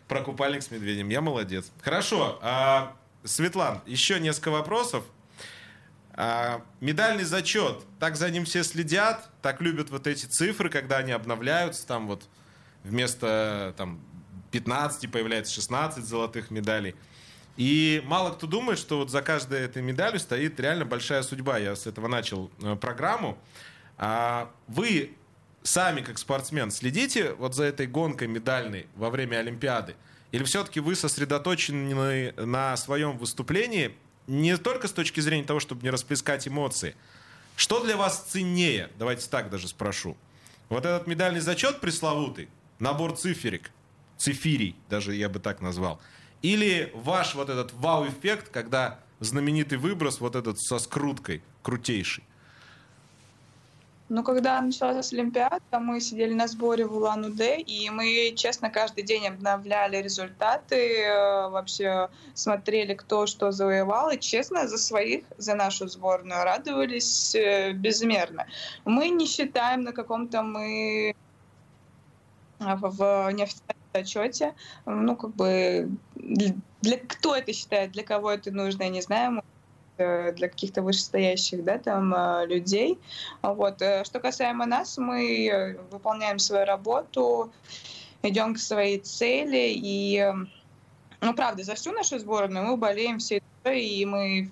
про 0.08 0.22
купальник 0.22 0.64
с 0.64 0.72
медведем. 0.72 1.10
Я 1.10 1.22
молодец. 1.22 1.72
Хорошо. 1.82 2.40
А, 2.42 2.96
Светлан, 3.24 3.82
еще 3.86 4.20
несколько 4.20 4.50
вопросов. 4.50 5.04
А, 6.14 6.62
медальный 6.82 7.24
зачет. 7.24 7.84
Так 8.00 8.16
за 8.16 8.30
ним 8.30 8.46
все 8.46 8.64
следят, 8.64 9.30
так 9.42 9.62
любят 9.62 9.90
вот 9.90 10.08
эти 10.08 10.26
цифры, 10.26 10.70
когда 10.70 10.98
они 10.98 11.12
обновляются. 11.12 11.86
Там 11.88 12.08
вот 12.08 12.28
вместо 12.90 13.74
там, 13.78 14.02
15 14.52 15.12
появляется 15.12 15.54
16 15.54 16.04
золотых 16.04 16.52
медалей. 16.52 16.96
И 17.58 18.02
мало 18.06 18.32
кто 18.32 18.48
думает, 18.48 18.80
что 18.80 19.00
вот 19.00 19.10
за 19.10 19.22
каждой 19.22 19.62
этой 19.62 19.82
медалью 19.82 20.20
стоит 20.20 20.60
реально 20.60 20.86
большая 20.86 21.24
судьба. 21.24 21.58
Я 21.58 21.76
с 21.76 21.88
этого 21.88 22.08
начал 22.08 22.50
э, 22.62 22.76
программу. 22.76 23.38
А 23.98 24.50
вы 24.68 25.14
сами, 25.62 26.02
как 26.02 26.18
спортсмен, 26.18 26.72
следите 26.72 27.34
вот 27.34 27.56
за 27.56 27.66
этой 27.66 27.86
гонкой 27.86 28.28
медальной 28.28 28.88
во 28.96 29.10
время 29.10 29.38
Олимпиады? 29.38 29.96
Или 30.32 30.44
все-таки 30.44 30.80
вы 30.80 30.96
сосредоточены 30.96 32.34
на 32.34 32.78
своем 32.78 33.18
выступлении 33.18 33.96
не 34.28 34.56
только 34.58 34.88
с 34.88 34.92
точки 34.92 35.20
зрения 35.20 35.44
того, 35.44 35.60
чтобы 35.60 35.84
не 35.84 35.90
расплескать 35.90 36.48
эмоции? 36.48 36.96
Что 37.56 37.84
для 37.84 37.98
вас 37.98 38.26
ценнее? 38.30 38.90
Давайте 38.98 39.28
так 39.30 39.50
даже 39.50 39.68
спрошу. 39.68 40.16
Вот 40.70 40.86
этот 40.86 41.08
медальный 41.08 41.42
зачет 41.42 41.82
пресловутый, 41.82 42.48
набор 42.80 43.16
циферик, 43.16 43.72
цифирий, 44.18 44.76
даже 44.90 45.16
я 45.16 45.30
бы 45.30 45.40
так 45.40 45.62
назвал. 45.62 46.00
Или 46.42 46.92
ваш 46.96 47.36
вот 47.36 47.50
этот 47.50 47.74
вау-эффект, 47.74 48.50
когда 48.50 49.00
знаменитый 49.20 49.78
выброс 49.78 50.22
вот 50.22 50.36
этот 50.36 50.60
со 50.60 50.80
скруткой, 50.80 51.42
крутейший. 51.62 52.24
Ну, 54.12 54.24
когда 54.24 54.60
началась 54.60 55.14
Олимпиада, 55.14 55.80
мы 55.80 56.02
сидели 56.02 56.34
на 56.34 56.48
сборе 56.48 56.88
в 56.88 56.96
Улан-Удэ, 56.96 57.60
и 57.60 57.92
мы, 57.92 58.34
честно, 58.36 58.72
каждый 58.72 59.04
день 59.04 59.28
обновляли 59.28 59.98
результаты, 59.98 61.04
э, 61.04 61.50
вообще 61.50 62.10
смотрели, 62.34 62.96
кто 62.96 63.28
что 63.28 63.52
завоевал, 63.52 64.10
и, 64.10 64.20
честно, 64.20 64.68
за 64.68 64.80
своих, 64.80 65.26
за 65.38 65.54
нашу 65.54 65.88
сборную 65.88 66.44
радовались 66.44 67.36
э, 67.36 67.74
безмерно. 67.74 68.48
Мы 68.84 69.10
не 69.10 69.28
считаем 69.28 69.84
на 69.84 69.92
каком-то 69.92 70.42
мы 70.42 71.14
в 72.60 73.32
неофициальном 73.32 73.76
отчете, 73.94 74.54
ну, 74.86 75.16
как 75.16 75.36
бы, 75.36 75.90
для 76.16 76.98
кто 76.98 77.36
это 77.36 77.54
считает, 77.54 77.92
для 77.92 78.04
кого 78.04 78.32
это 78.32 78.52
нужно, 78.52 78.84
я 78.84 78.90
не 78.90 79.02
знаю, 79.02 79.42
Э, 80.00 80.32
для 80.32 80.48
каких-то 80.48 80.82
вышестоящих 80.82 81.64
да, 81.64 81.78
там, 81.78 82.14
э, 82.14 82.46
людей. 82.48 82.98
Вот. 83.42 83.82
Э, 83.82 84.06
что 84.06 84.22
касаемо 84.22 84.66
нас, 84.66 84.98
мы 84.98 85.78
выполняем 85.92 86.40
свою 86.40 86.66
работу, 86.66 87.52
идем 88.24 88.54
к 88.54 88.60
своей 88.60 89.00
цели, 89.00 89.74
и, 89.76 90.34
ну, 91.20 91.34
правда, 91.34 91.64
за 91.64 91.76
всю 91.76 91.92
нашу 91.92 92.18
сборную 92.18 92.66
мы 92.66 92.78
болеем 92.78 93.20
все 93.20 93.42
и 93.66 94.06
мы 94.06 94.50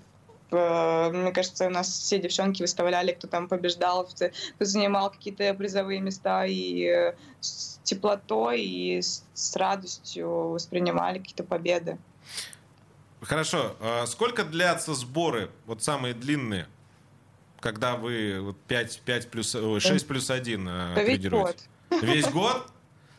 мне 0.50 1.32
кажется, 1.32 1.66
у 1.66 1.70
нас 1.70 1.88
все 1.88 2.18
девчонки 2.18 2.62
выставляли, 2.62 3.12
кто 3.12 3.28
там 3.28 3.48
побеждал, 3.48 4.06
кто 4.06 4.30
занимал 4.58 5.10
какие-то 5.10 5.52
призовые 5.54 6.00
места, 6.00 6.46
и 6.46 7.14
с 7.40 7.80
теплотой 7.82 8.62
и 8.62 9.02
с 9.02 9.56
радостью 9.56 10.50
воспринимали 10.50 11.18
какие-то 11.18 11.44
победы. 11.44 11.98
Хорошо. 13.20 13.76
А 13.80 14.06
сколько 14.06 14.44
длятся 14.44 14.94
сборы, 14.94 15.50
вот 15.66 15.82
самые 15.82 16.14
длинные, 16.14 16.68
когда 17.60 17.96
вы 17.96 18.54
5, 18.68 19.00
5 19.04 19.30
плюс, 19.30 19.52
6 19.52 20.06
плюс 20.06 20.30
1 20.30 20.68
э, 20.68 20.94
тренируете? 20.94 21.64
Весь 21.90 22.00
год. 22.00 22.02
Весь 22.02 22.28
год? 22.28 22.66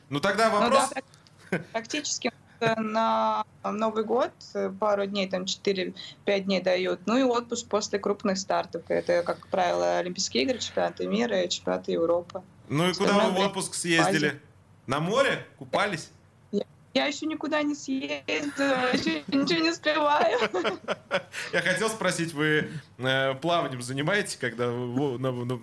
Ну 0.10 0.20
тогда 0.20 0.50
вопрос... 0.50 0.90
Ну, 0.96 1.04
да, 1.52 1.64
практически 1.74 2.32
на 2.78 3.44
Новый 3.64 4.04
год 4.04 4.32
пару 4.80 5.06
дней, 5.06 5.28
там 5.30 5.44
4-5 5.44 5.94
дней 6.42 6.62
дают. 6.62 7.02
Ну 7.06 7.18
и 7.18 7.24
отпуск 7.24 7.68
после 7.68 8.00
крупных 8.00 8.38
стартов. 8.38 8.84
Это, 8.88 9.24
как 9.24 9.48
правило, 9.48 9.98
Олимпийские 9.98 10.44
игры, 10.44 10.60
чемпионаты 10.60 11.08
мира 11.08 11.42
и 11.42 11.50
чемпионаты 11.50 11.92
Европы. 11.94 12.42
Ну 12.70 12.90
и 12.90 12.94
куда 12.94 13.20
вы 13.20 13.32
в 13.32 13.40
отпуск 13.40 13.74
съездили? 13.74 14.40
На 14.88 15.00
море? 15.00 15.46
Купались? 15.58 16.10
Я 16.94 17.06
еще 17.06 17.28
никуда 17.28 17.62
не 17.62 17.76
съездила, 17.76 18.24
еще 18.94 19.24
ничего 19.28 19.60
не 19.60 19.74
скрываю. 19.74 20.40
Я 21.54 21.62
хотел 21.62 21.88
спросить, 21.88 22.34
вы 22.34 22.72
э, 22.98 23.36
плаванием 23.36 23.82
занимаетесь, 23.82 24.38
когда 24.38 24.72
в, 24.72 25.20
на, 25.20 25.32
на, 25.32 25.60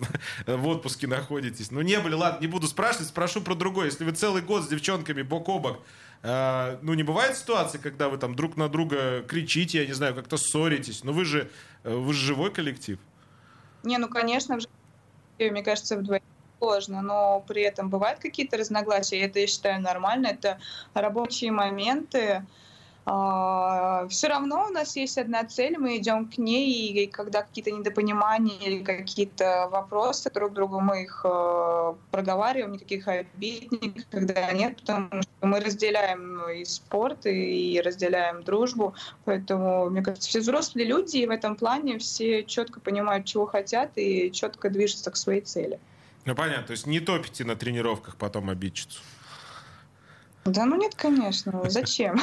в 0.57 0.67
отпуске 0.67 1.05
находитесь? 1.05 1.69
Ну, 1.69 1.81
не 1.81 1.99
были, 1.99 2.13
ладно, 2.13 2.39
не 2.39 2.47
буду 2.47 2.67
спрашивать, 2.67 3.09
спрошу 3.09 3.41
про 3.41 3.55
другое. 3.55 3.87
Если 3.87 4.05
вы 4.05 4.11
целый 4.11 4.41
год 4.41 4.63
с 4.63 4.67
девчонками 4.67 5.21
бок 5.21 5.49
о 5.49 5.59
бок, 5.59 5.79
э, 6.23 6.77
ну, 6.81 6.93
не 6.93 7.03
бывает 7.03 7.37
ситуации, 7.37 7.77
когда 7.77 8.09
вы 8.09 8.17
там 8.17 8.35
друг 8.35 8.57
на 8.57 8.69
друга 8.69 9.23
кричите, 9.23 9.79
я 9.79 9.85
не 9.85 9.93
знаю, 9.93 10.15
как-то 10.15 10.37
ссоритесь, 10.37 11.03
но 11.03 11.11
вы 11.13 11.25
же, 11.25 11.49
э, 11.83 11.95
вы 11.95 12.13
же 12.13 12.25
живой 12.25 12.51
коллектив. 12.51 12.99
Не, 13.83 13.97
ну, 13.97 14.09
конечно, 14.09 14.57
мне 15.39 15.63
кажется, 15.63 15.97
вдвоем 15.97 16.23
сложно, 16.59 17.01
но 17.01 17.43
при 17.47 17.61
этом 17.61 17.89
бывают 17.89 18.19
какие-то 18.19 18.57
разногласия, 18.57 19.21
это, 19.21 19.39
я 19.39 19.47
считаю, 19.47 19.81
нормально. 19.81 20.27
Это 20.27 20.59
рабочие 20.93 21.51
моменты. 21.51 22.19
А, 22.19 22.43
Все 23.07 24.27
равно 24.27 24.65
у 24.67 24.69
нас 24.69 24.97
есть 24.97 25.17
одна 25.17 25.45
цель, 25.45 25.77
мы 25.77 25.95
идем 25.95 26.29
к 26.29 26.37
ней, 26.37 26.89
и 26.89 27.07
когда 27.07 27.41
какие-то 27.41 27.71
недопонимания 27.71 28.59
или 28.59 28.83
какие-то 28.83 29.69
вопросы 29.71 30.29
друг 30.29 30.51
другу, 30.51 30.81
мы 30.81 31.03
их 31.03 31.21
э, 31.23 31.93
проговариваем, 32.11 32.73
никаких 32.73 33.07
обид 33.07 33.71
никогда 33.71 34.51
нет, 34.51 34.81
потому 34.81 35.21
что 35.21 35.47
мы 35.47 35.61
разделяем 35.61 36.49
и 36.49 36.65
спорт, 36.65 37.25
и 37.25 37.81
разделяем 37.81 38.43
дружбу, 38.43 38.93
поэтому, 39.23 39.89
мне 39.89 40.01
кажется, 40.01 40.27
все 40.27 40.41
взрослые 40.41 40.85
люди, 40.85 41.17
и 41.17 41.25
в 41.25 41.31
этом 41.31 41.55
плане 41.55 41.99
все 41.99 42.43
четко 42.43 42.81
понимают, 42.81 43.25
чего 43.25 43.45
хотят, 43.45 43.91
и 43.95 44.33
четко 44.33 44.69
движутся 44.69 45.11
к 45.11 45.15
своей 45.15 45.41
цели. 45.41 45.79
Ну, 46.25 46.35
понятно. 46.35 46.67
То 46.67 46.71
есть 46.71 46.85
не 46.85 46.99
топите 46.99 47.45
на 47.45 47.55
тренировках 47.55 48.17
потом 48.17 48.49
обидчицу. 48.49 48.99
Да 50.47 50.65
ну 50.65 50.75
нет, 50.77 50.95
конечно. 50.95 51.61
Зачем? 51.69 52.19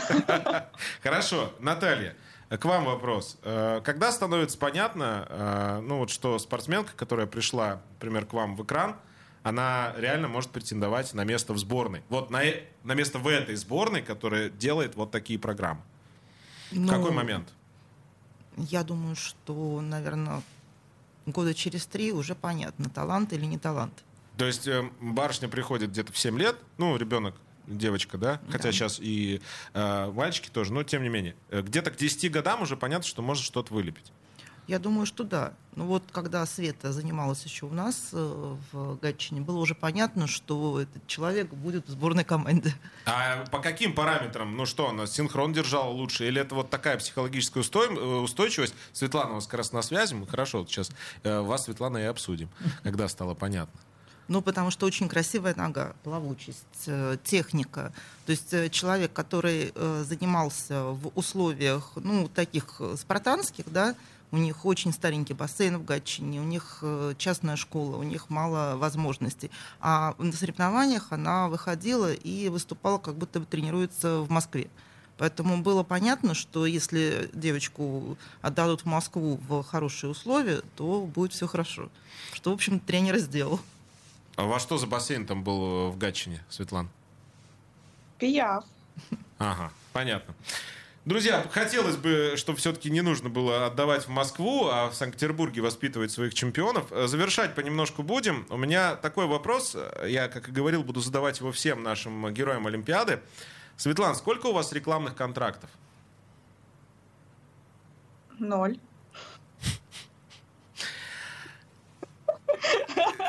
Хорошо. 1.02 1.52
Наталья, 1.60 2.16
к 2.48 2.64
вам 2.64 2.84
вопрос. 2.84 3.38
Э, 3.42 3.80
когда 3.84 4.10
становится 4.12 4.58
понятно, 4.58 5.26
э, 5.28 5.80
ну 5.82 5.98
вот 5.98 6.10
что 6.10 6.38
спортсменка, 6.38 6.92
которая 6.96 7.26
пришла, 7.26 7.82
например, 7.94 8.26
к 8.26 8.32
вам 8.32 8.56
в 8.56 8.64
экран, 8.64 8.96
она 9.42 9.92
реально 9.98 10.28
может 10.28 10.50
претендовать 10.50 11.12
на 11.12 11.24
место 11.24 11.52
в 11.52 11.58
сборной. 11.58 12.02
Вот 12.08 12.30
на, 12.30 12.42
на 12.82 12.94
место 12.94 13.18
в 13.18 13.28
этой 13.28 13.56
сборной, 13.56 14.00
которая 14.00 14.48
делает 14.48 14.94
вот 14.94 15.10
такие 15.10 15.38
программы. 15.38 15.82
Ну, 16.72 16.88
Какой 16.88 17.10
момент? 17.10 17.52
Я 18.56 18.84
думаю, 18.84 19.16
что, 19.16 19.82
наверное, 19.82 20.40
года 21.26 21.52
через 21.52 21.84
три 21.84 22.10
уже 22.10 22.34
понятно, 22.34 22.88
талант 22.88 23.34
или 23.34 23.44
не 23.44 23.58
талант. 23.58 24.02
То 24.38 24.46
есть 24.46 24.66
э, 24.66 24.88
барышня 25.00 25.48
приходит 25.48 25.90
где-то 25.90 26.12
в 26.12 26.18
7 26.18 26.38
лет, 26.38 26.56
ну, 26.78 26.96
ребенок, 26.96 27.36
девочка, 27.66 28.18
да, 28.18 28.40
хотя 28.48 28.64
да. 28.64 28.72
сейчас 28.72 28.98
и 29.00 29.40
э, 29.72 30.10
мальчики 30.12 30.48
тоже, 30.48 30.72
но 30.72 30.82
тем 30.82 31.02
не 31.02 31.08
менее, 31.08 31.34
э, 31.50 31.62
где-то 31.62 31.90
к 31.90 31.96
10 31.96 32.30
годам 32.30 32.62
уже 32.62 32.76
понятно, 32.76 33.06
что 33.06 33.22
может 33.22 33.44
что-то 33.44 33.72
вылепить. 33.72 34.12
Я 34.66 34.78
думаю, 34.78 35.04
что 35.04 35.24
да. 35.24 35.52
Ну 35.76 35.84
вот, 35.86 36.04
когда 36.10 36.46
Света 36.46 36.92
занималась 36.92 37.44
еще 37.44 37.66
у 37.66 37.72
нас 37.72 38.10
э, 38.12 38.56
в 38.72 38.96
Гатчине, 38.98 39.42
было 39.42 39.58
уже 39.58 39.74
понятно, 39.74 40.26
что 40.26 40.80
этот 40.80 41.06
человек 41.06 41.52
будет 41.52 41.86
в 41.86 41.90
сборной 41.90 42.24
команде. 42.24 42.74
А 43.04 43.44
по 43.50 43.58
каким 43.58 43.94
параметрам? 43.94 44.56
Ну 44.56 44.64
что, 44.64 44.88
она 44.88 45.06
синхрон 45.06 45.52
держала 45.52 45.90
лучше? 45.90 46.26
Или 46.26 46.40
это 46.40 46.54
вот 46.54 46.70
такая 46.70 46.96
психологическая 46.96 47.62
э, 47.62 48.20
устойчивость? 48.20 48.74
Светлана 48.92 49.32
у 49.32 49.34
вас 49.34 49.46
как 49.46 49.58
раз 49.58 49.72
на 49.72 49.82
связи. 49.82 50.14
Мы 50.14 50.26
хорошо, 50.26 50.60
вот 50.60 50.70
сейчас 50.70 50.90
э, 51.24 51.40
вас, 51.40 51.64
Светлана, 51.64 51.98
и 51.98 52.04
обсудим, 52.04 52.48
когда 52.82 53.06
стало 53.08 53.34
понятно. 53.34 53.78
Ну, 54.28 54.40
потому 54.40 54.70
что 54.70 54.86
очень 54.86 55.08
красивая 55.08 55.54
нога, 55.54 55.94
плавучесть, 56.02 56.88
техника. 57.24 57.92
То 58.26 58.32
есть 58.32 58.72
человек, 58.72 59.12
который 59.12 59.72
занимался 60.04 60.84
в 60.84 61.12
условиях, 61.14 61.92
ну, 61.96 62.28
таких 62.28 62.80
спартанских, 62.96 63.64
да, 63.70 63.94
у 64.34 64.36
них 64.36 64.64
очень 64.66 64.92
старенький 64.92 65.32
бассейн 65.32 65.78
в 65.78 65.84
Гатчине, 65.84 66.40
у 66.40 66.44
них 66.44 66.78
э, 66.82 67.14
частная 67.18 67.54
школа, 67.54 67.98
у 67.98 68.02
них 68.02 68.30
мало 68.30 68.76
возможностей. 68.76 69.48
А 69.80 70.16
на 70.18 70.32
соревнованиях 70.32 71.12
она 71.12 71.48
выходила 71.48 72.12
и 72.12 72.48
выступала, 72.48 72.98
как 72.98 73.14
будто 73.14 73.38
бы 73.38 73.46
тренируется 73.46 74.22
в 74.22 74.30
Москве. 74.30 74.68
Поэтому 75.18 75.62
было 75.62 75.84
понятно, 75.84 76.34
что 76.34 76.66
если 76.66 77.30
девочку 77.32 78.18
отдадут 78.42 78.80
в 78.80 78.86
Москву 78.86 79.38
в 79.48 79.62
хорошие 79.62 80.10
условия, 80.10 80.62
то 80.74 81.02
будет 81.02 81.32
все 81.32 81.46
хорошо. 81.46 81.88
Что, 82.32 82.50
в 82.50 82.54
общем, 82.54 82.80
тренер 82.80 83.18
сделал. 83.18 83.60
А 84.36 84.44
во 84.44 84.58
что 84.58 84.78
за 84.78 84.86
бассейн 84.86 85.26
там 85.26 85.44
был 85.44 85.90
в 85.90 85.98
Гатчине, 85.98 86.44
Светлана? 86.48 86.88
Пияв. 88.18 88.64
Ага, 89.38 89.72
понятно. 89.92 90.34
Друзья, 91.04 91.44
хотелось 91.50 91.96
бы, 91.96 92.32
чтобы 92.36 92.58
все-таки 92.58 92.90
не 92.90 93.02
нужно 93.02 93.28
было 93.28 93.66
отдавать 93.66 94.06
в 94.06 94.08
Москву, 94.08 94.68
а 94.68 94.88
в 94.88 94.94
Санкт-Петербурге 94.94 95.60
воспитывать 95.60 96.10
своих 96.10 96.32
чемпионов. 96.32 96.90
Э, 96.90 97.06
завершать 97.06 97.54
понемножку 97.54 98.02
будем. 98.02 98.46
У 98.48 98.56
меня 98.56 98.96
такой 98.96 99.26
вопрос, 99.26 99.76
я, 100.06 100.28
как 100.28 100.48
и 100.48 100.52
говорил, 100.52 100.82
буду 100.82 101.00
задавать 101.00 101.40
его 101.40 101.52
всем 101.52 101.82
нашим 101.82 102.32
героям 102.32 102.66
Олимпиады. 102.66 103.20
Светлана, 103.76 104.14
сколько 104.14 104.46
у 104.46 104.52
вас 104.54 104.72
рекламных 104.72 105.14
контрактов? 105.14 105.68
Ноль. 108.38 108.78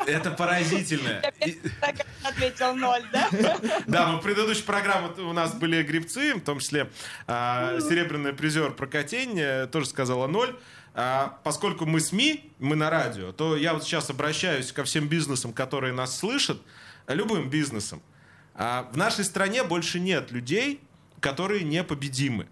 Это 0.06 0.30
поразительно. 0.30 1.22
Так 1.80 1.96
ответил 2.22 2.74
ноль, 2.74 3.02
да? 3.12 3.28
Да, 3.86 4.08
мы 4.08 4.18
в 4.18 4.22
предыдущей 4.22 4.62
программе 4.62 5.08
у 5.18 5.32
нас 5.32 5.54
были 5.54 5.82
грибцы, 5.82 6.34
в 6.34 6.40
том 6.40 6.60
числе 6.60 6.90
а, 7.26 7.78
серебряный 7.80 8.32
призер 8.32 8.72
Прокатень 8.72 9.68
тоже 9.68 9.86
сказала 9.86 10.26
ноль. 10.26 10.56
А, 10.98 11.38
поскольку 11.44 11.84
мы 11.84 12.00
СМИ, 12.00 12.50
мы 12.58 12.74
на 12.74 12.88
радио, 12.88 13.30
то 13.30 13.54
я 13.54 13.74
вот 13.74 13.84
сейчас 13.84 14.08
обращаюсь 14.08 14.72
ко 14.72 14.82
всем 14.84 15.08
бизнесам, 15.08 15.52
которые 15.52 15.92
нас 15.92 16.18
слышат, 16.18 16.58
любым 17.06 17.50
бизнесом. 17.50 18.00
А, 18.54 18.88
в 18.90 18.96
нашей 18.96 19.24
стране 19.24 19.62
больше 19.62 20.00
нет 20.00 20.30
людей, 20.30 20.80
которые 21.20 21.64
непобедимы. 21.64 22.46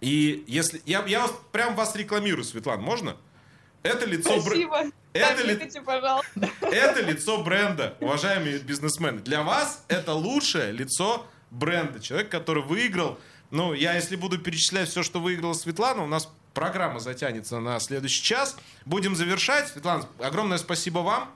И 0.00 0.42
если... 0.46 0.80
Я, 0.86 1.04
я 1.06 1.20
вас, 1.20 1.34
прям 1.52 1.74
вас 1.74 1.94
рекламирую, 1.96 2.44
Светлана, 2.44 2.80
можно? 2.80 3.16
Это 3.82 4.06
лицо... 4.06 4.40
Спасибо. 4.40 4.84
Это, 5.12 5.36
Так, 5.36 5.44
ли... 5.44 5.82
Пожалуйста. 5.84 6.50
Это 6.70 7.00
лицо 7.02 7.42
бренда, 7.42 7.96
уважаемые 8.00 8.58
бизнесмены. 8.58 9.20
Для 9.20 9.42
вас 9.42 9.84
это 9.88 10.12
лучшее 10.12 10.72
лицо 10.72 11.26
бренда. 11.50 12.00
Человек, 12.00 12.28
который 12.28 12.62
выиграл. 12.62 13.18
Ну, 13.50 13.72
я 13.72 13.94
если 13.94 14.16
буду 14.16 14.38
перечислять 14.38 14.88
все, 14.88 15.02
что 15.02 15.20
выиграла 15.20 15.52
Светлана, 15.52 16.02
у 16.02 16.06
нас 16.06 16.28
программа 16.54 17.00
затянется 17.00 17.60
на 17.60 17.78
следующий 17.80 18.22
час. 18.22 18.56
Будем 18.84 19.14
завершать. 19.14 19.68
Светлана, 19.68 20.04
огромное 20.18 20.58
спасибо 20.58 21.00
вам. 21.00 21.30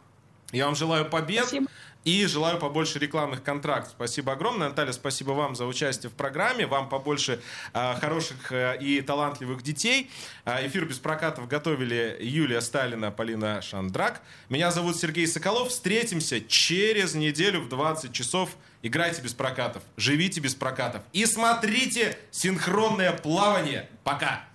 Я 0.53 0.66
вам 0.66 0.74
желаю 0.74 1.05
побед. 1.09 1.46
Спасибо. 1.46 1.68
И 2.05 2.24
желаю 2.24 2.59
побольше 2.59 2.98
рекламных 2.98 3.42
контрактов. 3.42 3.92
Спасибо 3.94 4.32
огромное. 4.32 4.70
Наталья, 4.70 4.92
спасибо 4.92 5.32
вам 5.32 5.55
за 5.55 5.66
участие 5.66 6.09
в 6.09 6.14
программе. 6.14 6.66
Вам 6.66 6.88
побольше 6.88 7.40
э, 7.74 7.94
хороших 8.01 8.53
э, 8.53 8.78
и 8.80 9.03
талантливых 9.03 9.62
детей. 9.62 10.11
Э, 10.46 10.66
эфир 10.66 10.86
без 10.86 10.98
прокатов 10.98 11.46
готовили 11.46 12.16
Юлия 12.20 12.62
Сталина, 12.62 13.11
Полина 13.11 13.61
Шандрак. 13.61 14.22
Меня 14.48 14.70
зовут 14.70 14.96
Сергей 14.96 15.26
Соколов. 15.26 15.68
Встретимся 15.68 16.40
через 16.40 17.14
неделю 17.14 17.61
в 17.61 17.68
20 17.68 18.12
часов. 18.12 18.57
Играйте 18.82 19.20
без 19.20 19.34
прокатов, 19.34 19.82
живите 19.98 20.40
без 20.40 20.55
прокатов 20.55 21.03
и 21.12 21.26
смотрите 21.26 22.16
синхронное 22.30 23.12
плавание. 23.12 23.90
Пока! 24.05 24.49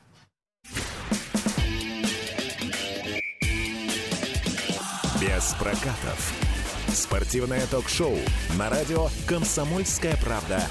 Без 5.36 5.54
прокатов. 5.56 6.34
Спортивное 6.94 7.68
ток-шоу 7.68 8.18
на 8.58 8.70
радио 8.70 9.10
«Комсомольская 9.28 10.16
правда» 10.16 10.64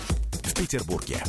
в 0.42 0.54
Петербурге. 0.54 1.22